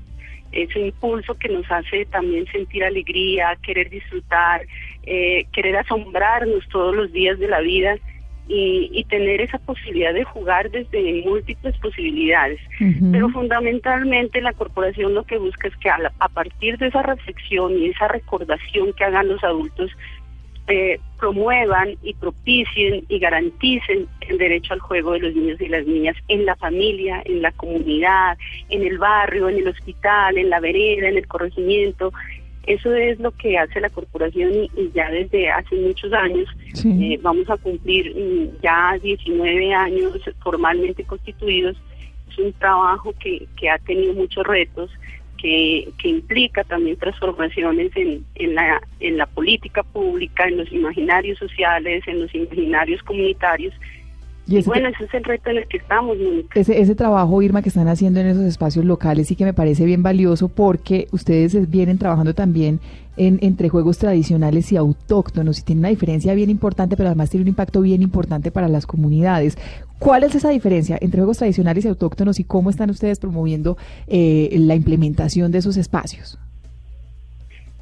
ese 0.51 0.79
impulso 0.79 1.35
que 1.35 1.49
nos 1.49 1.69
hace 1.71 2.05
también 2.05 2.45
sentir 2.51 2.83
alegría, 2.83 3.57
querer 3.61 3.89
disfrutar, 3.89 4.61
eh, 5.03 5.45
querer 5.53 5.77
asombrarnos 5.77 6.67
todos 6.69 6.95
los 6.95 7.11
días 7.11 7.39
de 7.39 7.47
la 7.47 7.61
vida 7.61 7.97
y, 8.49 9.03
tener 9.09 9.41
esa 9.41 9.57
posibilidad 9.59 10.13
de 10.13 10.23
jugar 10.23 10.69
desde 10.71 11.21
múltiples 11.25 11.77
posibilidades. 11.79 12.59
Pero 13.11 13.29
fundamentalmente 13.29 14.41
la 14.41 14.53
corporación 14.53 15.13
lo 15.13 15.23
que 15.23 15.37
busca 15.37 15.67
es 15.67 15.75
que 15.77 15.89
a, 15.89 15.97
a, 16.19 16.29
partir 16.29 16.77
de 16.77 16.87
esa 16.87 17.03
reflexión 17.03 17.77
y 17.77 17.87
esa 17.87 18.07
recordación 18.07 18.93
que 18.93 19.03
hagan 19.03 19.27
los 19.27 19.43
adultos, 19.43 19.91
eh, 20.67 20.99
promuevan 21.19 21.95
y 22.03 22.13
propicien 22.13 23.03
y 23.07 23.19
garanticen 23.19 24.07
el 24.21 24.37
derecho 24.37 24.73
al 24.73 24.79
juego 24.79 25.13
de 25.13 25.19
los 25.19 25.35
niños 25.35 25.61
y 25.61 25.67
las 25.67 25.85
niñas 25.85 26.15
en 26.27 26.45
la 26.45 26.55
familia, 26.55 27.21
en 27.25 27.41
la 27.41 27.51
comunidad, 27.53 28.37
en 28.69 28.83
el 28.83 28.97
barrio, 28.97 29.49
en 29.49 29.57
el 29.57 29.67
hospital, 29.67 30.37
en 30.37 30.49
la 30.49 30.59
vereda, 30.59 31.09
en 31.09 31.17
el 31.17 31.27
corregimiento, 31.27 32.11
eso 32.67 32.93
es 32.93 33.17
lo 33.19 33.31
que 33.31 33.57
hace 33.57 33.79
la 33.79 33.89
corporación 33.89 34.51
y, 34.53 34.91
ya 34.93 35.09
desde 35.09 35.49
hace 35.49 35.73
muchos 35.77 36.11
años 36.11 36.49
eh, 36.83 37.17
vamos 37.21 37.49
a 37.49 37.55
cumplir 37.55 38.13
mm, 38.13 38.61
ya 38.61 38.99
19 39.01 39.73
años 39.73 40.19
formalmente 40.43 41.05
constituidos. 41.05 41.77
Es 42.29 42.37
un 42.37 42.51
trabajo 42.53 43.13
que, 43.21 43.47
que 43.57 43.69
ha 43.69 43.77
tenido 43.79 44.13
muchos 44.13 44.45
retos, 44.45 44.91
que, 45.37 45.89
que 45.97 46.09
implica 46.09 46.63
también 46.63 46.97
transformaciones 46.97 47.91
en, 47.95 48.25
en, 48.35 48.55
la, 48.55 48.81
en 48.99 49.17
la 49.17 49.25
política 49.25 49.83
pública, 49.83 50.47
en 50.47 50.57
los 50.57 50.71
imaginarios 50.71 51.37
sociales, 51.37 52.03
en 52.07 52.21
los 52.21 52.33
imaginarios 52.33 53.01
comunitarios 53.03 53.73
y 54.47 54.61
bueno, 54.63 54.87
ese 54.87 55.03
es 55.03 55.13
el 55.13 55.23
reto 55.25 55.49
en 55.49 55.57
el 55.57 55.67
que 55.67 55.77
estamos. 55.77 56.17
Ese, 56.55 56.79
ese 56.79 56.95
trabajo, 56.95 57.41
Irma, 57.41 57.61
que 57.61 57.69
están 57.69 57.89
haciendo 57.89 58.21
en 58.21 58.27
esos 58.27 58.43
espacios 58.43 58.85
locales 58.85 59.27
sí 59.27 59.35
que 59.35 59.43
me 59.43 59.53
parece 59.53 59.83
bien 59.85 60.03
valioso 60.03 60.47
porque 60.47 61.07
ustedes 61.11 61.69
vienen 61.69 61.97
trabajando 61.97 62.33
también 62.33 62.79
en, 63.17 63.39
entre 63.41 63.67
juegos 63.67 63.97
tradicionales 63.97 64.71
y 64.71 64.77
autóctonos 64.77 65.59
y 65.59 65.63
tiene 65.63 65.79
una 65.79 65.89
diferencia 65.89 66.33
bien 66.33 66.49
importante, 66.49 66.95
pero 66.95 67.09
además 67.09 67.29
tiene 67.29 67.43
un 67.43 67.49
impacto 67.49 67.81
bien 67.81 68.01
importante 68.01 68.49
para 68.51 68.69
las 68.69 68.85
comunidades. 68.85 69.57
¿Cuál 69.99 70.23
es 70.23 70.33
esa 70.33 70.49
diferencia 70.49 70.97
entre 71.01 71.19
juegos 71.19 71.39
tradicionales 71.39 71.83
y 71.83 71.89
autóctonos 71.89 72.39
y 72.39 72.45
cómo 72.45 72.69
están 72.69 72.89
ustedes 72.89 73.19
promoviendo 73.19 73.77
eh, 74.07 74.49
la 74.53 74.75
implementación 74.75 75.51
de 75.51 75.57
esos 75.57 75.75
espacios? 75.75 76.39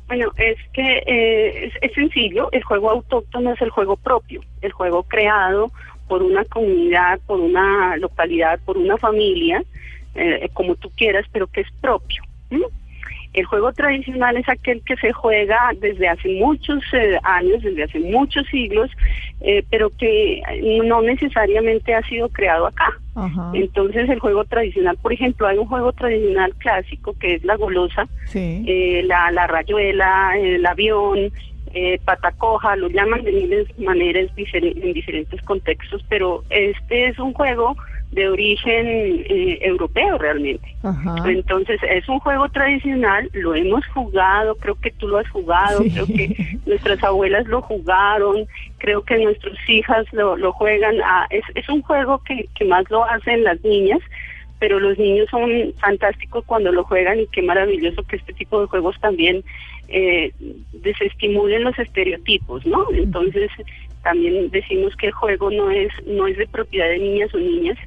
Bueno, 0.08 0.32
es 0.38 0.58
que 0.72 1.04
eh, 1.08 1.72
es 1.82 1.94
sencillo, 1.94 2.52
el 2.52 2.64
juego 2.64 2.92
autóctono 2.92 3.54
es 3.54 3.62
el 3.62 3.72
juego 3.72 3.98
propio, 3.98 4.42
el 4.62 4.72
juego 4.72 5.04
creado 5.04 5.72
por 6.08 6.24
una 6.24 6.46
comunidad, 6.46 7.20
por 7.26 7.40
una 7.40 7.98
localidad, 7.98 8.60
por 8.66 8.78
una 8.78 8.98
familia, 8.98 9.64
eh, 10.16 10.50
como 10.54 10.76
tú 10.76 10.90
quieras, 10.96 11.26
pero 11.32 11.48
que 11.48 11.62
es 11.62 11.72
propio. 11.82 12.24
El 13.34 13.44
juego 13.44 13.74
tradicional 13.74 14.38
es 14.38 14.48
aquel 14.48 14.82
que 14.86 14.96
se 14.96 15.12
juega 15.12 15.72
desde 15.82 16.08
hace 16.08 16.30
muchos 16.40 16.82
eh, 16.94 17.20
años, 17.22 17.62
desde 17.64 17.84
hace 17.84 18.00
muchos 18.00 18.48
siglos, 18.48 18.90
eh, 19.42 19.62
pero 19.70 19.90
que 19.90 20.42
no 20.86 21.02
necesariamente 21.02 21.94
ha 21.94 22.02
sido 22.04 22.30
creado 22.30 22.68
acá. 22.68 22.98
Entonces 23.54 24.10
el 24.10 24.20
juego 24.20 24.46
tradicional, 24.46 24.98
por 25.02 25.12
ejemplo, 25.12 25.48
hay 25.48 25.58
un 25.58 25.68
juego 25.68 25.92
tradicional 25.92 26.54
clásico 26.56 27.14
que 27.20 27.36
es 27.36 27.44
la 27.44 27.58
golosa, 27.58 28.08
la, 28.34 29.32
la 29.32 29.48
rayuela, 29.48 30.38
el 30.38 30.66
avión, 30.66 31.32
eh, 31.76 32.00
patacoja, 32.06 32.78
lo 32.78 32.88
llaman 32.88 33.24
de 33.24 33.34
miles 33.34 33.68
maneras 33.78 34.32
en 34.38 34.94
diferentes 34.94 35.42
contextos, 35.42 36.04
pero 36.08 36.42
este 36.50 37.10
es 37.10 37.20
un 37.20 37.34
juego 37.34 37.76
de 38.12 38.30
origen 38.30 38.88
eh, 38.88 39.60
europeo 39.62 40.18
realmente. 40.18 40.74
Entonces 41.26 41.82
es 41.84 42.08
un 42.08 42.20
juego 42.20 42.48
tradicional, 42.48 43.30
lo 43.34 43.56
hemos 43.56 43.86
jugado, 43.88 44.56
creo 44.56 44.76
que 44.76 44.92
tú 44.92 45.10
lo 45.10 45.18
has 45.18 45.30
jugado, 45.30 45.80
creo 45.80 46.06
que 46.06 46.58
nuestras 46.66 47.04
abuelas 47.04 47.46
lo 47.48 47.62
jugaron, 47.62 48.48
creo 48.78 49.04
que 49.04 49.18
nuestras 49.18 49.58
hijas 49.68 50.06
lo, 50.14 50.38
lo 50.38 50.54
juegan. 50.54 50.96
Ah, 51.04 51.28
es, 51.30 51.44
es 51.56 51.68
un 51.68 51.82
juego 51.82 52.22
que, 52.24 52.48
que 52.56 52.64
más 52.64 52.90
lo 52.90 53.04
hacen 53.04 53.44
las 53.44 53.62
niñas, 53.66 54.00
pero 54.60 54.80
los 54.80 54.98
niños 54.98 55.28
son 55.30 55.74
fantásticos 55.82 56.46
cuando 56.46 56.72
lo 56.72 56.86
juegan 56.86 57.20
y 57.20 57.28
qué 57.28 57.42
maravilloso 57.42 58.02
que 58.04 58.16
este 58.16 58.32
tipo 58.32 58.62
de 58.62 58.68
juegos 58.68 58.96
también 59.02 59.44
eh, 59.88 60.32
desestimulen 60.74 61.64
los 61.64 61.78
estereotipos, 61.78 62.66
¿no? 62.66 62.88
Entonces 62.94 63.52
también 64.04 64.50
decimos 64.52 64.96
que 64.96 65.08
el 65.08 65.14
juego 65.14 65.50
no 65.52 65.70
es 65.70 65.92
no 66.06 66.28
es 66.28 66.38
de 66.38 66.48
propiedad 66.48 66.90
de 66.90 67.00
niñas 67.00 67.34
o 67.34 67.38
niñas, 67.38 67.78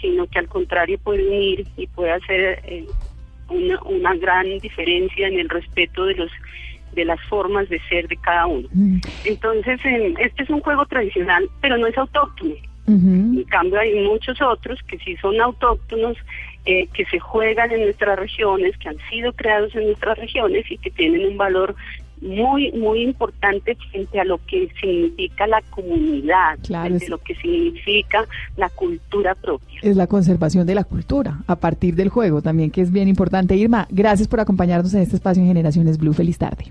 sino 0.00 0.26
que 0.26 0.38
al 0.38 0.48
contrario 0.48 0.98
puede 0.98 1.26
unir 1.26 1.66
y 1.76 1.86
puede 1.86 2.12
hacer 2.12 2.60
eh, 2.64 2.86
una, 3.48 3.80
una 3.82 4.14
gran 4.16 4.58
diferencia 4.58 5.28
en 5.28 5.38
el 5.38 5.48
respeto 5.48 6.06
de 6.06 6.14
los 6.14 6.30
de 6.92 7.04
las 7.04 7.20
formas 7.28 7.68
de 7.68 7.80
ser 7.88 8.08
de 8.08 8.16
cada 8.16 8.46
uno. 8.46 8.68
Entonces, 9.24 9.80
este 10.18 10.42
es 10.42 10.50
un 10.50 10.60
juego 10.60 10.84
tradicional, 10.86 11.48
pero 11.60 11.76
no 11.78 11.86
es 11.86 11.96
autóctono. 11.96 12.54
En 12.88 13.44
cambio, 13.44 13.78
hay 13.78 13.94
muchos 14.00 14.42
otros 14.42 14.80
que 14.88 14.98
sí 14.98 15.16
son 15.18 15.40
autóctonos 15.40 16.16
eh, 16.66 16.88
que 16.92 17.04
se 17.06 17.18
juegan 17.18 17.70
en 17.72 17.82
nuestras 17.82 18.18
regiones, 18.18 18.76
que 18.78 18.88
han 18.90 18.98
sido 19.10 19.32
creados 19.32 19.74
en 19.74 19.86
nuestras 19.86 20.18
regiones 20.18 20.70
y 20.70 20.78
que 20.78 20.90
tienen 20.90 21.26
un 21.26 21.36
valor 21.36 21.74
muy, 22.20 22.70
muy 22.72 23.02
importante 23.02 23.76
frente 23.90 24.20
a 24.20 24.24
lo 24.24 24.38
que 24.46 24.68
significa 24.80 25.46
la 25.46 25.62
comunidad, 25.70 26.58
frente 26.62 27.06
a 27.06 27.08
lo 27.08 27.18
que 27.18 27.34
significa 27.36 28.26
la 28.56 28.68
cultura 28.68 29.34
propia. 29.34 29.80
Es 29.82 29.96
la 29.96 30.06
conservación 30.06 30.66
de 30.66 30.74
la 30.74 30.84
cultura 30.84 31.38
a 31.46 31.56
partir 31.56 31.94
del 31.94 32.10
juego 32.10 32.42
también, 32.42 32.70
que 32.70 32.82
es 32.82 32.92
bien 32.92 33.08
importante. 33.08 33.56
Irma, 33.56 33.86
gracias 33.90 34.28
por 34.28 34.40
acompañarnos 34.40 34.92
en 34.94 35.00
este 35.00 35.16
espacio 35.16 35.42
en 35.42 35.48
Generaciones 35.48 35.98
Blue. 35.98 36.12
Feliz 36.12 36.36
tarde. 36.38 36.66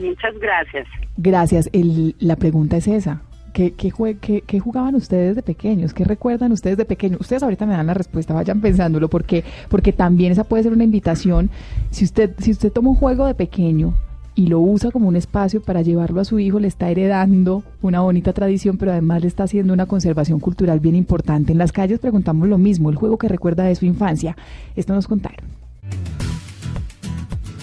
Muchas 0.00 0.36
gracias. 0.38 0.88
Gracias. 1.16 1.70
El, 1.72 2.16
la 2.18 2.36
pregunta 2.36 2.76
es 2.76 2.88
esa. 2.88 3.22
¿Qué, 3.54 3.72
qué, 3.72 4.58
jugaban 4.58 4.96
ustedes 4.96 5.36
de 5.36 5.42
pequeños? 5.42 5.94
¿Qué 5.94 6.02
recuerdan 6.02 6.50
ustedes 6.50 6.76
de 6.76 6.84
pequeños? 6.84 7.20
Ustedes 7.20 7.44
ahorita 7.44 7.66
me 7.66 7.74
dan 7.74 7.86
la 7.86 7.94
respuesta, 7.94 8.34
vayan 8.34 8.60
pensándolo, 8.60 9.08
porque, 9.08 9.44
porque 9.68 9.92
también 9.92 10.32
esa 10.32 10.42
puede 10.42 10.64
ser 10.64 10.72
una 10.72 10.82
invitación. 10.82 11.50
Si 11.90 12.04
usted, 12.04 12.34
si 12.38 12.50
usted 12.50 12.72
toma 12.72 12.90
un 12.90 12.96
juego 12.96 13.26
de 13.26 13.36
pequeño 13.36 13.94
y 14.34 14.48
lo 14.48 14.58
usa 14.58 14.90
como 14.90 15.06
un 15.06 15.14
espacio 15.14 15.62
para 15.62 15.82
llevarlo 15.82 16.20
a 16.20 16.24
su 16.24 16.40
hijo, 16.40 16.58
le 16.58 16.66
está 16.66 16.90
heredando 16.90 17.62
una 17.80 18.00
bonita 18.00 18.32
tradición, 18.32 18.76
pero 18.76 18.90
además 18.90 19.22
le 19.22 19.28
está 19.28 19.44
haciendo 19.44 19.72
una 19.72 19.86
conservación 19.86 20.40
cultural 20.40 20.80
bien 20.80 20.96
importante. 20.96 21.52
En 21.52 21.58
las 21.58 21.70
calles 21.70 22.00
preguntamos 22.00 22.48
lo 22.48 22.58
mismo, 22.58 22.90
el 22.90 22.96
juego 22.96 23.18
que 23.18 23.28
recuerda 23.28 23.62
de 23.62 23.76
su 23.76 23.86
infancia. 23.86 24.36
Esto 24.74 24.94
nos 24.94 25.06
contaron. 25.06 25.63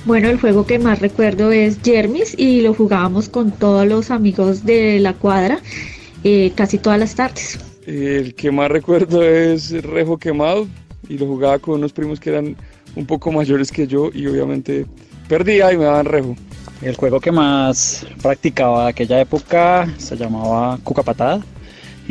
Bueno, 0.03 0.29
el 0.29 0.39
juego 0.39 0.65
que 0.65 0.79
más 0.79 0.99
recuerdo 0.99 1.51
es 1.51 1.79
Jermis 1.83 2.33
y 2.37 2.61
lo 2.61 2.73
jugábamos 2.73 3.29
con 3.29 3.51
todos 3.51 3.85
los 3.85 4.09
amigos 4.09 4.65
de 4.65 4.99
la 4.99 5.13
cuadra 5.13 5.59
eh, 6.23 6.51
casi 6.55 6.79
todas 6.79 6.99
las 6.99 7.13
tardes. 7.13 7.59
El 7.85 8.33
que 8.33 8.51
más 8.51 8.69
recuerdo 8.71 9.21
es 9.23 9.71
Rejo 9.83 10.17
Quemado 10.17 10.67
y 11.07 11.19
lo 11.19 11.27
jugaba 11.27 11.59
con 11.59 11.75
unos 11.75 11.93
primos 11.93 12.19
que 12.19 12.31
eran 12.31 12.55
un 12.95 13.05
poco 13.05 13.31
mayores 13.31 13.71
que 13.71 13.85
yo 13.85 14.09
y 14.13 14.25
obviamente 14.25 14.87
perdía 15.29 15.71
y 15.71 15.77
me 15.77 15.83
daban 15.83 16.05
Rejo. 16.05 16.35
El 16.81 16.95
juego 16.95 17.19
que 17.19 17.31
más 17.31 18.05
practicaba 18.23 18.87
aquella 18.87 19.21
época 19.21 19.87
se 19.97 20.17
llamaba 20.17 20.79
Cuca 20.83 21.03
Patada 21.03 21.41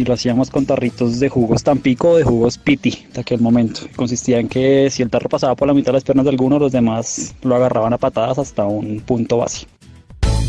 y 0.01 0.05
lo 0.05 0.15
hacíamos 0.15 0.49
con 0.49 0.65
tarritos 0.65 1.21
de 1.21 1.29
jugos 1.29 1.63
Tampico 1.63 2.13
o 2.13 2.17
de 2.17 2.25
jugos 2.25 2.57
Piti 2.57 3.07
de 3.13 3.21
aquel 3.21 3.41
momento. 3.41 3.83
Consistía 3.97 4.39
en 4.39 4.49
que 4.49 4.89
si 4.91 5.03
el 5.03 5.11
tarro 5.11 5.29
pasaba 5.29 5.55
por 5.55 5.69
la 5.69 5.75
mitad 5.75 5.89
de 5.89 5.99
las 5.99 6.05
piernas 6.05 6.25
de 6.25 6.31
alguno, 6.31 6.59
los 6.59 6.73
demás 6.73 7.35
lo 7.43 7.55
agarraban 7.55 7.93
a 7.93 7.99
patadas 7.99 8.39
hasta 8.39 8.65
un 8.65 9.01
punto 9.01 9.37
base. 9.37 9.67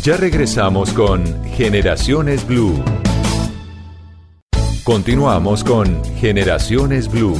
Ya 0.02 0.16
regresamos 0.16 0.94
con 0.94 1.22
Generaciones 1.44 2.46
Blue. 2.46 2.82
Continuamos 4.84 5.62
con 5.62 6.02
Generaciones 6.16 7.08
Blue. 7.08 7.36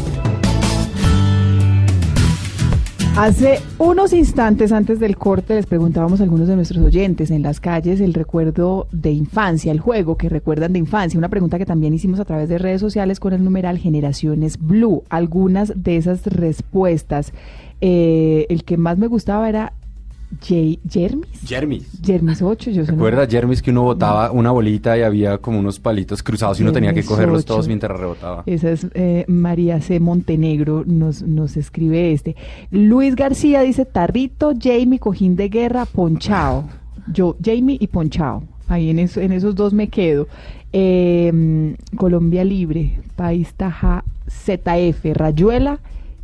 Hace 3.17 3.61
unos 3.79 4.15
instantes 4.15 4.73
antes 4.73 4.99
del 4.99 5.19
corte 5.19 5.55
les 5.55 5.67
preguntábamos 5.67 6.21
a 6.21 6.23
algunos 6.25 6.49
de 6.49 6.57
nuestros 6.57 6.83
oyentes 6.83 7.31
en 7.31 7.43
las 7.43 7.61
calles 7.61 8.01
el 8.01 8.15
recuerdo 8.15 8.89
de 8.91 9.11
infancia, 9.11 9.71
el 9.71 9.81
juego 9.81 10.17
que 10.17 10.31
recuerdan 10.31 10.73
de 10.73 10.79
infancia, 10.79 11.19
una 11.19 11.29
pregunta 11.29 11.59
que 11.59 11.67
también 11.67 11.93
hicimos 11.93 12.21
a 12.21 12.25
través 12.25 12.49
de 12.49 12.57
redes 12.57 12.81
sociales 12.81 13.21
con 13.21 13.35
el 13.35 13.45
numeral 13.45 13.77
Generaciones 13.77 14.59
Blue. 14.59 15.05
Algunas 15.11 15.75
de 15.77 15.99
esas 15.99 16.25
respuestas, 16.25 17.35
eh, 17.83 18.47
el 18.49 18.65
que 18.65 18.79
más 18.79 18.97
me 18.97 19.09
gustaba 19.09 19.47
era 19.47 19.75
Jermis. 20.41 21.29
Jermis. 21.45 22.01
Jermis 22.03 22.43
8, 22.43 22.71
yo 22.71 22.85
¿Te 22.85 22.93
acuerdas, 22.93 23.29
Jermis, 23.29 23.63
que 23.63 23.71
uno 23.71 23.83
botaba 23.83 24.31
una 24.33 24.51
bolita 24.51 24.97
y 24.97 25.03
había 25.03 25.39
como 25.39 25.59
unos 25.59 25.79
palitos 25.79 26.23
cruzados 26.23 26.59
y 26.59 26.63
uno 26.63 26.73
tenía 26.73 26.95
que 26.95 27.05
cogerlos 27.05 27.45
todos 27.45 27.69
mientras 27.69 27.99
rebotaba? 27.99 28.43
Esa 28.47 28.71
es 28.71 28.87
eh, 28.95 29.25
María 29.29 29.81
C. 29.81 30.01
Montenegro, 30.01 30.85
nos, 30.87 31.23
nos 31.23 31.57
escribe 31.57 32.13
este. 32.13 32.37
Luis 32.71 33.15
García 33.15 33.61
dice 33.63 33.85
Tarrito, 33.85 34.53
Jamie, 34.59 34.99
Cojín 34.99 35.37
de 35.37 35.49
Guerra, 35.49 35.87
Ponchao. 35.87 36.65
Yo, 37.13 37.37
Jamie 37.45 37.77
y 37.81 37.87
Ponchao. 37.89 38.45
Ahí 38.69 38.91
en, 38.91 38.99
en 38.99 39.33
esos 39.33 39.55
dos 39.55 39.73
me 39.73 39.89
quedo. 39.89 40.29
Em, 40.73 41.77
Colombia 41.97 42.45
Libre, 42.45 42.99
País 43.17 43.53
Taja, 43.55 44.05
ZF, 44.29 45.05
Rayuela 45.13 45.81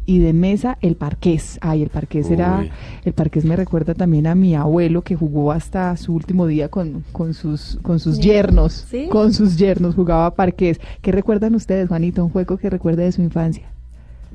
y 0.08 0.20
de 0.20 0.32
mesa 0.32 0.78
el 0.80 0.96
parqués. 0.96 1.58
Ay, 1.60 1.82
el 1.82 1.90
parqués 1.90 2.30
era, 2.30 2.66
el 3.04 3.12
parqués 3.12 3.44
me 3.44 3.56
recuerda 3.56 3.92
también 3.92 4.26
a 4.26 4.34
mi 4.34 4.54
abuelo 4.54 5.02
que 5.02 5.14
jugó 5.14 5.52
hasta 5.52 5.94
su 5.98 6.14
último 6.14 6.46
día 6.46 6.70
con, 6.70 7.04
con 7.12 7.34
sus, 7.34 7.78
con 7.82 8.00
sus 8.00 8.18
yernos, 8.18 8.86
¿Sí? 8.88 9.08
con 9.10 9.34
sus 9.34 9.58
yernos 9.58 9.94
jugaba 9.94 10.34
parqués. 10.34 10.80
¿Qué 11.02 11.12
recuerdan 11.12 11.54
ustedes, 11.54 11.88
Juanito? 11.88 12.24
Un 12.24 12.30
juego 12.30 12.56
que 12.56 12.70
recuerde 12.70 13.04
de 13.04 13.12
su 13.12 13.20
infancia. 13.20 13.70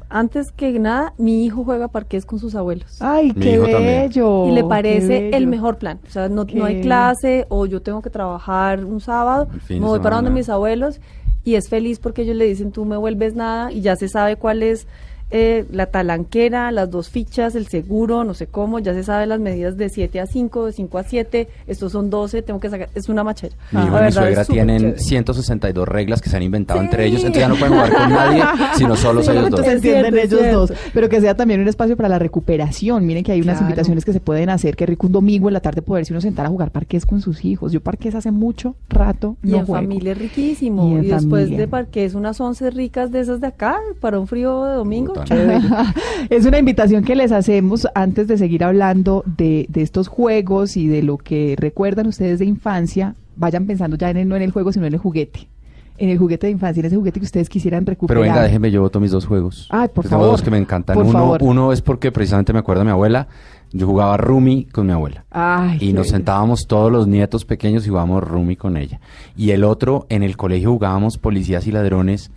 Antes 0.09 0.51
que 0.51 0.77
nada, 0.79 1.15
mi 1.17 1.43
hijo 1.43 1.63
juega 1.63 1.87
parqués 1.87 2.23
con 2.23 2.37
sus 2.37 2.53
abuelos. 2.53 3.01
Ay, 3.01 3.31
qué 3.31 3.57
bello. 3.57 4.47
y 4.47 4.51
le 4.51 4.63
parece 4.63 5.29
el 5.35 5.47
mejor 5.47 5.79
plan. 5.79 5.99
O 6.07 6.11
sea, 6.11 6.29
no, 6.29 6.45
no 6.53 6.65
hay 6.65 6.81
clase 6.81 7.47
o 7.49 7.65
yo 7.65 7.81
tengo 7.81 8.03
que 8.03 8.11
trabajar 8.11 8.85
un 8.85 9.01
sábado, 9.01 9.47
me 9.69 9.79
voy 9.79 10.01
para 10.01 10.17
donde 10.17 10.29
mis 10.29 10.49
abuelos 10.49 11.01
y 11.43 11.55
es 11.55 11.67
feliz 11.67 11.97
porque 11.97 12.21
ellos 12.21 12.35
le 12.35 12.45
dicen 12.45 12.71
tú 12.71 12.85
me 12.85 12.95
vuelves 12.95 13.33
nada 13.33 13.71
y 13.71 13.81
ya 13.81 13.95
se 13.95 14.07
sabe 14.07 14.35
cuál 14.35 14.61
es 14.61 14.87
eh, 15.35 15.65
la 15.71 15.87
talanquera, 15.87 16.71
las 16.71 16.91
dos 16.91 17.09
fichas, 17.09 17.55
el 17.55 17.65
seguro, 17.67 18.23
no 18.23 18.35
sé 18.35 18.45
cómo, 18.45 18.77
ya 18.77 18.93
se 18.93 19.03
sabe 19.03 19.25
las 19.25 19.39
medidas 19.39 19.77
de 19.77 19.89
7 19.89 20.19
a 20.19 20.27
5, 20.27 20.67
de 20.67 20.73
5 20.73 20.97
a 20.99 21.03
7, 21.03 21.47
estos 21.65 21.91
son 21.91 22.11
12, 22.11 22.43
tengo 22.43 22.59
que 22.59 22.69
sacar, 22.69 22.89
es 22.93 23.09
una 23.09 23.23
machera. 23.23 23.55
Mi 23.71 23.79
hijo 23.79 23.87
y 23.87 23.91
mi 23.91 23.95
verdad, 23.99 24.11
suegra 24.21 24.45
tienen 24.45 24.77
chévere. 24.79 24.99
162 24.99 25.87
reglas 25.87 26.21
que 26.21 26.29
se 26.29 26.37
han 26.37 26.43
inventado 26.43 26.79
Sí. 26.79 26.85
entre 26.85 27.05
ellos, 27.07 27.21
entonces 27.23 27.41
ya 27.41 27.47
no 27.49 27.55
pueden 27.55 27.73
jugar 27.73 27.93
con 27.93 28.09
nadie, 28.09 28.43
sino 28.77 28.95
solo 28.95 29.23
Sí, 29.23 29.31
ellos 29.31 29.49
dos. 29.49 29.61
se 29.61 29.71
entienden 29.71 30.17
ellos 30.19 30.39
cierto. 30.39 30.59
dos, 30.67 30.73
pero 30.93 31.09
que 31.09 31.19
sea 31.19 31.35
también 31.35 31.61
un 31.61 31.67
espacio 31.67 31.97
para 31.97 32.09
la 32.09 32.19
recuperación. 32.19 33.05
Miren 33.05 33.23
que 33.23 33.31
hay 33.31 33.41
unas 33.41 33.53
Claro. 33.57 33.65
invitaciones 33.71 34.05
que 34.05 34.13
se 34.13 34.19
pueden 34.19 34.49
hacer, 34.51 34.75
que 34.75 34.85
rico 34.85 35.07
un 35.07 35.13
domingo 35.13 35.49
en 35.49 35.53
la 35.53 35.61
tarde 35.61 35.81
poderse 35.81 36.13
uno 36.13 36.21
sentar 36.21 36.45
a 36.45 36.49
jugar 36.49 36.69
parqués 36.71 37.05
con 37.07 37.21
sus 37.21 37.43
hijos. 37.43 37.71
Yo 37.71 37.81
parqués 37.81 38.13
hace 38.15 38.29
mucho 38.31 38.75
rato 38.89 39.35
Y 39.43 39.47
no 39.51 39.57
en 39.57 39.65
juego. 39.65 39.81
familia 39.81 40.11
es 40.11 40.17
riquísimo. 40.19 40.87
Y 40.89 40.91
Y, 40.91 40.95
en 40.95 41.01
después 41.07 41.43
familia. 41.45 41.57
de 41.57 41.67
parqués, 41.67 42.13
unas 42.13 42.39
once 42.39 42.69
ricas 42.69 43.11
de 43.11 43.19
esas 43.21 43.41
de 43.41 43.47
acá, 43.47 43.77
para 43.99 44.19
un 44.19 44.27
frío 44.27 44.63
de 44.65 44.75
domingo. 44.75 45.13
Es 46.29 46.45
una 46.45 46.57
invitación 46.59 47.03
que 47.03 47.15
les 47.15 47.31
hacemos 47.31 47.87
antes 47.95 48.27
de 48.27 48.37
seguir 48.37 48.63
hablando 48.63 49.23
de, 49.37 49.65
de 49.69 49.81
estos 49.81 50.07
juegos 50.07 50.77
y 50.77 50.87
de 50.87 51.03
lo 51.03 51.17
que 51.17 51.55
recuerdan 51.57 52.07
ustedes 52.07 52.39
de 52.39 52.45
infancia. 52.45 53.15
Vayan 53.35 53.65
pensando 53.65 53.97
ya 53.97 54.09
en 54.09 54.17
el- 54.17 54.27
no 54.27 54.35
en 54.35 54.41
el 54.43 54.51
juego, 54.51 54.71
sino 54.71 54.85
en 54.85 54.93
el 54.93 54.99
juguete. 54.99 55.47
En 55.97 56.09
el 56.09 56.17
juguete 56.17 56.47
de 56.47 56.51
infancia, 56.53 56.79
en 56.81 56.87
ese 56.87 56.95
juguete 56.95 57.19
que 57.19 57.25
ustedes 57.25 57.49
quisieran 57.49 57.85
Pero 57.85 57.93
recuperar. 57.95 58.23
venga, 58.23 58.41
déjeme, 58.41 58.71
yo 58.71 58.81
voto 58.81 58.99
mis 58.99 59.11
dos 59.11 59.25
juegos. 59.27 59.67
Ay, 59.69 59.89
por 59.93 60.03
tengo 60.05 60.17
favor. 60.17 60.31
dos 60.31 60.41
que 60.41 60.49
me 60.49 60.57
encantan. 60.57 60.95
Por 60.95 61.03
Uno, 61.05 61.13
favor. 61.13 61.43
uno 61.43 61.71
es 61.71 61.81
porque 61.81 62.11
precisamente 62.11 62.51
me 62.51 62.59
acuerdo 62.59 62.79
de 62.81 62.85
mi 62.85 62.91
abuela. 62.91 63.27
Yo 63.71 63.85
jugaba 63.87 64.17
Rumi 64.17 64.65
con 64.65 64.85
mi 64.87 64.91
abuela. 64.93 65.25
Ay, 65.31 65.77
Y 65.81 65.93
nos 65.93 66.05
bello. 66.07 66.15
sentábamos 66.15 66.65
todos 66.67 66.91
los 66.91 67.07
nietos 67.07 67.45
pequeños 67.45 67.85
y 67.85 67.89
jugábamos 67.89 68.23
Rumi 68.23 68.55
con 68.55 68.75
ella. 68.77 68.99
Y 69.35 69.51
el 69.51 69.63
otro, 69.63 70.05
en 70.09 70.23
el 70.23 70.35
colegio 70.37 70.71
jugábamos 70.71 71.17
policías 71.17 71.65
y 71.67 71.71
ladrones 71.71 72.31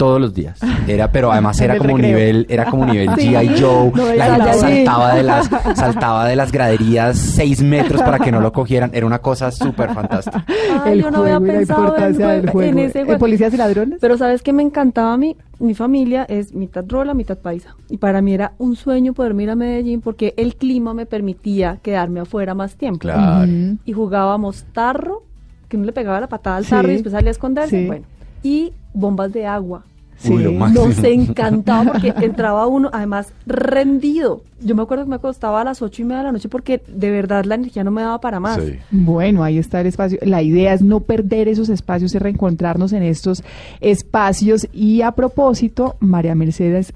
todos 0.00 0.18
los 0.20 0.32
días. 0.34 0.58
Era, 0.88 1.12
pero 1.12 1.30
además 1.30 1.60
era 1.60 1.76
como 1.76 1.96
recreo. 1.96 2.08
nivel, 2.08 2.46
era 2.48 2.64
como 2.64 2.86
nivel 2.86 3.10
Sí. 3.18 3.28
G.I. 3.28 3.60
Joe. 3.60 3.92
No, 3.94 4.14
la 4.14 4.24
gente 4.34 4.54
saltaba 4.54 5.14
de 5.14 5.22
las, 5.22 5.50
saltaba 5.76 6.26
de 6.26 6.36
las 6.36 6.50
graderías 6.52 7.18
seis 7.18 7.62
metros 7.62 8.00
para 8.02 8.18
que 8.18 8.32
no 8.32 8.40
lo 8.40 8.50
cogieran. 8.52 8.90
Era 8.94 9.04
una 9.06 9.18
cosa 9.18 9.50
súper 9.50 9.92
fantástica. 9.92 10.44
Ay, 10.84 10.92
el 10.94 11.02
yo 11.02 11.10
no 11.10 11.18
había 11.18 11.36
juego 11.38 11.46
y 11.46 11.50
la 11.52 11.58
pensado 11.58 11.80
en, 11.82 11.86
importancia 11.88 12.28
del 12.28 12.46
jue- 12.46 12.52
juego. 12.52 12.70
en 12.72 12.78
ese 12.78 13.00
¿Eh, 13.00 13.04
juego. 13.04 13.18
¿Policías 13.20 13.52
y 13.52 13.56
ladrones? 13.58 13.98
Pero 14.00 14.16
¿sabes 14.16 14.40
qué 14.42 14.52
me 14.54 14.62
encantaba 14.62 15.12
a 15.12 15.16
mí? 15.18 15.36
Mi 15.58 15.74
familia 15.74 16.24
es 16.24 16.54
mitad 16.54 16.84
rola, 16.88 17.12
mitad 17.12 17.36
paisa. 17.36 17.76
Y 17.90 17.98
para 17.98 18.22
mí 18.22 18.32
era 18.32 18.52
un 18.56 18.76
sueño 18.76 19.12
poder 19.12 19.38
ir 19.38 19.50
a 19.50 19.54
Medellín 19.54 20.00
porque 20.00 20.32
el 20.38 20.56
clima 20.56 20.94
me 20.94 21.04
permitía 21.04 21.78
quedarme 21.82 22.20
afuera 22.20 22.54
más 22.54 22.76
tiempo. 22.76 23.00
Claro. 23.00 23.52
Y 23.84 23.92
jugábamos 23.92 24.64
tarro, 24.72 25.22
que 25.68 25.76
uno 25.76 25.84
le 25.84 25.92
pegaba 25.92 26.18
la 26.20 26.28
patada 26.28 26.56
al 26.56 26.64
Sí. 26.64 26.70
tarro 26.70 26.88
y 26.88 26.92
después 26.94 27.12
salía 27.12 27.28
a 27.28 27.32
esconderse. 27.32 27.78
Sí. 27.82 27.86
Bueno, 27.86 28.06
y 28.42 28.72
bombas 28.94 29.32
de 29.34 29.46
agua. 29.46 29.84
Sí. 30.20 30.32
Uy. 30.32 30.56
Nos 30.72 31.02
encantaba 31.02 31.92
porque 31.92 32.14
entraba 32.20 32.66
uno, 32.66 32.90
además, 32.92 33.32
rendido. 33.46 34.42
Yo 34.62 34.74
me 34.74 34.82
acuerdo 34.82 35.04
que 35.04 35.10
me 35.10 35.16
acostaba 35.16 35.62
a 35.62 35.64
las 35.64 35.80
ocho 35.80 36.02
y 36.02 36.04
media 36.04 36.18
de 36.18 36.24
la 36.24 36.32
noche 36.32 36.48
porque 36.50 36.82
de 36.86 37.10
verdad 37.10 37.44
la 37.46 37.54
energía 37.54 37.82
no 37.82 37.90
me 37.90 38.02
daba 38.02 38.20
para 38.20 38.40
más. 38.40 38.62
Sí. 38.62 38.76
Bueno, 38.90 39.42
ahí 39.42 39.56
está 39.56 39.80
el 39.80 39.86
espacio. 39.86 40.18
La 40.22 40.42
idea 40.42 40.74
es 40.74 40.82
no 40.82 41.00
perder 41.00 41.48
esos 41.48 41.70
espacios, 41.70 42.14
es 42.14 42.20
reencontrarnos 42.20 42.92
en 42.92 43.02
estos 43.02 43.42
espacios. 43.80 44.68
Y 44.72 45.00
a 45.00 45.12
propósito, 45.12 45.96
María 46.00 46.34
Mercedes 46.34 46.92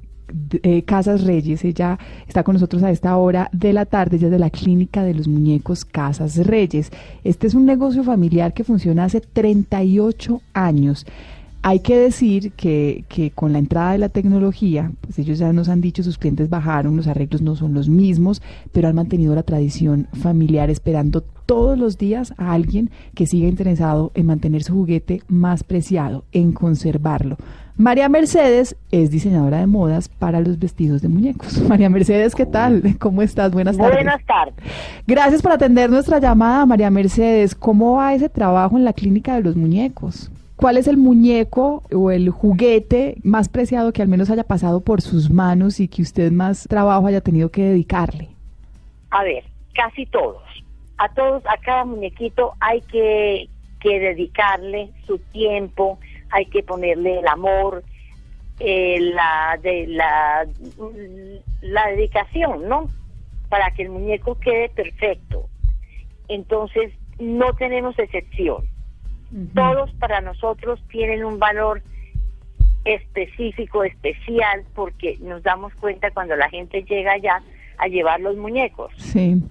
eh, 0.62 0.82
Casas 0.82 1.24
Reyes, 1.24 1.64
ella 1.64 1.98
está 2.26 2.42
con 2.42 2.54
nosotros 2.54 2.82
a 2.82 2.90
esta 2.90 3.16
hora 3.16 3.48
de 3.52 3.72
la 3.72 3.84
tarde, 3.86 4.16
ella 4.16 4.26
es 4.26 4.32
de 4.32 4.38
la 4.38 4.50
Clínica 4.50 5.02
de 5.02 5.14
los 5.14 5.28
Muñecos 5.28 5.84
Casas 5.84 6.36
Reyes. 6.36 6.90
Este 7.22 7.46
es 7.46 7.54
un 7.54 7.66
negocio 7.66 8.02
familiar 8.02 8.52
que 8.52 8.64
funciona 8.64 9.04
hace 9.04 9.20
38 9.20 10.40
años. 10.52 11.06
Hay 11.66 11.80
que 11.80 11.96
decir 11.96 12.52
que, 12.52 13.06
que 13.08 13.30
con 13.30 13.54
la 13.54 13.58
entrada 13.58 13.92
de 13.92 13.98
la 13.98 14.10
tecnología, 14.10 14.92
pues 15.00 15.18
ellos 15.18 15.38
ya 15.38 15.50
nos 15.54 15.70
han 15.70 15.80
dicho, 15.80 16.02
sus 16.02 16.18
clientes 16.18 16.50
bajaron, 16.50 16.94
los 16.94 17.06
arreglos 17.06 17.40
no 17.40 17.56
son 17.56 17.72
los 17.72 17.88
mismos, 17.88 18.42
pero 18.70 18.88
han 18.88 18.96
mantenido 18.96 19.34
la 19.34 19.44
tradición 19.44 20.06
familiar 20.12 20.68
esperando 20.68 21.22
todos 21.22 21.78
los 21.78 21.96
días 21.96 22.34
a 22.36 22.52
alguien 22.52 22.90
que 23.14 23.26
siga 23.26 23.48
interesado 23.48 24.12
en 24.14 24.26
mantener 24.26 24.62
su 24.62 24.74
juguete 24.74 25.22
más 25.26 25.64
preciado, 25.64 26.24
en 26.32 26.52
conservarlo. 26.52 27.38
María 27.78 28.10
Mercedes 28.10 28.76
es 28.90 29.10
diseñadora 29.10 29.60
de 29.60 29.66
modas 29.66 30.10
para 30.10 30.42
los 30.42 30.58
vestidos 30.58 31.00
de 31.00 31.08
muñecos. 31.08 31.62
María 31.68 31.88
Mercedes, 31.88 32.34
¿qué 32.34 32.44
tal? 32.44 32.98
¿Cómo 32.98 33.22
estás? 33.22 33.52
Buenas 33.52 33.78
tardes. 33.78 33.94
Buenas 33.94 34.22
tardes. 34.26 34.54
Gracias 35.06 35.40
por 35.40 35.52
atender 35.52 35.88
nuestra 35.88 36.18
llamada, 36.18 36.66
María 36.66 36.90
Mercedes. 36.90 37.54
¿Cómo 37.54 37.94
va 37.94 38.12
ese 38.12 38.28
trabajo 38.28 38.76
en 38.76 38.84
la 38.84 38.92
clínica 38.92 39.36
de 39.36 39.44
los 39.44 39.56
muñecos? 39.56 40.30
¿Cuál 40.56 40.76
es 40.76 40.86
el 40.86 40.96
muñeco 40.96 41.82
o 41.92 42.10
el 42.10 42.30
juguete 42.30 43.16
más 43.24 43.48
preciado 43.48 43.92
que 43.92 44.02
al 44.02 44.08
menos 44.08 44.30
haya 44.30 44.44
pasado 44.44 44.80
por 44.80 45.00
sus 45.00 45.30
manos 45.30 45.80
y 45.80 45.88
que 45.88 46.02
usted 46.02 46.30
más 46.30 46.66
trabajo 46.68 47.06
haya 47.06 47.20
tenido 47.20 47.50
que 47.50 47.62
dedicarle? 47.62 48.28
A 49.10 49.24
ver, 49.24 49.44
casi 49.74 50.06
todos. 50.06 50.42
A 50.98 51.08
todos, 51.12 51.42
a 51.46 51.56
cada 51.58 51.84
muñequito 51.84 52.52
hay 52.60 52.80
que, 52.82 53.48
que 53.80 53.98
dedicarle 53.98 54.90
su 55.06 55.18
tiempo, 55.18 55.98
hay 56.30 56.46
que 56.46 56.62
ponerle 56.62 57.18
el 57.18 57.26
amor, 57.26 57.82
eh, 58.60 59.00
la, 59.00 59.58
la 61.62 61.86
dedicación, 61.88 62.68
¿no? 62.68 62.88
Para 63.48 63.72
que 63.72 63.82
el 63.82 63.88
muñeco 63.90 64.38
quede 64.38 64.68
perfecto. 64.68 65.48
Entonces, 66.28 66.92
no 67.18 67.52
tenemos 67.54 67.98
excepción. 67.98 68.73
Todos 69.54 69.92
para 69.94 70.20
nosotros 70.20 70.80
tienen 70.88 71.24
un 71.24 71.38
valor 71.38 71.82
específico, 72.84 73.82
especial, 73.82 74.64
porque 74.74 75.16
nos 75.20 75.42
damos 75.42 75.74
cuenta 75.74 76.10
cuando 76.10 76.36
la 76.36 76.48
gente 76.48 76.84
llega 76.84 77.12
allá 77.12 77.42
a 77.78 77.88
llevar 77.88 78.20
los 78.20 78.36
muñecos. 78.36 78.92
Sí. 78.96 79.42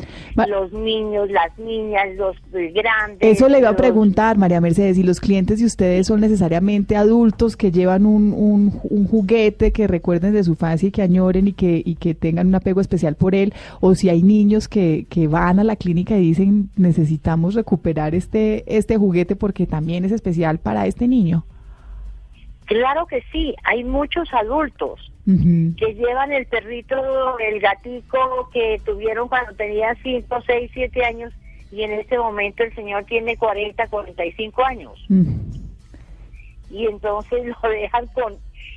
Los 0.48 0.72
niños, 0.74 1.30
las 1.30 1.58
niñas, 1.58 2.16
los 2.16 2.36
grandes. 2.52 3.20
Eso 3.22 3.48
le 3.48 3.60
iba 3.60 3.70
a 3.70 3.76
preguntar, 3.76 4.38
María 4.38 4.62
Mercedes, 4.62 4.98
si 4.98 5.04
los 5.04 5.20
clientes 5.20 5.60
de 5.60 5.66
ustedes 5.66 6.08
son 6.08 6.22
necesariamente 6.22 6.96
adultos 6.96 7.56
que 7.56 7.72
llevan 7.72 8.06
un, 8.06 8.34
un, 8.34 8.80
un 8.84 9.08
juguete 9.08 9.72
que 9.72 9.88
recuerden 9.88 10.34
de 10.34 10.44
su 10.44 10.52
infancia 10.52 10.88
y 10.88 10.92
que 10.92 11.02
añoren 11.02 11.48
y 11.48 11.54
que, 11.54 11.82
y 11.84 11.96
que 11.96 12.16
tengan 12.16 12.48
un 12.48 12.56
apego 12.56 12.82
especial 12.82 13.16
por 13.16 13.36
él, 13.36 13.54
o 13.80 13.96
si 13.96 14.10
hay 14.10 14.24
niños 14.24 14.68
que, 14.68 15.06
que 15.10 15.28
van 15.28 15.60
a 15.60 15.64
la 15.64 15.76
clínica 15.76 16.18
y 16.18 16.22
dicen 16.22 16.70
necesitamos 16.76 17.56
recuperar 17.56 18.16
este, 18.16 18.64
este 18.68 18.98
juguete 18.98 19.36
porque 19.36 19.68
también 19.68 20.06
es 20.06 20.12
especial 20.12 20.60
para 20.60 20.88
este 20.88 21.08
niño. 21.08 21.46
Claro 22.66 23.06
que 23.06 23.22
sí, 23.32 23.56
hay 23.64 23.84
muchos 23.84 24.34
adultos 24.34 25.13
Que 25.26 25.94
llevan 25.96 26.32
el 26.34 26.46
perrito, 26.48 26.96
el 27.40 27.60
gatico 27.62 28.50
que 28.52 28.82
tuvieron 28.86 29.30
cuando 29.30 29.54
tenían 29.54 29.96
5, 30.04 30.38
6, 30.46 30.72
7 30.74 31.06
años 31.06 31.34
y 31.72 31.84
en 31.84 31.92
este 31.94 32.18
momento 32.18 32.64
el 32.64 32.76
señor 32.76 33.06
tiene 33.06 33.38
40, 33.38 33.88
45 33.88 34.64
años. 34.66 34.94
Mm. 35.10 35.36
y 36.72 36.88
entonces 36.88 37.46
lo 37.62 37.70
dejan 37.70 38.08
con 38.08 38.34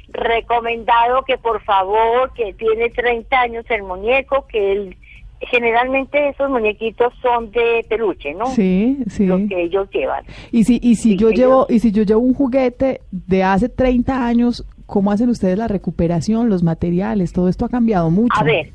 recomendado 0.09 1.23
que 1.25 1.39
por 1.39 1.63
favor 1.63 2.33
que 2.35 2.53
tiene 2.55 2.91
30 2.91 3.41
años 3.41 3.65
el 3.71 3.83
muñeco 3.83 4.47
que 4.47 4.73
él 4.73 4.97
generalmente 5.41 6.29
esos 6.31 6.49
muñequitos 6.51 7.13
son 7.23 7.51
de 7.53 7.85
peluche 7.89 8.35
no 8.35 8.47
Sí, 8.47 8.99
sí. 9.09 9.27
los 9.27 9.41
que 9.49 9.63
ellos 9.65 9.89
llevan 9.91 10.25
Y 10.53 10.65
si, 10.65 10.79
y 10.83 10.97
si 10.97 11.11
Sí, 11.13 11.17
yo 11.17 11.29
ellos- 11.29 11.39
llevo, 11.39 11.67
y 11.69 11.79
si 11.81 11.93
yo 11.93 12.03
llevo 12.05 12.21
un 12.21 12.35
juguete 12.35 13.01
de 13.11 13.43
hace 13.43 13.69
30 13.69 14.27
años, 14.27 14.65
¿cómo 14.87 15.13
hacen 15.13 15.29
ustedes 15.29 15.59
la 15.59 15.69
recuperación, 15.69 16.49
los 16.49 16.63
materiales? 16.63 17.33
Todo 17.33 17.49
esto 17.49 17.65
ha 17.65 17.69
cambiado 17.69 18.11
mucho. 18.11 18.39
a 18.39 18.45
ver 18.45 18.73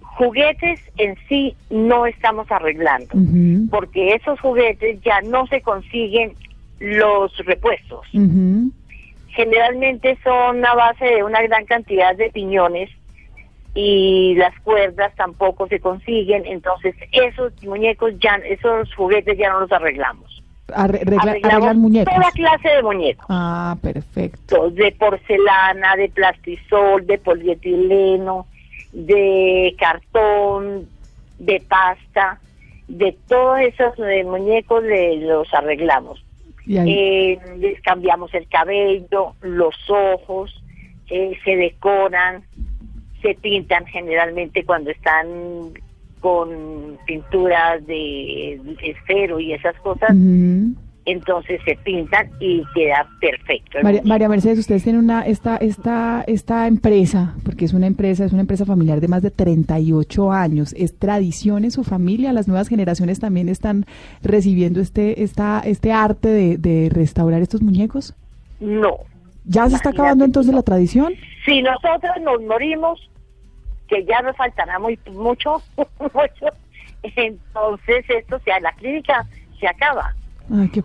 juguetes 0.00 0.78
en 0.98 1.16
sí 1.26 1.56
no 1.70 2.04
estamos 2.04 2.48
arreglando 2.50 3.14
porque 3.70 4.14
esos 4.14 4.38
juguetes 4.40 5.00
ya 5.02 5.22
no 5.22 5.46
se 5.46 5.62
consiguen 5.62 6.34
los 6.78 7.34
repuestos 7.38 8.06
generalmente 9.32 10.18
son 10.22 10.64
a 10.64 10.74
base 10.74 11.04
de 11.06 11.24
una 11.24 11.42
gran 11.42 11.64
cantidad 11.64 12.14
de 12.14 12.30
piñones 12.30 12.90
y 13.74 14.34
las 14.34 14.58
cuerdas 14.60 15.14
tampoco 15.16 15.66
se 15.68 15.80
consiguen, 15.80 16.44
entonces 16.44 16.94
esos 17.12 17.52
muñecos 17.64 18.12
ya, 18.20 18.34
esos 18.44 18.94
juguetes 18.94 19.38
ya 19.38 19.50
no 19.50 19.60
los 19.60 19.72
arreglamos. 19.72 20.41
Arreglan 20.74 21.78
muñecos. 21.78 22.14
Toda 22.14 22.30
clase 22.32 22.68
de 22.68 22.82
muñecos. 22.82 23.26
Ah, 23.28 23.76
perfecto. 23.80 24.70
De 24.70 24.92
porcelana, 24.92 25.96
de 25.96 26.08
plastisol, 26.08 27.06
de 27.06 27.18
polietileno, 27.18 28.46
de 28.92 29.74
cartón, 29.78 30.88
de 31.38 31.60
pasta, 31.68 32.40
de 32.88 33.16
todos 33.28 33.60
esos 33.60 33.98
eh, 33.98 34.24
muñecos 34.24 34.82
los 35.20 35.52
arreglamos. 35.54 36.24
Eh, 36.68 37.38
les 37.58 37.80
cambiamos 37.82 38.32
el 38.34 38.46
cabello, 38.48 39.34
los 39.40 39.74
ojos, 39.88 40.62
eh, 41.10 41.36
se 41.44 41.56
decoran, 41.56 42.44
se 43.20 43.34
pintan 43.34 43.84
generalmente 43.86 44.64
cuando 44.64 44.90
están 44.90 45.26
con 46.22 46.96
pinturas 47.06 47.86
de 47.86 48.58
esfero 48.80 49.38
y 49.38 49.52
esas 49.52 49.76
cosas 49.80 50.16
entonces 51.04 51.60
se 51.64 51.76
pintan 51.76 52.30
y 52.38 52.62
queda 52.74 53.06
perfecto. 53.20 53.78
María, 54.04 54.28
Mercedes, 54.28 54.60
ustedes 54.60 54.84
tienen 54.84 55.02
una 55.02 55.22
esta 55.22 55.56
esta 55.56 56.22
esta 56.26 56.66
empresa, 56.66 57.34
porque 57.44 57.64
es 57.64 57.72
una 57.72 57.86
empresa, 57.86 58.24
es 58.24 58.32
una 58.32 58.42
empresa 58.42 58.64
familiar 58.64 59.00
de 59.00 59.08
más 59.08 59.22
de 59.22 59.30
38 59.30 60.32
años, 60.32 60.74
es 60.78 60.96
tradición 60.96 61.64
en 61.64 61.70
su 61.70 61.82
familia, 61.82 62.32
las 62.32 62.46
nuevas 62.46 62.68
generaciones 62.68 63.18
también 63.18 63.48
están 63.48 63.84
recibiendo 64.22 64.80
este 64.80 65.22
esta 65.22 65.60
este 65.64 65.92
arte 65.92 66.28
de, 66.58 66.88
restaurar 66.92 67.42
estos 67.42 67.62
muñecos? 67.62 68.14
No. 68.60 68.98
¿Ya 69.44 69.68
se 69.68 69.76
está 69.76 69.90
acabando 69.90 70.24
entonces 70.24 70.54
la 70.54 70.62
tradición? 70.62 71.14
Si 71.44 71.62
nosotros 71.62 72.12
nos 72.22 72.40
morimos, 72.42 73.10
que 73.92 74.04
ya 74.06 74.22
nos 74.22 74.34
faltará 74.36 74.78
muy 74.78 74.98
mucho, 75.10 75.62
mucho, 76.00 76.46
entonces 77.02 78.04
esto, 78.08 78.38
sea, 78.38 78.58
la 78.60 78.72
clínica 78.72 79.26
se 79.60 79.68
acaba 79.68 80.14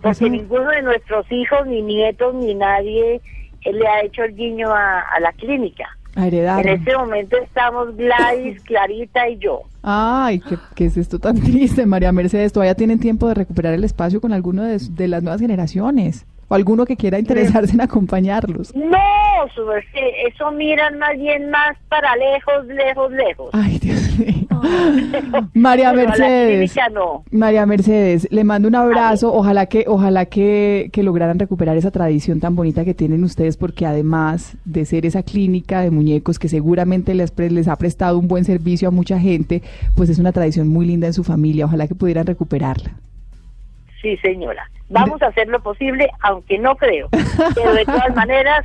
porque 0.02 0.30
ninguno 0.30 0.70
de 0.70 0.82
nuestros 0.82 1.30
hijos, 1.30 1.66
ni 1.66 1.82
nietos, 1.82 2.34
ni 2.34 2.54
nadie 2.54 3.20
le 3.64 3.86
ha 3.86 4.02
hecho 4.02 4.22
el 4.24 4.34
guiño 4.34 4.72
a, 4.72 5.04
la 5.20 5.32
clínica. 5.32 5.84
En 6.16 6.68
este 6.68 6.96
momento 6.96 7.36
estamos 7.36 7.94
Gladys, 7.96 8.60
Clarita 8.64 9.28
y 9.28 9.38
yo. 9.38 9.62
Ay, 9.82 10.40
¿qué, 10.74 10.86
es 10.86 10.96
esto 10.96 11.18
tan 11.18 11.38
triste, 11.40 11.86
María 11.86 12.12
Mercedes? 12.12 12.52
¿Todavía 12.52 12.74
tienen 12.74 12.98
tiempo 12.98 13.28
de 13.28 13.34
recuperar 13.34 13.74
el 13.74 13.84
espacio 13.84 14.20
con 14.20 14.32
alguno 14.32 14.64
de, 14.64 14.78
de 14.78 15.08
las 15.08 15.22
nuevas 15.22 15.40
generaciones? 15.40 16.26
¿O 16.48 16.54
alguno 16.54 16.86
que 16.86 16.96
quiera 16.96 17.18
interesarse 17.18 17.74
en 17.74 17.80
acompañarlos? 17.82 18.74
No, 18.74 18.98
eso 20.26 20.50
miran 20.52 20.98
más 20.98 21.16
bien 21.16 21.50
más 21.50 21.76
para 21.88 22.14
lejos, 22.16 22.66
lejos, 22.66 23.12
lejos. 23.12 23.50
Ay, 23.52 23.78
Dios 23.78 24.18
mío. 24.18 24.46
María 25.54 25.92
Mercedes. 25.92 26.74
María 27.30 27.66
Mercedes, 27.66 28.28
le 28.30 28.44
mando 28.44 28.68
un 28.68 28.74
abrazo. 28.74 29.32
Ojalá 29.32 29.66
que, 29.66 29.84
ojalá 29.86 30.26
que, 30.26 30.90
que, 30.92 31.02
lograran 31.02 31.38
recuperar 31.38 31.76
esa 31.76 31.90
tradición 31.90 32.40
tan 32.40 32.56
bonita 32.56 32.84
que 32.84 32.94
tienen 32.94 33.24
ustedes, 33.24 33.56
porque 33.56 33.86
además 33.86 34.56
de 34.64 34.84
ser 34.84 35.06
esa 35.06 35.22
clínica 35.22 35.80
de 35.80 35.90
muñecos 35.90 36.38
que 36.38 36.48
seguramente 36.48 37.14
les, 37.14 37.36
les 37.38 37.68
ha 37.68 37.76
prestado 37.76 38.18
un 38.18 38.28
buen 38.28 38.44
servicio 38.44 38.88
a 38.88 38.90
mucha 38.90 39.18
gente, 39.18 39.62
pues 39.94 40.08
es 40.10 40.18
una 40.18 40.32
tradición 40.32 40.68
muy 40.68 40.86
linda 40.86 41.06
en 41.06 41.12
su 41.12 41.24
familia. 41.24 41.66
Ojalá 41.66 41.86
que 41.86 41.94
pudieran 41.94 42.26
recuperarla. 42.26 42.92
Sí, 44.02 44.16
señora. 44.18 44.70
Vamos 44.88 45.20
a 45.22 45.26
hacer 45.26 45.48
lo 45.48 45.60
posible, 45.62 46.08
aunque 46.20 46.58
no 46.58 46.76
creo. 46.76 47.08
Pero 47.54 47.74
de 47.74 47.84
todas 47.84 48.14
maneras, 48.16 48.64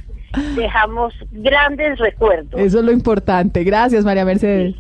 dejamos 0.55 1.13
grandes 1.31 1.99
recuerdos. 1.99 2.59
Eso 2.59 2.79
es 2.79 2.85
lo 2.85 2.91
importante. 2.91 3.63
Gracias, 3.63 4.05
María 4.05 4.25
Mercedes. 4.25 4.75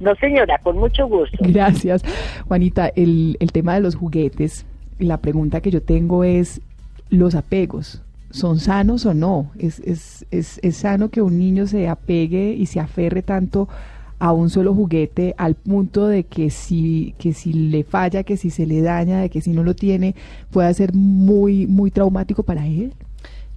No, 0.00 0.14
señora, 0.16 0.58
con 0.58 0.78
mucho 0.78 1.06
gusto. 1.06 1.38
Gracias. 1.40 2.02
Juanita, 2.46 2.88
el, 2.94 3.36
el 3.40 3.52
tema 3.52 3.74
de 3.74 3.80
los 3.80 3.94
juguetes, 3.94 4.66
la 4.98 5.18
pregunta 5.18 5.60
que 5.60 5.70
yo 5.70 5.82
tengo 5.82 6.24
es, 6.24 6.60
¿los 7.10 7.34
apegos 7.34 8.02
son 8.30 8.58
sanos 8.58 9.06
o 9.06 9.14
no? 9.14 9.50
¿Es, 9.58 9.78
es, 9.80 10.26
es, 10.30 10.60
es 10.62 10.76
sano 10.76 11.10
que 11.10 11.22
un 11.22 11.38
niño 11.38 11.66
se 11.66 11.88
apegue 11.88 12.50
y 12.50 12.66
se 12.66 12.80
aferre 12.80 13.22
tanto 13.22 13.68
a 13.68 13.95
un 14.20 14.50
solo 14.50 14.74
juguete 14.74 15.34
al 15.36 15.54
punto 15.54 16.06
de 16.06 16.24
que 16.24 16.50
si, 16.50 17.14
que 17.18 17.32
si 17.32 17.52
le 17.52 17.84
falla, 17.84 18.22
que 18.22 18.36
si 18.36 18.50
se 18.50 18.66
le 18.66 18.80
daña, 18.80 19.20
de 19.20 19.30
que 19.30 19.40
si 19.40 19.50
no 19.50 19.62
lo 19.62 19.74
tiene, 19.74 20.14
pueda 20.50 20.72
ser 20.72 20.94
muy, 20.94 21.66
muy 21.66 21.90
traumático 21.90 22.42
para 22.42 22.66
él? 22.66 22.94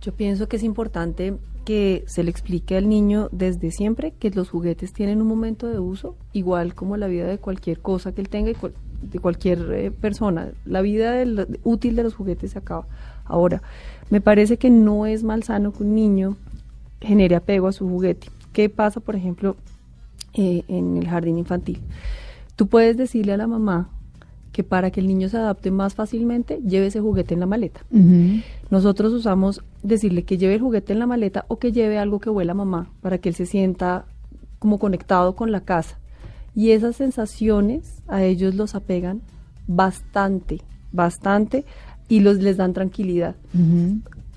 Yo 0.02 0.13
pienso 0.13 0.48
que 0.48 0.58
es 0.58 0.63
importante 0.63 1.36
que 1.65 2.04
se 2.08 2.24
le 2.24 2.32
explique 2.32 2.78
al 2.78 2.89
niño 2.89 3.30
desde 3.32 3.72
siempre 3.72 4.12
que 4.17 4.32
los 4.32 4.50
juguetes 4.50 4.93
tienen 4.93 5.22
un 5.22 5.28
momento 5.28 5.67
de 5.67 5.80
uso, 5.80 6.15
igual 6.34 6.74
como 6.74 6.98
la 6.98 7.08
vida 7.08 7.28
de 7.28 7.38
cualquier 7.38 7.80
cosa 7.80 8.12
que 8.12 8.22
él 8.22 8.30
tenga 8.30 8.50
y 8.50 8.56
de 9.02 9.19
cualquier 9.19 9.72
eh, 9.72 9.91
persona. 9.91 10.52
La 10.65 10.82
vida 10.82 11.24
útil 11.63 11.95
de 11.95 12.04
los 12.04 12.15
juguetes 12.15 12.52
se 12.52 12.60
acaba. 12.60 12.88
Ahora, 13.26 13.62
me 14.10 14.22
parece 14.22 14.58
que 14.58 14.69
no 14.69 15.06
es 15.06 15.24
mal 15.24 15.43
sano 15.43 15.72
que 15.72 15.84
un 15.84 15.95
niño 15.95 16.38
genere 17.02 17.36
apego 17.36 17.67
a 17.67 17.72
su 17.72 17.88
juguete. 17.88 18.30
¿Qué 18.52 18.69
pasa, 18.69 19.00
por 19.00 19.15
ejemplo, 19.15 19.56
eh, 20.34 20.63
en 20.68 20.98
el 20.98 21.08
jardín 21.08 21.38
infantil? 21.38 21.80
Tú 22.56 22.68
puedes 22.68 22.98
decirle 22.98 23.34
a 23.34 23.38
la 23.38 23.48
mamá 23.48 23.89
que 24.52 24.63
para 24.63 24.92
que 24.92 25.00
el 25.00 25.08
niño 25.08 25.30
se 25.30 25.38
adapte 25.38 25.72
más 25.72 25.94
fácilmente, 25.94 26.60
lleve 26.65 26.88
ese 26.88 27.00
juguete 27.00 27.34
en 27.34 27.39
la 27.39 27.46
maleta. 27.46 27.82
Nosotros 28.70 29.13
usamos 29.13 29.63
decirle 29.84 30.24
que 30.24 30.38
lleve 30.38 30.56
el 30.56 30.62
juguete 30.62 30.94
en 30.94 31.00
la 31.00 31.08
maleta 31.08 31.46
o 31.48 31.60
que 31.60 31.72
lleve 31.72 31.98
algo 31.98 32.20
que 32.20 32.30
huela 32.30 32.52
a 32.52 32.56
mamá, 32.56 32.92
para 33.02 33.20
que 33.20 33.30
él 33.30 33.36
se 33.36 33.46
sienta 33.46 34.06
como 34.58 34.80
conectado 34.80 35.36
con 35.36 35.52
la 35.52 35.62
casa. 35.62 36.00
Y 36.56 36.72
esas 36.72 36.96
sensaciones 36.96 38.02
a 38.08 38.24
ellos 38.24 38.56
los 38.56 38.76
apegan 38.76 39.22
bastante, 39.68 40.62
bastante, 40.92 41.63
y 42.10 42.22
los 42.22 42.38
les 42.39 42.58
dan 42.58 42.74
tranquilidad. 42.74 43.36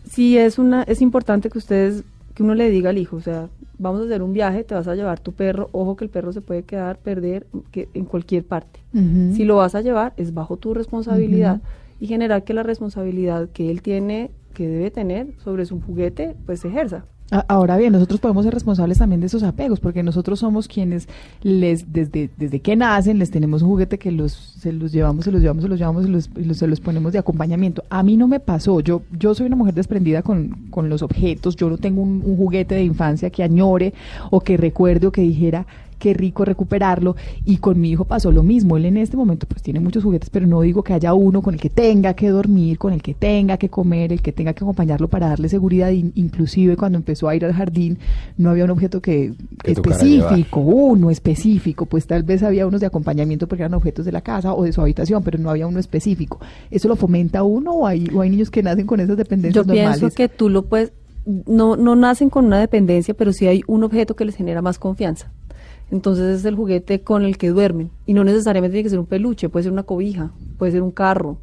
Sí 0.09 0.37
es 0.37 0.59
una, 0.59 0.83
es 0.83 1.01
importante 1.01 1.49
que 1.49 1.59
ustedes, 1.59 2.05
que 2.35 2.43
uno 2.43 2.55
le 2.55 2.71
diga 2.71 2.91
al 2.91 2.99
hijo, 2.99 3.17
o 3.17 3.21
sea, 3.23 3.49
vamos 3.79 4.01
a 4.03 4.05
hacer 4.05 4.23
un 4.23 4.33
viaje, 4.33 4.65
te 4.65 4.75
vas 4.75 4.89
a 4.89 4.95
llevar 4.95 5.21
tu 5.21 5.33
perro, 5.33 5.69
ojo 5.73 5.97
que 5.97 6.05
el 6.05 6.11
perro 6.11 6.33
se 6.33 6.41
puede 6.41 6.63
quedar, 6.63 6.99
perder 6.99 7.47
que, 7.71 7.89
en 7.95 8.05
cualquier 8.05 8.45
parte. 8.45 8.81
Si 8.93 9.45
lo 9.45 9.57
vas 9.57 9.75
a 9.75 9.81
llevar, 9.81 10.13
es 10.17 10.35
bajo 10.35 10.57
tu 10.57 10.75
responsabilidad 10.75 11.61
y 11.99 12.07
generar 12.07 12.45
que 12.45 12.55
la 12.55 12.63
responsabilidad 12.63 13.49
que 13.51 13.71
él 13.71 13.81
tiene, 13.83 14.31
que 14.55 14.69
debe 14.69 14.91
tener 14.91 15.29
sobre 15.39 15.65
su 15.67 15.81
juguete, 15.81 16.37
pues 16.47 16.61
se 16.61 16.69
ejerza. 16.69 17.07
Ahora 17.49 17.79
bien, 17.79 17.95
nosotros 17.95 18.21
podemos 18.21 18.45
ser 18.45 18.53
responsables 18.53 18.99
también 18.99 19.23
de 19.23 19.27
esos 19.27 19.43
apegos, 19.43 19.81
porque 19.81 20.03
nosotros 20.03 20.39
somos 20.39 20.69
quienes 20.69 21.09
les, 21.43 21.91
desde, 21.91 22.29
desde 22.37 22.61
que 22.61 22.77
nacen, 22.77 23.19
les 23.19 23.31
tenemos 23.31 23.63
un 23.63 23.71
juguete 23.71 23.99
que 23.99 24.13
los, 24.13 24.33
se 24.33 24.71
los 24.71 24.93
llevamos, 24.93 25.25
se 25.25 25.33
los 25.33 25.41
llevamos, 25.41 25.63
se 25.63 25.69
los 25.69 25.79
llevamos 25.79 26.05
y, 26.05 26.09
los, 26.09 26.59
se 26.59 26.67
los 26.67 26.81
ponemos 26.81 27.13
de 27.15 27.19
acompañamiento. 27.19 27.85
A 27.89 28.03
mí 28.03 28.19
no 28.19 28.29
me 28.29 28.39
pasó, 28.39 28.81
yo, 28.81 29.01
yo 29.19 29.35
soy 29.35 29.47
una 29.47 29.57
mujer 29.57 29.73
desprendida 29.73 30.23
con, 30.23 30.67
con 30.69 30.91
los 30.91 31.01
objetos, 31.01 31.57
yo 31.57 31.71
no 31.71 31.79
tengo 31.79 32.03
un, 32.03 32.23
un 32.23 32.37
juguete 32.37 32.75
de 32.75 32.85
infancia 32.85 33.31
que 33.31 33.43
añore 33.43 33.95
o 34.31 34.41
que 34.41 34.59
recuerde 34.59 35.07
o 35.07 35.13
que 35.13 35.23
dijera, 35.23 35.67
qué 36.03 36.15
rico 36.15 36.45
recuperarlo. 36.45 37.15
Y 37.45 37.59
con 37.59 37.81
mi 37.81 37.91
hijo 37.91 38.05
pasó 38.05 38.33
lo 38.33 38.43
mismo. 38.43 38.77
Él 38.77 38.87
en 38.87 38.97
este 38.97 39.17
momento 39.17 39.47
pues 39.47 39.63
tiene 39.63 39.79
muchos 39.79 40.03
juguetes, 40.03 40.31
pero 40.31 40.49
no 40.49 40.61
digo 40.61 40.83
que 40.83 40.93
haya 40.93 41.15
uno 41.15 41.43
con 41.43 41.55
el 41.55 41.61
que 41.61 41.71
tenga 41.71 42.15
que 42.15 42.29
dormir, 42.29 42.77
con 42.77 42.93
el 42.93 43.01
que 43.01 43.15
tenga 43.15 43.57
que 43.57 43.69
comer, 43.69 44.13
el 44.13 44.21
que 44.21 44.33
tenga 44.33 44.53
que 44.53 44.65
acompañarlo 44.65 45.07
para 45.07 45.29
darle 45.29 45.49
seguridad. 45.49 45.91
Inclusive 45.91 46.77
cuando 46.77 46.99
empezó 46.99 47.29
a 47.29 47.37
ir 47.37 47.45
al 47.45 47.53
jardín 47.53 47.99
no 48.37 48.51
había 48.51 48.65
un 48.65 48.71
objeto 48.71 49.01
que, 49.01 49.33
específico, 49.63 50.59
uno 50.59 51.09
específico, 51.09 51.87
pues 51.87 52.09
tal 52.09 52.25
vez 52.25 52.43
había 52.43 52.67
unos 52.67 52.81
de 52.81 52.89
acompañamiento 52.89 53.47
porque 53.47 53.63
eran 53.63 53.75
objetos 53.75 54.05
de 54.05 54.11
la 54.11 54.23
casa 54.23 54.55
o 54.55 54.65
de 54.65 54.73
su 54.73 54.81
habitación, 54.81 55.23
pero 55.23 55.39
no 55.39 55.51
había 55.51 55.69
uno 55.69 55.79
específico. 55.79 56.41
¿Eso 56.69 56.89
lo 56.89 56.97
fomenta 56.97 57.45
uno 57.45 57.71
o 57.73 57.87
hay, 57.87 58.09
o 58.13 58.23
hay 58.23 58.31
niños 58.31 58.51
que 58.51 58.65
nacen 58.65 58.89
con 58.89 58.99
esas 58.99 59.17
dependencias 59.17 59.65
Yo 59.65 59.73
pienso 59.73 60.11
que 60.11 60.29
tú 60.29 60.49
lo 60.49 60.65
puedes, 60.65 60.93
no, 61.25 61.77
no 61.77 61.95
nacen 61.95 62.29
con 62.29 62.47
una 62.47 62.59
dependencia, 62.59 63.15
pero 63.15 63.33
sí 63.33 63.47
hay 63.47 63.63
un 63.69 63.85
objeto 63.85 64.17
que 64.17 64.25
les 64.25 64.35
genera 64.35 64.63
más 64.63 64.81
confianza. 64.81 65.31
Entonces 65.93 66.39
es 66.39 66.45
el 66.47 66.57
juguete 66.57 67.03
con 67.03 67.23
el 67.23 67.37
que 67.37 67.51
duermen. 67.51 67.91
Y 68.07 68.15
no 68.15 68.25
necesariamente 68.25 68.73
tiene 68.73 68.85
que 68.85 68.91
ser 68.91 68.99
un 68.99 69.07
peluche, 69.07 69.51
puede 69.51 69.65
ser 69.65 69.73
una 69.73 69.83
cobija, 69.83 70.33
puede 70.57 70.73
ser 70.73 70.81
un 70.81 70.91
carro, 70.91 71.37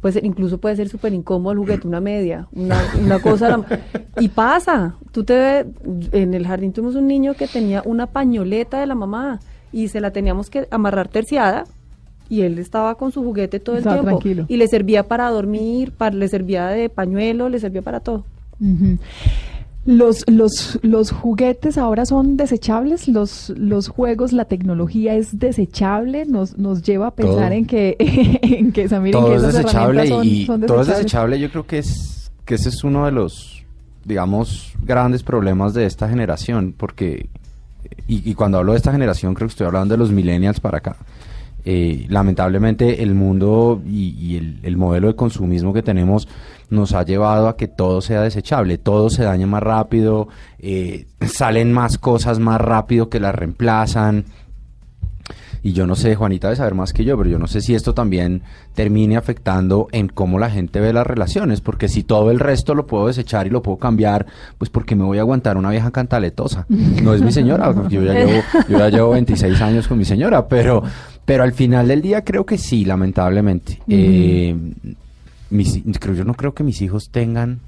puede 0.00 0.12
ser, 0.12 0.24
incluso 0.24 0.58
puede 0.58 0.76
ser 0.76 0.88
súper 0.88 1.12
incómodo 1.12 1.52
el 1.52 1.58
juguete, 1.58 1.88
una 1.88 2.00
media, 2.00 2.46
una, 2.52 2.80
una 3.02 3.18
cosa. 3.18 3.60
y 4.20 4.28
pasa. 4.28 4.94
Tú 5.10 5.24
te 5.24 5.66
en 6.12 6.34
el 6.34 6.46
jardín 6.46 6.72
tuvimos 6.72 6.94
un 6.94 7.08
niño 7.08 7.34
que 7.34 7.48
tenía 7.48 7.82
una 7.84 8.06
pañoleta 8.06 8.78
de 8.78 8.86
la 8.86 8.94
mamá 8.94 9.40
y 9.72 9.88
se 9.88 10.00
la 10.00 10.12
teníamos 10.12 10.50
que 10.50 10.68
amarrar 10.70 11.08
terciada 11.08 11.64
y 12.28 12.42
él 12.42 12.60
estaba 12.60 12.94
con 12.94 13.10
su 13.10 13.24
juguete 13.24 13.58
todo 13.58 13.76
el 13.76 13.82
tiempo 13.82 14.20
y 14.46 14.56
le 14.56 14.68
servía 14.68 15.08
para 15.08 15.28
dormir, 15.30 15.90
para, 15.90 16.14
le 16.14 16.28
servía 16.28 16.68
de 16.68 16.88
pañuelo, 16.88 17.48
le 17.48 17.58
servía 17.58 17.82
para 17.82 17.98
todo. 17.98 18.24
Los, 19.86 20.24
los, 20.28 20.80
los 20.82 21.12
juguetes 21.12 21.78
ahora 21.78 22.04
son 22.06 22.36
desechables, 22.36 23.06
los, 23.06 23.50
los 23.50 23.88
juegos, 23.88 24.32
la 24.32 24.44
tecnología 24.44 25.14
es 25.14 25.38
desechable, 25.38 26.26
nos, 26.26 26.58
nos 26.58 26.82
lleva 26.82 27.08
a 27.08 27.10
pensar 27.12 27.52
en 27.52 27.66
que, 27.66 27.96
en 28.42 28.72
que, 28.72 28.88
todo 28.88 29.34
es 29.34 29.42
desechable 29.42 30.06
y 30.24 30.46
todo 30.46 30.80
es 30.80 30.88
desechable. 30.88 31.38
Yo 31.38 31.50
creo 31.50 31.66
que 31.66 31.78
es 31.78 32.32
que 32.44 32.56
ese 32.56 32.68
es 32.68 32.82
uno 32.82 33.06
de 33.06 33.12
los, 33.12 33.64
digamos, 34.04 34.74
grandes 34.82 35.22
problemas 35.22 35.72
de 35.72 35.86
esta 35.86 36.08
generación, 36.08 36.74
porque 36.76 37.28
y, 38.08 38.28
y 38.28 38.34
cuando 38.34 38.58
hablo 38.58 38.72
de 38.72 38.78
esta 38.78 38.92
generación 38.92 39.34
creo 39.34 39.46
que 39.46 39.52
estoy 39.52 39.66
hablando 39.66 39.94
de 39.94 39.98
los 39.98 40.10
millennials 40.10 40.60
para 40.60 40.78
acá. 40.78 40.96
Eh, 41.68 42.06
lamentablemente 42.08 43.02
el 43.02 43.16
mundo 43.16 43.82
y, 43.84 44.36
el, 44.62 44.76
modelo 44.76 45.08
de 45.08 45.16
consumismo 45.16 45.72
que 45.72 45.82
tenemos 45.82 46.28
nos 46.70 46.92
ha 46.92 47.04
llevado 47.04 47.48
a 47.48 47.56
que 47.56 47.68
todo 47.68 48.00
sea 48.00 48.22
desechable, 48.22 48.78
todo 48.78 49.10
se 49.10 49.24
daña 49.24 49.46
más 49.46 49.62
rápido, 49.62 50.28
eh, 50.58 51.06
salen 51.26 51.72
más 51.72 51.98
cosas 51.98 52.38
más 52.38 52.60
rápido 52.60 53.08
que 53.08 53.20
las 53.20 53.34
reemplazan, 53.34 54.24
y 55.66 55.72
yo 55.72 55.84
no 55.84 55.96
sé, 55.96 56.14
Juanita 56.14 56.46
debe 56.46 56.58
saber 56.58 56.76
más 56.76 56.92
que 56.92 57.04
yo, 57.04 57.18
pero 57.18 57.28
yo 57.28 57.40
no 57.40 57.48
sé 57.48 57.60
si 57.60 57.74
esto 57.74 57.92
también 57.92 58.42
termine 58.74 59.16
afectando 59.16 59.88
en 59.90 60.06
cómo 60.06 60.38
la 60.38 60.48
gente 60.48 60.78
ve 60.78 60.92
las 60.92 61.04
relaciones, 61.04 61.60
porque 61.60 61.88
si 61.88 62.04
todo 62.04 62.30
el 62.30 62.38
resto 62.38 62.72
lo 62.76 62.86
puedo 62.86 63.08
desechar 63.08 63.48
y 63.48 63.50
lo 63.50 63.62
puedo 63.62 63.76
cambiar, 63.76 64.26
pues 64.58 64.70
porque 64.70 64.94
me 64.94 65.02
voy 65.02 65.18
a 65.18 65.22
aguantar 65.22 65.56
una 65.56 65.70
vieja 65.70 65.90
cantaletosa. 65.90 66.66
No 66.68 67.14
es 67.14 67.20
mi 67.20 67.32
señora, 67.32 67.74
yo 67.88 68.00
ya 68.00 68.12
llevo, 68.12 68.42
yo 68.68 68.78
ya 68.78 68.88
llevo 68.90 69.10
26 69.10 69.60
años 69.60 69.88
con 69.88 69.98
mi 69.98 70.04
señora, 70.04 70.46
pero, 70.46 70.84
pero 71.24 71.42
al 71.42 71.52
final 71.52 71.88
del 71.88 72.00
día 72.00 72.22
creo 72.22 72.46
que 72.46 72.58
sí, 72.58 72.84
lamentablemente. 72.84 73.82
Eh, 73.88 74.56
creo, 76.00 76.14
yo 76.14 76.24
no 76.24 76.34
creo 76.34 76.54
que 76.54 76.64
mis 76.64 76.80
hijos 76.82 77.10
tengan 77.10 77.60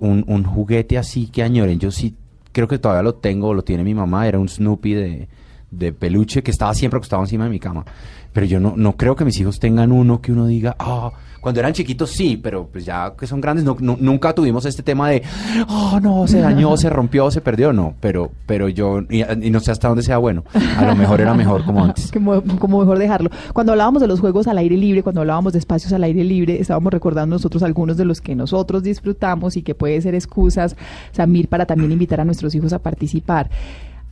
un, 0.00 0.24
un 0.26 0.44
juguete 0.44 0.98
así 0.98 1.26
que 1.26 1.42
añoren. 1.42 1.78
Yo 1.78 1.90
sí 1.90 2.14
creo 2.52 2.68
que 2.68 2.78
todavía 2.78 3.02
lo 3.02 3.14
tengo, 3.14 3.54
lo 3.54 3.62
tiene 3.62 3.84
mi 3.84 3.94
mamá, 3.94 4.26
era 4.26 4.38
un 4.38 4.48
Snoopy 4.48 4.94
de 4.94 5.28
de 5.72 5.92
peluche 5.92 6.42
que 6.42 6.50
estaba 6.52 6.74
siempre 6.74 6.98
acostado 6.98 7.22
encima 7.22 7.44
de 7.44 7.50
mi 7.50 7.58
cama. 7.58 7.84
Pero 8.32 8.46
yo 8.46 8.60
no, 8.60 8.74
no 8.76 8.96
creo 8.96 9.16
que 9.16 9.24
mis 9.24 9.40
hijos 9.40 9.58
tengan 9.58 9.90
uno 9.90 10.20
que 10.20 10.30
uno 10.30 10.46
diga, 10.46 10.76
ah, 10.78 11.10
cuando 11.42 11.58
eran 11.58 11.72
chiquitos 11.72 12.10
sí, 12.10 12.36
pero 12.40 12.68
pues 12.70 12.84
ya 12.84 13.14
que 13.18 13.26
son 13.26 13.40
grandes, 13.40 13.64
no, 13.64 13.76
nunca 13.80 14.32
tuvimos 14.32 14.64
este 14.64 14.84
tema 14.84 15.10
de, 15.10 15.24
oh 15.68 15.98
no, 16.00 16.28
se 16.28 16.38
dañó, 16.38 16.76
se 16.76 16.88
rompió, 16.88 17.32
se 17.32 17.40
perdió, 17.40 17.72
no, 17.72 17.94
pero, 17.98 18.30
pero 18.46 18.68
yo, 18.68 19.00
y, 19.10 19.24
no 19.50 19.58
sé 19.58 19.72
hasta 19.72 19.88
dónde 19.88 20.04
sea 20.04 20.18
bueno, 20.18 20.44
a 20.78 20.86
lo 20.86 20.94
mejor 20.94 21.20
era 21.20 21.34
mejor 21.34 21.64
como 21.64 21.84
antes. 21.84 22.12
como, 22.14 22.40
como 22.60 22.78
mejor 22.78 22.96
dejarlo. 23.00 23.28
Cuando 23.52 23.72
hablábamos 23.72 24.00
de 24.00 24.06
los 24.06 24.20
juegos 24.20 24.46
al 24.46 24.56
aire 24.56 24.76
libre, 24.76 25.02
cuando 25.02 25.20
hablábamos 25.20 25.52
de 25.52 25.58
espacios 25.58 25.92
al 25.92 26.04
aire 26.04 26.22
libre, 26.22 26.60
estábamos 26.60 26.92
recordando 26.92 27.34
nosotros 27.34 27.64
algunos 27.64 27.96
de 27.96 28.04
los 28.04 28.20
que 28.20 28.36
nosotros 28.36 28.84
disfrutamos 28.84 29.56
y 29.56 29.62
que 29.62 29.74
puede 29.74 30.00
ser 30.00 30.14
excusas, 30.14 30.76
Samir, 31.10 31.48
para 31.48 31.66
también 31.66 31.90
invitar 31.90 32.20
a 32.20 32.24
nuestros 32.24 32.54
hijos 32.54 32.72
a 32.72 32.78
participar. 32.78 33.50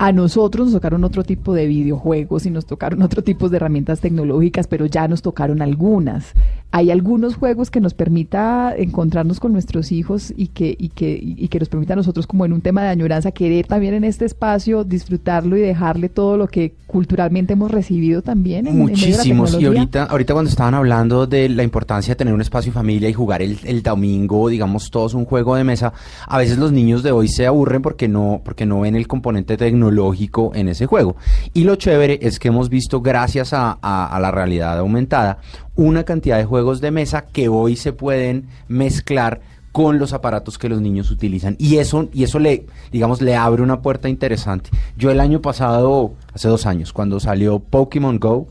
A 0.03 0.13
nosotros 0.13 0.69
nos 0.69 0.73
tocaron 0.73 1.05
otro 1.05 1.25
tipo 1.25 1.53
de 1.53 1.67
videojuegos 1.67 2.47
y 2.47 2.51
nos 2.51 2.65
tocaron 2.65 3.03
otro 3.03 3.23
tipo 3.23 3.51
de 3.51 3.59
herramientas 3.59 4.01
tecnológicas, 4.01 4.67
pero 4.67 4.87
ya 4.87 5.07
nos 5.07 5.21
tocaron 5.21 5.61
algunas. 5.61 6.33
Hay 6.73 6.91
algunos 6.91 7.35
juegos 7.35 7.71
que 7.71 7.81
nos 7.81 7.93
permita 7.93 8.75
encontrarnos 8.75 9.41
con 9.41 9.53
nuestros 9.53 9.93
hijos 9.93 10.33
y 10.35 10.47
que, 10.47 10.75
y 10.79 10.89
que, 10.89 11.21
y 11.23 11.49
que 11.49 11.59
nos 11.59 11.69
permita 11.69 11.93
a 11.93 11.97
nosotros 11.97 12.27
como 12.27 12.47
en 12.47 12.55
un 12.55 12.63
tema 12.63 12.83
de 12.83 12.89
añoranza 12.89 13.33
querer 13.33 13.67
también 13.67 13.93
en 13.93 14.05
este 14.05 14.25
espacio 14.25 14.85
disfrutarlo 14.85 15.57
y 15.59 15.61
dejarle 15.61 16.09
todo 16.09 16.39
lo 16.39 16.47
que 16.47 16.73
culturalmente 16.87 17.53
hemos 17.53 17.71
recibido 17.71 18.23
también. 18.23 18.69
En, 18.69 18.79
Muchísimos. 18.79 19.61
y 19.61 19.67
ahorita, 19.67 20.05
ahorita 20.05 20.33
cuando 20.33 20.49
estaban 20.49 20.75
hablando 20.75 21.27
de 21.27 21.51
la 21.51 21.63
importancia 21.63 22.15
de 22.15 22.17
tener 22.17 22.33
un 22.33 22.41
espacio 22.41 22.73
familia 22.73 23.11
y 23.11 23.13
jugar 23.13 23.43
el, 23.43 23.59
el 23.65 23.83
domingo, 23.83 24.49
digamos, 24.49 24.91
todos 24.91 25.13
un 25.13 25.27
juego 25.27 25.57
de 25.57 25.65
mesa, 25.65 25.93
a 26.27 26.39
veces 26.39 26.57
los 26.57 26.73
niños 26.73 27.03
de 27.03 27.13
hoy 27.13 27.29
se 27.29 27.47
aburren 27.47 27.83
porque 27.83 28.09
no, 28.09 28.41
porque 28.43 28.65
no 28.65 28.81
ven 28.81 28.97
el 28.97 29.07
componente 29.07 29.59
tecnológico 29.59 29.90
lógico 29.91 30.53
en 30.55 30.69
ese 30.69 30.87
juego. 30.87 31.17
Y 31.55 31.65
lo 31.65 31.77
chévere 31.77 32.19
es 32.23 32.39
que 32.39 32.49
hemos 32.49 32.69
visto, 32.69 33.01
gracias 33.01 33.53
a, 33.53 34.19
la 34.21 34.31
realidad 34.31 34.79
aumentada, 34.79 35.39
una 35.77 36.05
cantidad 36.05 36.39
de 36.39 36.45
juegos 36.45 36.81
de 36.81 36.91
mesa 36.91 37.27
que 37.27 37.49
hoy 37.49 37.77
se 37.77 37.93
pueden 37.93 38.49
mezclar 38.69 39.41
con 39.73 39.99
los 39.99 40.13
aparatos 40.13 40.59
que 40.59 40.69
los 40.69 40.81
niños 40.81 41.13
utilizan 41.13 41.55
y 41.57 41.77
eso 41.77 42.09
y 42.13 42.25
eso 42.25 42.41
le 42.41 42.67
digamos 42.91 43.23
le 43.23 43.37
abre 43.37 43.63
una 43.63 43.83
puerta 43.83 44.09
interesante 44.09 44.69
yo 44.97 45.13
el 45.13 45.21
año 45.21 45.41
pasado 45.41 46.15
hace 46.35 46.49
dos 46.49 46.67
años 46.67 46.93
cuando 46.93 47.21
salió 47.21 47.61
Pokémon 47.61 48.19
Go 48.19 48.49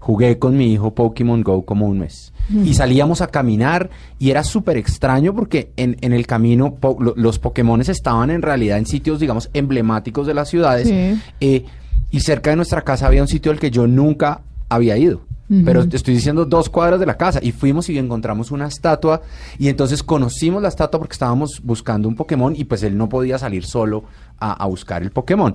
jugué 0.00 0.38
con 0.38 0.56
mi 0.56 0.72
hijo 0.72 0.94
Pokémon 0.94 1.42
Go 1.42 1.64
como 1.64 1.86
un 1.86 2.00
mes. 2.00 2.32
Y 2.64 2.74
salíamos 2.74 3.20
a 3.20 3.28
caminar 3.28 3.90
y 4.18 4.30
era 4.30 4.42
súper 4.42 4.76
extraño 4.76 5.32
porque 5.32 5.70
en, 5.76 5.96
en 6.00 6.12
el 6.12 6.26
camino 6.26 6.76
los 7.14 7.38
Pokémones 7.38 7.88
estaban 7.88 8.30
en 8.30 8.42
realidad 8.42 8.78
en 8.78 8.86
sitios, 8.86 9.20
digamos, 9.20 9.50
emblemáticos 9.54 10.26
de 10.26 10.34
las 10.34 10.48
ciudades. 10.48 10.90
Eh, 11.38 11.64
y 12.10 12.20
cerca 12.20 12.50
de 12.50 12.56
nuestra 12.56 12.82
casa 12.82 13.06
había 13.06 13.22
un 13.22 13.28
sitio 13.28 13.52
al 13.52 13.60
que 13.60 13.70
yo 13.70 13.86
nunca 13.86 14.40
había 14.68 14.96
ido. 14.96 15.20
Pero 15.64 15.82
estoy 15.82 16.14
diciendo 16.14 16.44
dos 16.44 16.70
cuadras 16.70 16.98
de 16.98 17.06
la 17.06 17.16
casa. 17.16 17.38
Y 17.40 17.52
fuimos 17.52 17.88
y 17.88 17.98
encontramos 17.98 18.50
una 18.50 18.66
estatua. 18.66 19.22
Y 19.58 19.68
entonces 19.68 20.02
conocimos 20.02 20.60
la 20.60 20.68
estatua 20.68 20.98
porque 20.98 21.12
estábamos 21.12 21.60
buscando 21.62 22.08
un 22.08 22.16
Pokémon 22.16 22.54
y 22.56 22.64
pues 22.64 22.82
él 22.82 22.96
no 22.96 23.08
podía 23.08 23.38
salir 23.38 23.64
solo 23.64 24.04
a, 24.40 24.52
a 24.54 24.66
buscar 24.66 25.02
el 25.02 25.12
Pokémon. 25.12 25.54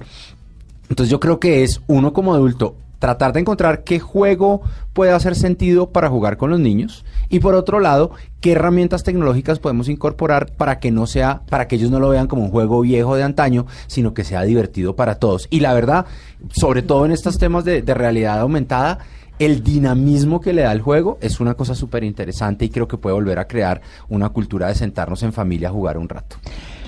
Entonces 0.89 1.09
yo 1.09 1.19
creo 1.19 1.41
que 1.41 1.63
es 1.63 1.81
uno 1.87 2.13
como 2.13 2.33
adulto 2.33 2.75
tratar 2.99 3.33
de 3.33 3.41
encontrar 3.41 3.83
qué 3.83 3.99
juego 3.99 4.61
puede 4.93 5.11
hacer 5.11 5.35
sentido 5.35 5.91
para 5.91 6.09
jugar 6.09 6.37
con 6.37 6.49
los 6.49 6.59
niños 6.59 7.05
y 7.29 7.39
por 7.39 7.55
otro 7.55 7.79
lado, 7.79 8.11
qué 8.41 8.53
herramientas 8.53 9.03
tecnológicas 9.03 9.59
podemos 9.59 9.89
incorporar 9.89 10.51
para 10.55 10.79
que 10.79 10.91
no 10.91 11.07
sea, 11.07 11.41
para 11.49 11.67
que 11.67 11.75
ellos 11.75 11.91
no 11.91 11.99
lo 11.99 12.09
vean 12.09 12.27
como 12.27 12.43
un 12.43 12.51
juego 12.51 12.81
viejo 12.81 13.15
de 13.15 13.23
antaño, 13.23 13.65
sino 13.87 14.13
que 14.13 14.23
sea 14.23 14.43
divertido 14.43 14.95
para 14.95 15.15
todos. 15.15 15.47
Y 15.49 15.59
la 15.59 15.73
verdad, 15.73 16.05
sobre 16.51 16.81
todo 16.81 17.05
en 17.05 17.11
estos 17.11 17.37
temas 17.37 17.65
de, 17.65 17.81
de 17.81 17.93
realidad 17.93 18.39
aumentada, 18.39 18.99
el 19.39 19.63
dinamismo 19.63 20.39
que 20.39 20.53
le 20.53 20.61
da 20.61 20.71
el 20.71 20.81
juego 20.81 21.17
es 21.21 21.39
una 21.39 21.55
cosa 21.55 21.75
súper 21.75 22.03
interesante 22.03 22.65
y 22.65 22.69
creo 22.69 22.87
que 22.87 22.97
puede 22.97 23.15
volver 23.15 23.39
a 23.39 23.47
crear 23.47 23.81
una 24.07 24.29
cultura 24.29 24.67
de 24.67 24.75
sentarnos 24.75 25.23
en 25.23 25.33
familia 25.33 25.69
a 25.69 25.71
jugar 25.71 25.97
un 25.97 26.07
rato. 26.07 26.37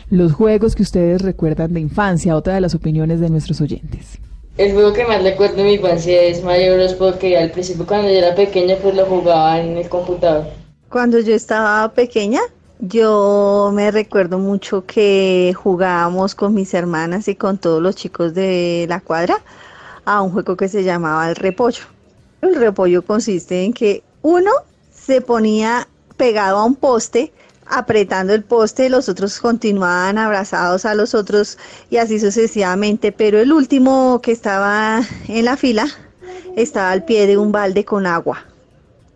Los 0.10 0.32
juegos 0.32 0.76
que 0.76 0.84
ustedes 0.84 1.22
recuerdan 1.22 1.74
de 1.74 1.82
infancia, 1.82 2.38
otra 2.38 2.54
de 2.54 2.62
las 2.62 2.74
opiniones 2.74 3.20
de 3.20 3.30
nuestros 3.30 3.60
oyentes. 3.60 4.20
El 4.58 4.74
juego 4.74 4.92
que 4.92 5.06
más 5.06 5.22
recuerdo 5.22 5.58
de 5.58 5.64
mi 5.66 5.74
infancia 5.74 6.20
es 6.24 6.44
Mario 6.44 6.74
Bros. 6.74 6.96
porque 6.96 7.38
al 7.38 7.52
principio 7.52 7.86
cuando 7.86 8.10
yo 8.10 8.16
era 8.16 8.34
pequeña 8.34 8.76
pues 8.82 8.96
lo 8.96 9.06
jugaba 9.06 9.60
en 9.60 9.78
el 9.78 9.88
computador. 9.88 10.48
Cuando 10.90 11.20
yo 11.20 11.36
estaba 11.36 11.94
pequeña, 11.94 12.42
yo 12.80 13.72
me 13.72 13.92
recuerdo 13.92 14.40
mucho 14.40 14.84
que 14.84 15.54
jugábamos 15.56 16.34
con 16.34 16.56
mis 16.56 16.74
hermanas 16.74 17.28
y 17.28 17.36
con 17.36 17.60
todos 17.60 17.84
los 17.84 17.96
chicos 17.96 18.34
de 18.34 18.88
la 18.90 19.00
cuadra 19.00 19.38
a 20.06 20.24
un 20.24 20.32
juego 20.32 20.58
que 20.58 20.68
se 20.68 20.84
llamaba 20.84 21.30
el 21.30 21.36
repollo. 21.36 21.84
El 22.42 22.56
repollo 22.56 23.04
consiste 23.04 23.64
en 23.64 23.74
que 23.74 24.02
uno 24.24 24.50
se 24.92 25.22
ponía 25.22 25.88
pegado 26.18 26.58
a 26.58 26.66
un 26.66 26.76
poste 26.76 27.32
apretando 27.70 28.34
el 28.34 28.44
poste, 28.44 28.90
los 28.90 29.10
otros 29.10 29.40
continuaban 29.40 30.18
abrazados 30.18 30.86
a 30.86 30.96
los 30.96 31.14
otros 31.14 31.58
y 31.90 31.98
así 31.98 32.20
sucesivamente, 32.20 33.12
pero 33.12 33.40
el 33.40 33.54
último 33.54 34.22
que 34.22 34.32
estaba 34.32 35.02
en 35.28 35.46
la 35.46 35.58
fila 35.58 35.88
estaba 36.56 36.92
al 36.92 37.06
pie 37.06 37.28
de 37.28 37.38
un 37.38 37.52
balde 37.52 37.86
con 37.86 38.06
agua. 38.06 38.46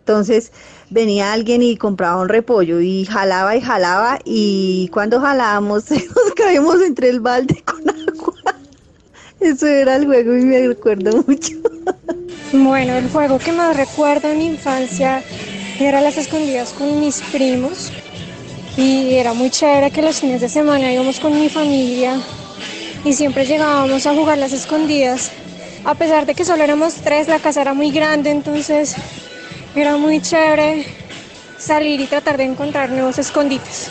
Entonces 0.00 0.52
venía 0.90 1.32
alguien 1.32 1.62
y 1.62 1.76
compraba 1.76 2.20
un 2.20 2.28
repollo 2.28 2.80
y 2.80 3.04
jalaba 3.04 3.56
y 3.56 3.60
jalaba 3.60 4.18
y 4.24 4.90
cuando 4.92 5.20
jalábamos 5.20 5.90
nos 5.90 6.34
caímos 6.36 6.82
entre 6.82 7.08
el 7.08 7.20
balde 7.20 7.62
con 7.64 7.88
agua. 7.88 8.34
Eso 9.40 9.66
era 9.66 9.96
el 9.96 10.06
juego 10.06 10.36
y 10.36 10.44
me 10.44 10.68
recuerdo 10.68 11.24
mucho. 11.26 11.54
Bueno, 12.52 12.94
el 12.94 13.08
juego 13.10 13.38
que 13.38 13.52
más 13.52 13.76
recuerdo 13.76 14.28
en 14.28 14.38
mi 14.38 14.46
infancia 14.46 15.22
era 15.80 16.00
las 16.00 16.16
escondidas 16.18 16.72
con 16.72 17.00
mis 17.00 17.20
primos 17.22 17.90
y 18.76 19.14
era 19.14 19.34
muy 19.34 19.50
chévere 19.50 19.90
que 19.90 20.02
los 20.02 20.20
fines 20.20 20.40
de 20.40 20.48
semana 20.48 20.92
íbamos 20.92 21.20
con 21.20 21.38
mi 21.38 21.48
familia 21.48 22.18
y 23.04 23.12
siempre 23.12 23.44
llegábamos 23.44 24.06
a 24.06 24.14
jugar 24.14 24.38
las 24.38 24.52
escondidas. 24.52 25.30
A 25.84 25.94
pesar 25.94 26.26
de 26.26 26.34
que 26.34 26.44
solo 26.44 26.62
éramos 26.62 26.94
tres, 26.94 27.28
la 27.28 27.38
casa 27.38 27.60
era 27.60 27.74
muy 27.74 27.90
grande, 27.90 28.30
entonces 28.30 28.94
era 29.74 29.96
muy 29.96 30.20
chévere 30.20 30.86
salir 31.58 32.00
y 32.00 32.06
tratar 32.06 32.36
de 32.36 32.44
encontrar 32.44 32.90
nuevos 32.90 33.18
escondites. 33.18 33.90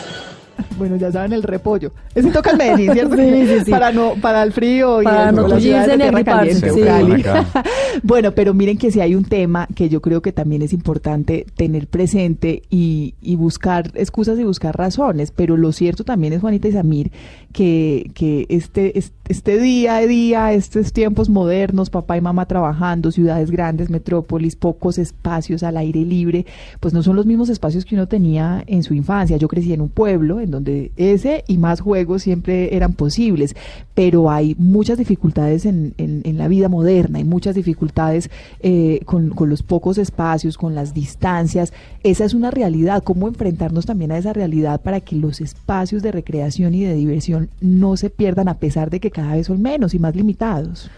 Bueno, 0.78 0.96
ya 0.96 1.12
saben 1.12 1.32
el 1.32 1.42
repollo. 1.42 1.92
Ese 2.14 2.30
toca 2.30 2.50
el 2.50 2.58
Medellín, 2.58 2.92
¿cierto? 2.94 3.16
sí, 3.16 3.46
sí, 3.46 3.64
sí. 3.64 3.70
Para, 3.70 3.92
no, 3.92 4.14
para 4.20 4.42
el 4.42 4.52
frío 4.52 5.02
y 5.02 5.04
para 5.04 5.32
no 5.32 5.48
la 5.48 5.60
ciudad 5.60 5.86
de 5.86 5.96
tierra 5.96 6.24
caliente. 6.24 6.70
bueno, 8.02 8.32
pero 8.32 8.54
miren 8.54 8.78
que 8.78 8.90
si 8.90 9.00
hay 9.00 9.14
un 9.14 9.24
tema 9.24 9.68
que 9.74 9.88
yo 9.88 10.00
creo 10.00 10.22
que 10.22 10.32
también 10.32 10.62
es 10.62 10.72
importante 10.72 11.46
tener 11.56 11.86
presente 11.86 12.62
y, 12.70 13.14
y 13.20 13.36
buscar 13.36 13.90
excusas 13.94 14.38
y 14.38 14.44
buscar 14.44 14.76
razones. 14.76 15.30
Pero 15.30 15.56
lo 15.56 15.72
cierto 15.72 16.04
también 16.04 16.32
es, 16.32 16.40
Juanita 16.40 16.68
y 16.68 16.72
Samir, 16.72 17.12
que, 17.52 18.10
que 18.14 18.46
este, 18.48 18.98
este 19.28 19.58
día 19.58 19.96
a 19.96 20.06
día, 20.06 20.52
estos 20.52 20.92
tiempos 20.92 21.28
modernos, 21.28 21.90
papá 21.90 22.16
y 22.16 22.20
mamá 22.20 22.46
trabajando, 22.46 23.10
ciudades 23.10 23.50
grandes, 23.50 23.90
metrópolis, 23.90 24.56
pocos 24.56 24.98
espacios 24.98 25.62
al 25.62 25.76
aire 25.76 26.00
libre, 26.00 26.46
pues 26.80 26.94
no 26.94 27.02
son 27.02 27.16
los 27.16 27.26
mismos 27.26 27.48
espacios 27.48 27.84
que 27.84 27.94
uno 27.94 28.06
tenía 28.06 28.62
en 28.66 28.82
su 28.82 28.94
infancia. 28.94 29.36
Yo 29.36 29.48
crecí 29.48 29.72
en 29.72 29.80
un 29.80 29.88
pueblo 29.88 30.40
en 30.40 30.50
donde 30.50 30.61
ese 30.96 31.44
y 31.46 31.58
más 31.58 31.80
juegos 31.80 32.22
siempre 32.22 32.74
eran 32.76 32.92
posibles, 32.92 33.54
pero 33.94 34.30
hay 34.30 34.54
muchas 34.58 34.98
dificultades 34.98 35.66
en, 35.66 35.94
en, 35.98 36.38
la 36.38 36.48
vida 36.48 36.68
moderna, 36.68 37.18
hay 37.18 37.24
muchas 37.24 37.54
dificultades 37.54 38.30
eh, 38.60 39.00
con, 39.04 39.30
con 39.30 39.50
los 39.50 39.62
pocos 39.62 39.98
espacios, 39.98 40.56
con 40.56 40.74
las 40.74 40.94
distancias. 40.94 41.72
Esa 42.02 42.24
es 42.24 42.34
una 42.34 42.50
realidad. 42.50 43.02
¿Cómo 43.02 43.28
enfrentarnos 43.28 43.86
también 43.86 44.12
a 44.12 44.18
esa 44.18 44.32
realidad 44.32 44.80
para 44.80 45.00
que 45.00 45.16
los 45.16 45.40
espacios 45.40 46.02
de 46.02 46.12
recreación 46.12 46.74
y 46.74 46.84
de 46.84 46.94
diversión 46.94 47.50
no 47.60 47.96
se 47.96 48.10
pierdan 48.10 48.48
a 48.48 48.58
pesar 48.58 48.90
de 48.90 49.00
que 49.00 49.10
cada 49.10 49.34
vez 49.34 49.46
son 49.46 49.62
menos 49.62 49.94
y 49.94 49.98
más 49.98 50.14
limitados. 50.14 50.90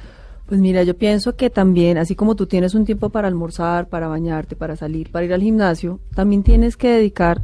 Pues 0.47 0.61
mira, 0.61 0.83
yo 0.83 0.97
pienso 0.97 1.37
que 1.37 1.49
también, 1.49 1.97
así 1.97 2.15
como 2.15 2.35
tú 2.35 2.47
tienes 2.47 2.75
un 2.75 2.85
tiempo 2.85 3.09
para 3.09 3.29
almorzar, 3.29 3.89
para 3.89 4.09
bañarte, 4.09 4.57
para 4.57 4.77
salir, 4.77 5.11
para 5.11 5.25
ir 5.25 5.33
al 5.33 5.43
gimnasio, 5.43 6.01
también 6.15 6.43
tienes 6.43 6.77
que 6.77 6.89
dedicar 6.89 7.43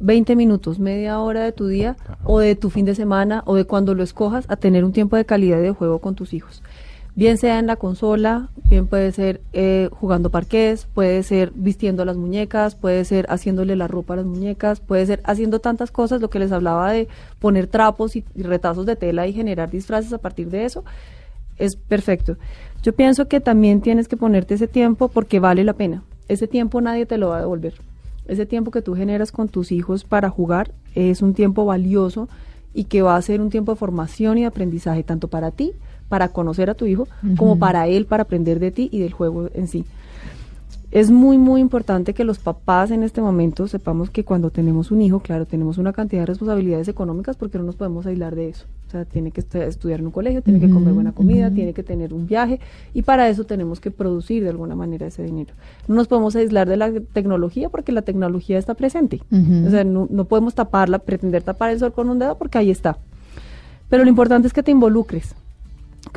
20 0.00 0.36
minutos, 0.36 0.78
media 0.78 1.20
hora 1.20 1.42
de 1.42 1.52
tu 1.52 1.66
día 1.66 1.96
o 2.24 2.38
de 2.38 2.54
tu 2.54 2.70
fin 2.70 2.84
de 2.84 2.94
semana 2.94 3.42
o 3.46 3.54
de 3.54 3.64
cuando 3.64 3.94
lo 3.94 4.02
escojas 4.02 4.44
a 4.48 4.56
tener 4.56 4.84
un 4.84 4.92
tiempo 4.92 5.16
de 5.16 5.24
calidad 5.24 5.60
de 5.60 5.72
juego 5.72 5.98
con 5.98 6.14
tus 6.14 6.32
hijos. 6.32 6.62
Bien 7.14 7.36
sea 7.36 7.58
en 7.58 7.66
la 7.66 7.74
consola, 7.74 8.48
bien 8.68 8.86
puede 8.86 9.10
ser 9.10 9.40
eh, 9.52 9.88
jugando 9.90 10.30
parqués, 10.30 10.86
puede 10.94 11.24
ser 11.24 11.50
vistiendo 11.52 12.04
las 12.04 12.16
muñecas, 12.16 12.76
puede 12.76 13.04
ser 13.04 13.26
haciéndole 13.28 13.74
la 13.74 13.88
ropa 13.88 14.14
a 14.14 14.18
las 14.18 14.26
muñecas, 14.26 14.78
puede 14.78 15.04
ser 15.04 15.20
haciendo 15.24 15.58
tantas 15.58 15.90
cosas, 15.90 16.20
lo 16.20 16.30
que 16.30 16.38
les 16.38 16.52
hablaba 16.52 16.92
de 16.92 17.08
poner 17.40 17.66
trapos 17.66 18.14
y, 18.14 18.24
y 18.36 18.44
retazos 18.44 18.86
de 18.86 18.94
tela 18.94 19.26
y 19.26 19.32
generar 19.32 19.68
disfraces 19.68 20.12
a 20.12 20.18
partir 20.18 20.48
de 20.48 20.64
eso, 20.64 20.84
es 21.56 21.74
perfecto. 21.74 22.36
Yo 22.84 22.92
pienso 22.92 23.26
que 23.26 23.40
también 23.40 23.80
tienes 23.80 24.06
que 24.06 24.16
ponerte 24.16 24.54
ese 24.54 24.68
tiempo 24.68 25.08
porque 25.08 25.40
vale 25.40 25.64
la 25.64 25.72
pena. 25.72 26.04
Ese 26.28 26.46
tiempo 26.46 26.80
nadie 26.80 27.04
te 27.04 27.18
lo 27.18 27.30
va 27.30 27.38
a 27.38 27.40
devolver. 27.40 27.74
Ese 28.28 28.46
tiempo 28.46 28.70
que 28.70 28.82
tú 28.82 28.94
generas 28.94 29.32
con 29.32 29.48
tus 29.48 29.72
hijos 29.72 30.04
para 30.04 30.30
jugar 30.30 30.70
es 30.94 31.22
un 31.22 31.34
tiempo 31.34 31.64
valioso 31.64 32.28
y 32.74 32.84
que 32.84 33.02
va 33.02 33.16
a 33.16 33.22
ser 33.22 33.40
un 33.40 33.50
tiempo 33.50 33.72
de 33.72 33.78
formación 33.78 34.38
y 34.38 34.42
de 34.42 34.46
aprendizaje, 34.46 35.02
tanto 35.02 35.28
para 35.28 35.50
ti, 35.50 35.72
para 36.08 36.28
conocer 36.28 36.70
a 36.70 36.74
tu 36.74 36.86
hijo, 36.86 37.08
como 37.36 37.58
para 37.58 37.88
él, 37.88 38.06
para 38.06 38.22
aprender 38.22 38.60
de 38.60 38.70
ti 38.70 38.88
y 38.92 39.00
del 39.00 39.12
juego 39.12 39.48
en 39.54 39.66
sí. 39.66 39.84
Es 40.90 41.10
muy, 41.10 41.36
muy 41.36 41.60
importante 41.60 42.14
que 42.14 42.24
los 42.24 42.38
papás 42.38 42.90
en 42.90 43.02
este 43.02 43.20
momento 43.20 43.68
sepamos 43.68 44.08
que 44.08 44.24
cuando 44.24 44.50
tenemos 44.50 44.90
un 44.90 45.02
hijo, 45.02 45.20
claro, 45.20 45.44
tenemos 45.44 45.76
una 45.76 45.92
cantidad 45.92 46.22
de 46.22 46.26
responsabilidades 46.26 46.88
económicas 46.88 47.36
porque 47.36 47.58
no 47.58 47.64
nos 47.64 47.76
podemos 47.76 48.06
aislar 48.06 48.34
de 48.34 48.48
eso. 48.48 48.64
O 48.86 48.90
sea, 48.90 49.04
tiene 49.04 49.30
que 49.30 49.42
estu- 49.42 49.60
estudiar 49.60 50.00
en 50.00 50.06
un 50.06 50.12
colegio, 50.12 50.40
tiene 50.40 50.60
que 50.60 50.70
comer 50.70 50.94
buena 50.94 51.12
comida, 51.12 51.50
tiene 51.54 51.74
que 51.74 51.82
tener 51.82 52.14
un 52.14 52.26
viaje 52.26 52.58
y 52.94 53.02
para 53.02 53.28
eso 53.28 53.44
tenemos 53.44 53.80
que 53.80 53.90
producir 53.90 54.42
de 54.44 54.48
alguna 54.48 54.74
manera 54.76 55.06
ese 55.06 55.22
dinero. 55.22 55.52
No 55.88 55.94
nos 55.94 56.08
podemos 56.08 56.34
aislar 56.36 56.66
de 56.66 56.78
la 56.78 56.90
tecnología 57.12 57.68
porque 57.68 57.92
la 57.92 58.00
tecnología 58.00 58.56
está 58.58 58.72
presente. 58.72 59.20
O 59.66 59.70
sea, 59.70 59.84
no, 59.84 60.06
no 60.10 60.24
podemos 60.24 60.54
taparla, 60.54 61.00
pretender 61.00 61.42
tapar 61.42 61.70
el 61.70 61.80
sol 61.80 61.92
con 61.92 62.08
un 62.08 62.18
dedo 62.18 62.38
porque 62.38 62.56
ahí 62.56 62.70
está. 62.70 62.96
Pero 63.90 64.04
lo 64.04 64.08
importante 64.08 64.48
es 64.48 64.54
que 64.54 64.62
te 64.62 64.70
involucres, 64.70 65.34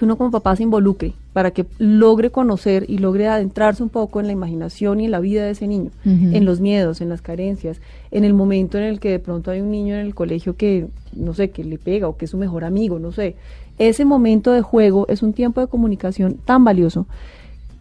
que 0.01 0.05
uno 0.05 0.17
como 0.17 0.31
papá 0.31 0.55
se 0.55 0.63
involucre 0.63 1.13
para 1.31 1.51
que 1.51 1.67
logre 1.77 2.31
conocer 2.31 2.85
y 2.89 2.97
logre 2.97 3.27
adentrarse 3.27 3.83
un 3.83 3.89
poco 3.89 4.19
en 4.19 4.25
la 4.25 4.33
imaginación 4.33 4.99
y 4.99 5.05
en 5.05 5.11
la 5.11 5.19
vida 5.19 5.45
de 5.45 5.51
ese 5.51 5.67
niño, 5.67 5.91
en 6.03 6.43
los 6.43 6.59
miedos, 6.59 7.01
en 7.01 7.09
las 7.09 7.21
carencias, 7.21 7.79
en 8.09 8.23
el 8.23 8.33
momento 8.33 8.79
en 8.79 8.85
el 8.85 8.99
que 8.99 9.11
de 9.11 9.19
pronto 9.19 9.51
hay 9.51 9.61
un 9.61 9.69
niño 9.69 9.93
en 9.93 9.99
el 9.99 10.15
colegio 10.15 10.55
que, 10.55 10.87
no 11.13 11.35
sé, 11.35 11.51
que 11.51 11.63
le 11.63 11.77
pega 11.77 12.07
o 12.07 12.17
que 12.17 12.25
es 12.25 12.31
su 12.31 12.37
mejor 12.39 12.63
amigo, 12.63 12.97
no 12.97 13.11
sé. 13.11 13.35
Ese 13.77 14.03
momento 14.03 14.51
de 14.51 14.63
juego 14.63 15.05
es 15.07 15.21
un 15.21 15.33
tiempo 15.33 15.61
de 15.61 15.67
comunicación 15.67 16.39
tan 16.45 16.63
valioso, 16.63 17.05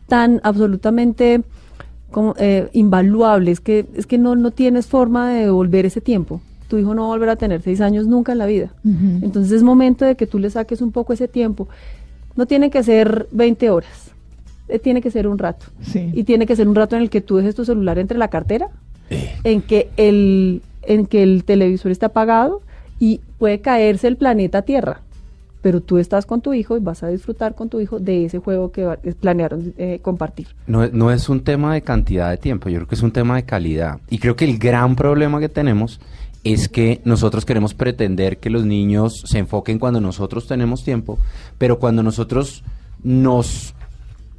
tan 0.06 0.42
absolutamente 0.44 1.40
como, 2.10 2.34
eh, 2.38 2.68
invaluable, 2.74 3.50
es 3.50 3.60
que, 3.60 3.86
es 3.94 4.06
que 4.06 4.18
no, 4.18 4.36
no 4.36 4.50
tienes 4.50 4.88
forma 4.88 5.30
de 5.30 5.46
devolver 5.46 5.86
ese 5.86 6.02
tiempo. 6.02 6.42
Tu 6.68 6.78
hijo 6.78 6.94
no 6.94 7.02
va 7.02 7.08
a 7.08 7.10
volver 7.16 7.30
a 7.30 7.36
tener 7.36 7.62
seis 7.62 7.80
años 7.80 8.06
nunca 8.06 8.30
en 8.30 8.38
la 8.38 8.46
vida. 8.46 8.72
Entonces 8.84 9.50
es 9.50 9.64
momento 9.64 10.04
de 10.04 10.14
que 10.14 10.28
tú 10.28 10.38
le 10.38 10.50
saques 10.50 10.80
un 10.80 10.92
poco 10.92 11.12
ese 11.12 11.26
tiempo. 11.26 11.66
No 12.40 12.46
tiene 12.46 12.70
que 12.70 12.82
ser 12.82 13.26
20 13.32 13.68
horas, 13.68 14.12
eh, 14.68 14.78
tiene 14.78 15.02
que 15.02 15.10
ser 15.10 15.28
un 15.28 15.36
rato. 15.36 15.66
Sí. 15.82 16.10
Y 16.14 16.24
tiene 16.24 16.46
que 16.46 16.56
ser 16.56 16.66
un 16.68 16.74
rato 16.74 16.96
en 16.96 17.02
el 17.02 17.10
que 17.10 17.20
tú 17.20 17.36
dejes 17.36 17.54
tu 17.54 17.66
celular 17.66 17.98
entre 17.98 18.16
la 18.16 18.28
cartera, 18.28 18.68
en 19.44 19.60
que 19.60 19.90
el, 19.98 20.62
en 20.84 21.04
que 21.04 21.22
el 21.22 21.44
televisor 21.44 21.92
está 21.92 22.06
apagado 22.06 22.62
y 22.98 23.20
puede 23.38 23.60
caerse 23.60 24.08
el 24.08 24.16
planeta 24.16 24.62
Tierra. 24.62 25.02
Pero 25.60 25.82
tú 25.82 25.98
estás 25.98 26.24
con 26.24 26.40
tu 26.40 26.54
hijo 26.54 26.78
y 26.78 26.80
vas 26.80 27.02
a 27.02 27.08
disfrutar 27.08 27.54
con 27.54 27.68
tu 27.68 27.78
hijo 27.78 27.98
de 28.00 28.24
ese 28.24 28.38
juego 28.38 28.72
que 28.72 28.84
va- 28.84 28.96
planearon 29.20 29.74
eh, 29.76 29.98
compartir. 30.00 30.46
No, 30.66 30.82
es- 30.82 30.94
no 30.94 31.10
es 31.10 31.28
un 31.28 31.44
tema 31.44 31.74
de 31.74 31.82
cantidad 31.82 32.30
de 32.30 32.38
tiempo, 32.38 32.70
yo 32.70 32.76
creo 32.78 32.88
que 32.88 32.94
es 32.94 33.02
un 33.02 33.12
tema 33.12 33.36
de 33.36 33.42
calidad. 33.42 33.98
Y 34.08 34.16
creo 34.16 34.34
que 34.34 34.46
el 34.46 34.56
gran 34.58 34.96
problema 34.96 35.40
que 35.40 35.50
tenemos 35.50 36.00
es 36.44 36.68
que 36.68 37.00
nosotros 37.04 37.44
queremos 37.44 37.74
pretender 37.74 38.38
que 38.38 38.50
los 38.50 38.64
niños 38.64 39.22
se 39.26 39.38
enfoquen 39.38 39.78
cuando 39.78 40.00
nosotros 40.00 40.46
tenemos 40.46 40.84
tiempo, 40.84 41.18
pero 41.58 41.78
cuando 41.78 42.02
nosotros 42.02 42.64
nos, 43.02 43.74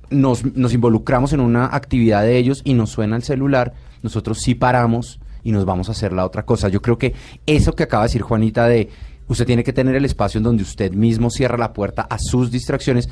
nos, 0.10 0.44
nos 0.56 0.74
involucramos 0.74 1.34
en 1.34 1.42
una 1.42 1.66
actividad 1.66 2.24
de 2.24 2.38
ellos 2.38 2.62
y 2.64 2.74
nos 2.74 2.90
suena 2.90 3.16
el 3.16 3.24
celular, 3.24 3.74
nosotros 4.02 4.40
sí 4.40 4.56
paramos 4.56 5.20
y 5.44 5.52
nos 5.52 5.66
vamos 5.66 5.90
a 5.90 5.92
hacer 5.92 6.14
la 6.14 6.26
otra 6.26 6.44
cosa. 6.44 6.70
Yo 6.70 6.82
creo 6.82 6.98
que 6.98 7.14
eso 7.46 7.74
que 7.74 7.84
acaba 7.84 8.04
de 8.04 8.10
decir 8.10 8.22
Juanita 8.22 8.68
de 8.68 8.90
usted 9.28 9.46
tiene 9.46 9.64
que 9.64 9.74
tener 9.74 9.96
el 9.96 10.06
espacio 10.06 10.40
en 10.40 10.44
donde 10.44 10.64
usted 10.64 10.92
mismo 10.92 11.30
cierra 11.30 11.58
la 11.58 11.74
puerta 11.74 12.04
a 12.04 12.18
sus 12.20 12.52
distracciones, 12.52 13.10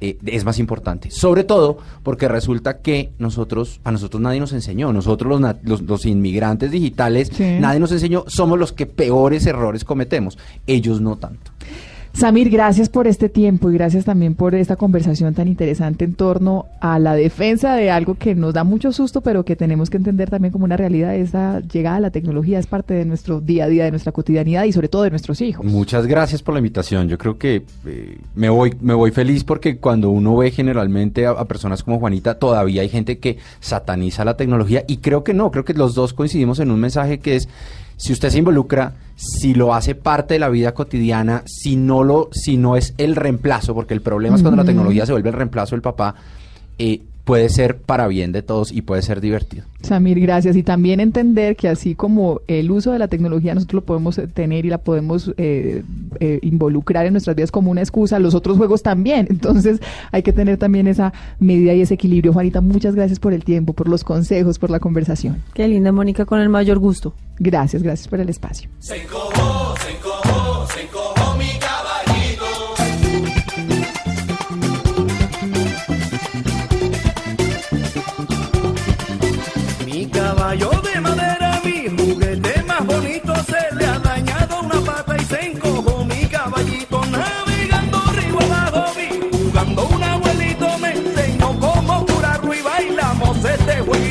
eh, 0.00 0.18
es 0.26 0.44
más 0.44 0.58
importante. 0.58 1.10
Sobre 1.10 1.44
todo 1.44 1.78
porque 2.02 2.26
resulta 2.28 2.78
que 2.78 3.12
nosotros, 3.18 3.80
a 3.84 3.90
nosotros 3.92 4.20
nadie 4.22 4.40
nos 4.40 4.52
enseñó, 4.52 4.92
nosotros 4.92 5.40
los, 5.40 5.56
los, 5.62 5.82
los 5.82 6.06
inmigrantes 6.06 6.70
digitales, 6.70 7.30
Sí. 7.32 7.56
nadie 7.60 7.80
nos 7.80 7.92
enseñó, 7.92 8.24
somos 8.26 8.58
los 8.58 8.72
que 8.72 8.86
peores 8.86 9.46
errores 9.46 9.84
cometemos, 9.84 10.38
ellos 10.66 11.00
no 11.00 11.16
tanto. 11.16 11.50
Samir, 12.20 12.50
gracias 12.50 12.90
por 12.90 13.06
este 13.06 13.30
tiempo 13.30 13.70
y 13.70 13.72
gracias 13.72 14.04
también 14.04 14.34
por 14.34 14.54
esta 14.54 14.76
conversación 14.76 15.32
tan 15.32 15.48
interesante 15.48 16.04
en 16.04 16.12
torno 16.12 16.66
a 16.78 16.98
la 16.98 17.14
defensa 17.14 17.74
de 17.76 17.90
algo 17.90 18.14
que 18.14 18.34
nos 18.34 18.52
da 18.52 18.62
mucho 18.62 18.92
susto, 18.92 19.22
pero 19.22 19.42
que 19.46 19.56
tenemos 19.56 19.88
que 19.88 19.96
entender 19.96 20.28
también 20.28 20.52
como 20.52 20.66
una 20.66 20.76
realidad. 20.76 21.14
Esa 21.14 21.60
llegada 21.60 21.96
a 21.96 22.00
la 22.00 22.10
tecnología 22.10 22.58
es 22.58 22.66
parte 22.66 22.92
de 22.92 23.06
nuestro 23.06 23.40
día 23.40 23.64
a 23.64 23.68
día, 23.68 23.84
de 23.84 23.90
nuestra 23.92 24.12
cotidianidad 24.12 24.64
y 24.64 24.72
sobre 24.72 24.88
todo 24.88 25.04
de 25.04 25.08
nuestros 25.08 25.40
hijos. 25.40 25.64
Muchas 25.64 26.06
gracias 26.06 26.42
por 26.42 26.52
la 26.52 26.58
invitación. 26.58 27.08
Yo 27.08 27.16
creo 27.16 27.38
que 27.38 27.64
eh, 27.86 28.18
me 28.34 28.50
voy 28.50 28.76
me 28.82 28.92
voy 28.92 29.12
feliz 29.12 29.42
porque 29.42 29.78
cuando 29.78 30.10
uno 30.10 30.36
ve 30.36 30.50
generalmente 30.50 31.24
a, 31.24 31.30
a 31.30 31.46
personas 31.46 31.82
como 31.82 32.00
Juanita, 32.00 32.38
todavía 32.38 32.82
hay 32.82 32.90
gente 32.90 33.18
que 33.18 33.38
sataniza 33.60 34.26
la 34.26 34.36
tecnología 34.36 34.84
y 34.86 34.98
creo 34.98 35.24
que 35.24 35.32
no, 35.32 35.50
creo 35.50 35.64
que 35.64 35.72
los 35.72 35.94
dos 35.94 36.12
coincidimos 36.12 36.60
en 36.60 36.70
un 36.70 36.80
mensaje 36.80 37.18
que 37.18 37.36
es 37.36 37.48
si 38.00 38.14
usted 38.14 38.30
se 38.30 38.38
involucra, 38.38 38.94
si 39.14 39.52
lo 39.52 39.74
hace 39.74 39.94
parte 39.94 40.34
de 40.34 40.40
la 40.40 40.48
vida 40.48 40.72
cotidiana, 40.72 41.42
si 41.44 41.76
no 41.76 42.02
lo 42.02 42.30
si 42.32 42.56
no 42.56 42.76
es 42.76 42.94
el 42.96 43.14
reemplazo, 43.14 43.74
porque 43.74 43.92
el 43.92 44.00
problema 44.00 44.36
es 44.36 44.42
cuando 44.42 44.56
la 44.56 44.64
tecnología 44.64 45.04
se 45.04 45.12
vuelve 45.12 45.28
el 45.28 45.34
reemplazo 45.36 45.74
del 45.74 45.82
papá, 45.82 46.14
eh, 46.78 47.02
puede 47.24 47.50
ser 47.50 47.76
para 47.76 48.08
bien 48.08 48.32
de 48.32 48.42
todos 48.42 48.72
y 48.72 48.82
puede 48.82 49.02
ser 49.02 49.20
divertido. 49.20 49.64
Samir, 49.82 50.18
gracias. 50.18 50.56
Y 50.56 50.62
también 50.62 50.98
entender 50.98 51.56
que 51.56 51.68
así 51.68 51.94
como 51.94 52.40
el 52.48 52.70
uso 52.70 52.92
de 52.92 52.98
la 52.98 53.08
tecnología 53.08 53.54
nosotros 53.54 53.82
lo 53.82 53.86
podemos 53.86 54.18
eh, 54.18 54.26
tener 54.26 54.64
y 54.64 54.70
la 54.70 54.78
podemos 54.78 55.32
eh, 55.36 55.82
eh, 56.20 56.38
involucrar 56.42 57.06
en 57.06 57.12
nuestras 57.12 57.36
vidas 57.36 57.50
como 57.50 57.70
una 57.70 57.82
excusa, 57.82 58.18
los 58.18 58.34
otros 58.34 58.56
juegos 58.56 58.82
también. 58.82 59.26
Entonces 59.30 59.80
hay 60.10 60.22
que 60.22 60.32
tener 60.32 60.56
también 60.56 60.86
esa 60.86 61.12
medida 61.38 61.74
y 61.74 61.82
ese 61.82 61.94
equilibrio. 61.94 62.32
Juanita, 62.32 62.62
muchas 62.62 62.94
gracias 62.94 63.20
por 63.20 63.34
el 63.34 63.44
tiempo, 63.44 63.74
por 63.74 63.88
los 63.88 64.04
consejos, 64.04 64.58
por 64.58 64.70
la 64.70 64.80
conversación. 64.80 65.36
Qué 65.54 65.68
linda, 65.68 65.92
Mónica, 65.92 66.24
con 66.24 66.40
el 66.40 66.48
mayor 66.48 66.78
gusto. 66.78 67.14
Gracias, 67.42 67.82
gracias 67.82 68.06
por 68.06 68.20
el 68.20 68.28
espacio. 68.28 68.68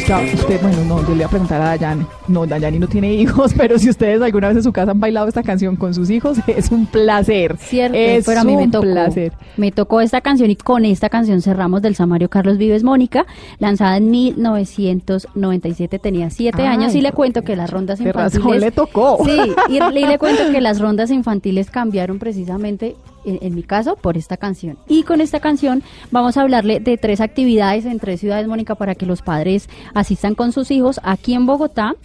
Usted, 0.09 0.59
bueno, 0.59 0.83
no, 0.85 1.01
yo 1.03 1.09
le 1.09 1.13
voy 1.13 1.23
a 1.23 1.27
preguntar 1.27 1.61
a 1.61 1.65
Dayani. 1.65 2.03
No, 2.27 2.47
Dayani 2.47 2.79
no 2.79 2.87
tiene 2.87 3.13
hijos, 3.13 3.53
pero 3.57 3.77
si 3.77 3.91
ustedes 3.91 4.19
alguna 4.23 4.47
vez 4.47 4.57
en 4.57 4.63
su 4.63 4.73
casa 4.73 4.89
han 4.89 4.99
bailado 4.99 5.27
esta 5.27 5.43
canción 5.43 5.75
con 5.75 5.93
sus 5.93 6.09
hijos, 6.09 6.39
es 6.47 6.71
un 6.71 6.87
placer. 6.87 7.57
Cierto, 7.59 7.95
es 7.95 8.25
pero 8.25 8.39
a 8.41 8.43
mí 8.43 8.55
me 8.55 8.67
tocó, 8.67 8.87
placer. 8.87 9.33
me 9.55 9.71
tocó 9.71 10.01
esta 10.01 10.21
canción 10.21 10.49
y 10.49 10.55
con 10.55 10.83
esta 10.83 11.09
canción 11.09 11.43
cerramos 11.43 11.83
del 11.83 11.93
Samario 11.93 12.27
Carlos 12.27 12.57
Vives 12.57 12.83
Mónica, 12.83 13.27
lanzada 13.59 13.97
en 13.97 14.09
1997, 14.09 15.99
tenía 15.99 16.31
siete 16.31 16.63
Ay, 16.63 16.69
años 16.69 16.95
y 16.95 17.01
le 17.01 17.11
cuento 17.11 17.43
que 17.43 17.55
las 17.55 17.69
rondas 17.69 17.99
de 17.99 18.11
razón 18.11 18.39
infantiles... 18.39 18.61
le 18.61 18.71
tocó. 18.71 19.19
Sí, 19.23 19.39
y, 19.69 19.75
y 19.77 20.05
le 20.07 20.17
cuento 20.17 20.51
que 20.51 20.59
las 20.59 20.79
rondas 20.79 21.11
infantiles 21.11 21.69
cambiaron 21.69 22.17
precisamente, 22.17 22.95
en, 23.25 23.39
en 23.41 23.55
mi 23.55 23.63
caso, 23.63 23.95
por 23.95 24.17
esta 24.17 24.37
canción. 24.37 24.77
Y 24.87 25.03
con 25.03 25.21
esta 25.21 25.39
canción 25.39 25.83
vamos 26.11 26.37
a 26.37 26.41
hablarle 26.41 26.79
de 26.79 26.97
tres 26.97 27.21
actividades 27.21 27.85
en 27.85 27.99
tres 27.99 28.19
ciudades, 28.19 28.47
Mónica, 28.47 28.75
para 28.75 28.95
que 28.95 29.05
los 29.05 29.21
padres 29.21 29.69
asistan 29.93 30.35
con 30.35 30.51
sus 30.51 30.71
hijos. 30.71 30.99
Aquí 31.03 31.33
en 31.33 31.45
Bogotá, 31.45 31.95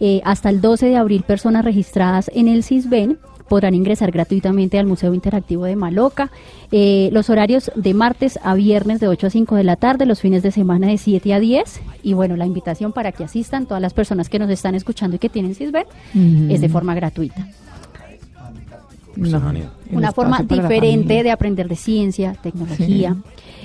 eh, 0.00 0.20
hasta 0.24 0.50
el 0.50 0.60
12 0.60 0.86
de 0.86 0.96
abril, 0.96 1.22
personas 1.22 1.64
registradas 1.64 2.30
en 2.34 2.48
el 2.48 2.62
CISBEN 2.64 3.18
podrán 3.48 3.74
ingresar 3.74 4.10
gratuitamente 4.10 4.78
al 4.78 4.86
Museo 4.86 5.14
Interactivo 5.14 5.64
de 5.64 5.76
Maloca. 5.76 6.30
Eh, 6.72 7.10
los 7.12 7.30
horarios 7.30 7.70
de 7.74 7.94
martes 7.94 8.38
a 8.42 8.54
viernes 8.54 9.00
de 9.00 9.08
8 9.08 9.26
a 9.26 9.30
5 9.30 9.56
de 9.56 9.64
la 9.64 9.76
tarde, 9.76 10.06
los 10.06 10.20
fines 10.20 10.42
de 10.42 10.50
semana 10.50 10.88
de 10.88 10.98
7 10.98 11.34
a 11.34 11.40
10. 11.40 11.80
Y 12.02 12.14
bueno, 12.14 12.36
la 12.36 12.46
invitación 12.46 12.92
para 12.92 13.12
que 13.12 13.24
asistan 13.24 13.66
todas 13.66 13.82
las 13.82 13.94
personas 13.94 14.28
que 14.28 14.38
nos 14.38 14.50
están 14.50 14.74
escuchando 14.74 15.16
y 15.16 15.18
que 15.18 15.28
tienen 15.28 15.54
CISBEN 15.54 15.86
es 16.50 16.60
de 16.60 16.68
forma 16.68 16.94
gratuita. 16.94 17.46
No, 19.16 19.40
una 19.94 20.12
forma 20.12 20.40
diferente 20.42 21.22
de 21.22 21.30
aprender 21.30 21.68
de 21.68 21.76
ciencia, 21.76 22.34
tecnología. 22.42 23.16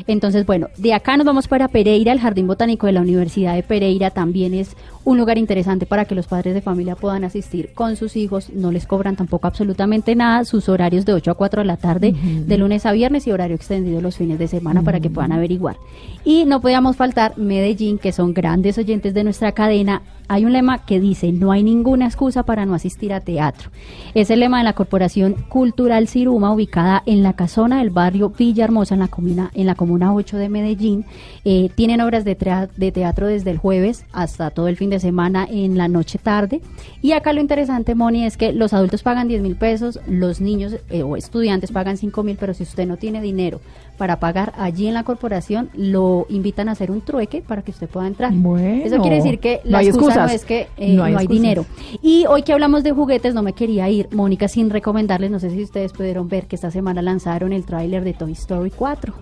Entonces, 0.07 0.45
bueno, 0.45 0.67
de 0.77 0.93
acá 0.93 1.17
nos 1.17 1.25
vamos 1.25 1.47
para 1.47 1.67
Pereira, 1.67 2.11
el 2.11 2.19
Jardín 2.19 2.47
Botánico 2.47 2.87
de 2.87 2.93
la 2.93 3.01
Universidad 3.01 3.55
de 3.55 3.63
Pereira 3.63 4.11
también 4.11 4.53
es 4.53 4.75
un 5.03 5.17
lugar 5.17 5.37
interesante 5.37 5.85
para 5.85 6.05
que 6.05 6.15
los 6.15 6.27
padres 6.27 6.53
de 6.53 6.61
familia 6.61 6.95
puedan 6.95 7.23
asistir 7.23 7.73
con 7.73 7.95
sus 7.95 8.15
hijos, 8.15 8.49
no 8.51 8.71
les 8.71 8.85
cobran 8.85 9.15
tampoco 9.15 9.47
absolutamente 9.47 10.15
nada, 10.15 10.45
sus 10.45 10.69
horarios 10.69 11.05
de 11.05 11.13
8 11.13 11.31
a 11.31 11.33
4 11.35 11.61
de 11.61 11.65
la 11.65 11.77
tarde, 11.77 12.13
de 12.13 12.57
lunes 12.57 12.85
a 12.85 12.91
viernes 12.91 13.25
y 13.27 13.31
horario 13.31 13.55
extendido 13.55 14.01
los 14.01 14.17
fines 14.17 14.39
de 14.39 14.47
semana 14.47 14.81
para 14.83 14.99
que 14.99 15.09
puedan 15.09 15.31
averiguar. 15.31 15.77
Y 16.23 16.45
no 16.45 16.61
podíamos 16.61 16.95
faltar 16.95 17.37
Medellín, 17.37 17.97
que 17.97 18.11
son 18.11 18.33
grandes 18.33 18.77
oyentes 18.77 19.13
de 19.13 19.23
nuestra 19.23 19.53
cadena. 19.53 20.01
Hay 20.27 20.45
un 20.45 20.53
lema 20.53 20.85
que 20.85 20.99
dice, 20.99 21.31
no 21.31 21.51
hay 21.51 21.63
ninguna 21.63 22.05
excusa 22.05 22.43
para 22.43 22.65
no 22.65 22.75
asistir 22.75 23.13
a 23.13 23.21
teatro. 23.21 23.71
Es 24.13 24.29
el 24.29 24.41
lema 24.41 24.59
de 24.59 24.65
la 24.65 24.73
Corporación 24.73 25.33
Cultural 25.49 26.07
Ubicada 26.27 27.03
en 27.05 27.23
la 27.23 27.33
casona 27.33 27.79
del 27.79 27.89
barrio 27.89 28.29
Villahermosa, 28.29 28.95
en 28.95 28.99
la 28.99 29.07
comuna, 29.07 29.51
en 29.53 29.65
la 29.65 29.75
comuna 29.75 30.13
8 30.13 30.37
de 30.37 30.49
Medellín. 30.49 31.05
Eh, 31.45 31.69
tienen 31.75 32.01
obras 32.01 32.25
de 32.25 32.35
teatro 32.35 33.27
desde 33.27 33.51
el 33.51 33.57
jueves 33.57 34.05
hasta 34.11 34.49
todo 34.49 34.67
el 34.67 34.77
fin 34.77 34.89
de 34.89 34.99
semana 34.99 35.47
en 35.49 35.77
la 35.77 35.87
noche 35.87 36.17
tarde. 36.17 36.61
Y 37.01 37.13
acá 37.13 37.33
lo 37.33 37.41
interesante, 37.41 37.95
Moni, 37.95 38.25
es 38.25 38.37
que 38.37 38.51
los 38.51 38.73
adultos 38.73 39.03
pagan 39.03 39.27
10 39.27 39.41
mil 39.41 39.55
pesos, 39.55 39.99
los 40.07 40.41
niños 40.41 40.75
eh, 40.89 41.03
o 41.03 41.15
estudiantes 41.15 41.71
pagan 41.71 41.97
5 41.97 42.23
mil, 42.23 42.37
pero 42.37 42.53
si 42.53 42.63
usted 42.63 42.85
no 42.85 42.97
tiene 42.97 43.21
dinero 43.21 43.61
para 43.99 44.19
pagar 44.19 44.53
allí 44.57 44.87
en 44.87 44.95
la 44.95 45.03
corporación, 45.03 45.69
lo 45.75 46.25
invitan 46.29 46.69
a 46.69 46.71
hacer 46.71 46.89
un 46.89 47.01
trueque 47.01 47.43
para 47.47 47.61
que 47.61 47.69
usted 47.71 47.87
pueda 47.87 48.07
entrar. 48.07 48.31
Bueno, 48.33 48.83
Eso 48.83 48.97
quiere 49.01 49.17
decir 49.17 49.37
que 49.39 49.59
la 49.65 49.83
excusa 49.83 50.25
no 50.25 50.25
excusas. 50.29 50.33
es 50.33 50.45
que 50.45 50.67
eh, 50.77 50.93
No 50.95 51.07
no 51.07 51.17
hay 51.19 51.27
dinero. 51.27 51.65
Y 52.01 52.25
hoy 52.27 52.41
que 52.43 52.53
hablamos 52.53 52.83
de 52.83 52.91
juguetes, 52.93 53.35
no 53.35 53.43
me 53.43 53.53
quería 53.53 53.87
ir, 53.89 54.07
Mónica, 54.11 54.47
sin 54.47 54.69
recomendarles, 54.69 55.29
no 55.29 55.39
sé 55.39 55.49
si 55.51 55.61
ustedes 55.61 55.93
pudieron 55.93 56.27
ver 56.29 56.47
que 56.47 56.55
esta 56.55 56.71
semana 56.71 57.01
lanzaron 57.01 57.53
el 57.53 57.65
tráiler 57.65 58.03
de 58.03 58.13
Toy 58.13 58.31
Story 58.31 58.71
4. 58.71 59.13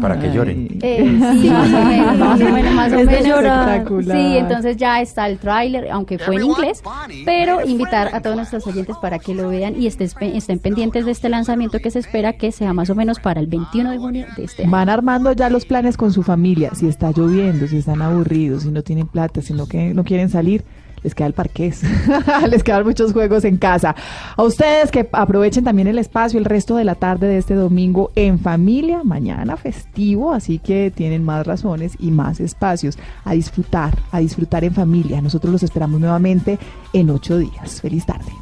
Para 0.00 0.18
que 0.20 0.30
lloren. 0.32 0.78
Eh, 0.82 0.98
sí, 1.40 1.48
más 1.50 1.72
o 1.72 1.84
menos, 1.86 2.18
más 2.18 2.40
o 2.40 2.44
menos, 2.52 2.74
más 2.74 2.92
o 2.92 2.96
menos. 2.96 3.10
Espectacular. 3.16 4.16
Sí, 4.18 4.36
entonces 4.36 4.76
ya 4.76 5.00
está 5.00 5.26
el 5.28 5.38
tráiler, 5.38 5.88
aunque 5.90 6.18
fue 6.18 6.36
en 6.36 6.44
inglés, 6.44 6.82
pero 7.24 7.64
invitar 7.66 8.10
a 8.14 8.20
todos 8.20 8.36
nuestros 8.36 8.66
oyentes 8.66 8.96
para 9.00 9.18
que 9.18 9.34
lo 9.34 9.48
vean 9.48 9.80
y 9.80 9.86
estés- 9.86 10.14
estén 10.20 10.58
pendientes 10.58 11.06
de 11.06 11.12
este 11.12 11.28
lanzamiento 11.30 11.78
que 11.78 11.90
se 11.90 11.98
espera 12.00 12.34
que 12.34 12.52
sea 12.52 12.72
más 12.74 12.90
o 12.90 12.94
menos 12.94 13.18
para 13.18 13.40
el 13.40 13.46
21 13.46 13.90
de 13.90 13.98
junio 13.98 14.25
este. 14.36 14.66
Van 14.66 14.88
armando 14.88 15.32
ya 15.32 15.50
los 15.50 15.64
planes 15.64 15.96
con 15.96 16.12
su 16.12 16.22
familia. 16.22 16.72
Si 16.74 16.86
está 16.86 17.10
lloviendo, 17.10 17.66
si 17.66 17.78
están 17.78 18.02
aburridos, 18.02 18.64
si 18.64 18.70
no 18.70 18.82
tienen 18.82 19.06
plata, 19.06 19.42
si 19.42 19.52
no, 19.52 19.66
que, 19.66 19.94
no 19.94 20.04
quieren 20.04 20.28
salir, 20.28 20.64
les 21.02 21.14
queda 21.14 21.28
el 21.28 21.34
parqués. 21.34 21.82
les 22.50 22.62
quedan 22.62 22.84
muchos 22.84 23.12
juegos 23.12 23.44
en 23.44 23.56
casa. 23.56 23.94
A 24.36 24.42
ustedes 24.42 24.90
que 24.90 25.08
aprovechen 25.12 25.64
también 25.64 25.88
el 25.88 25.98
espacio 25.98 26.38
el 26.38 26.44
resto 26.44 26.76
de 26.76 26.84
la 26.84 26.94
tarde 26.94 27.28
de 27.28 27.38
este 27.38 27.54
domingo 27.54 28.10
en 28.14 28.38
familia. 28.38 29.02
Mañana 29.04 29.56
festivo, 29.56 30.32
así 30.32 30.58
que 30.58 30.92
tienen 30.94 31.24
más 31.24 31.46
razones 31.46 31.96
y 31.98 32.10
más 32.10 32.40
espacios 32.40 32.98
a 33.24 33.32
disfrutar, 33.32 33.96
a 34.10 34.18
disfrutar 34.18 34.64
en 34.64 34.74
familia. 34.74 35.20
Nosotros 35.20 35.52
los 35.52 35.62
esperamos 35.62 36.00
nuevamente 36.00 36.58
en 36.92 37.10
ocho 37.10 37.38
días. 37.38 37.80
Feliz 37.80 38.04
tarde. 38.04 38.32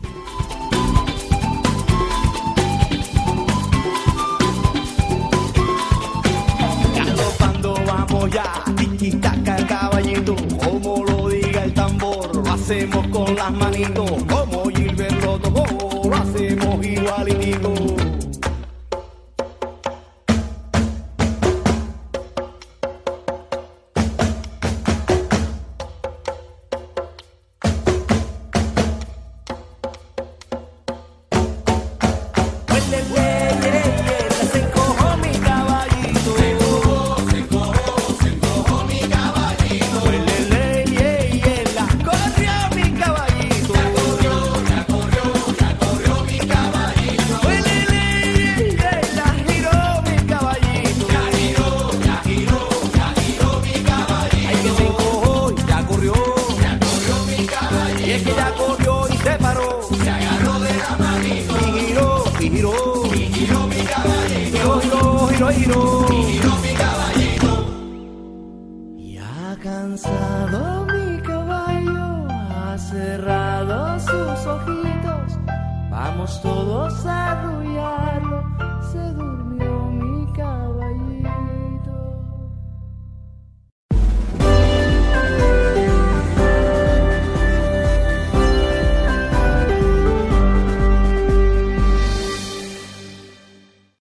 Hacemos 12.64 13.06
con 13.08 13.36
las 13.36 13.52
manitos, 13.52 14.10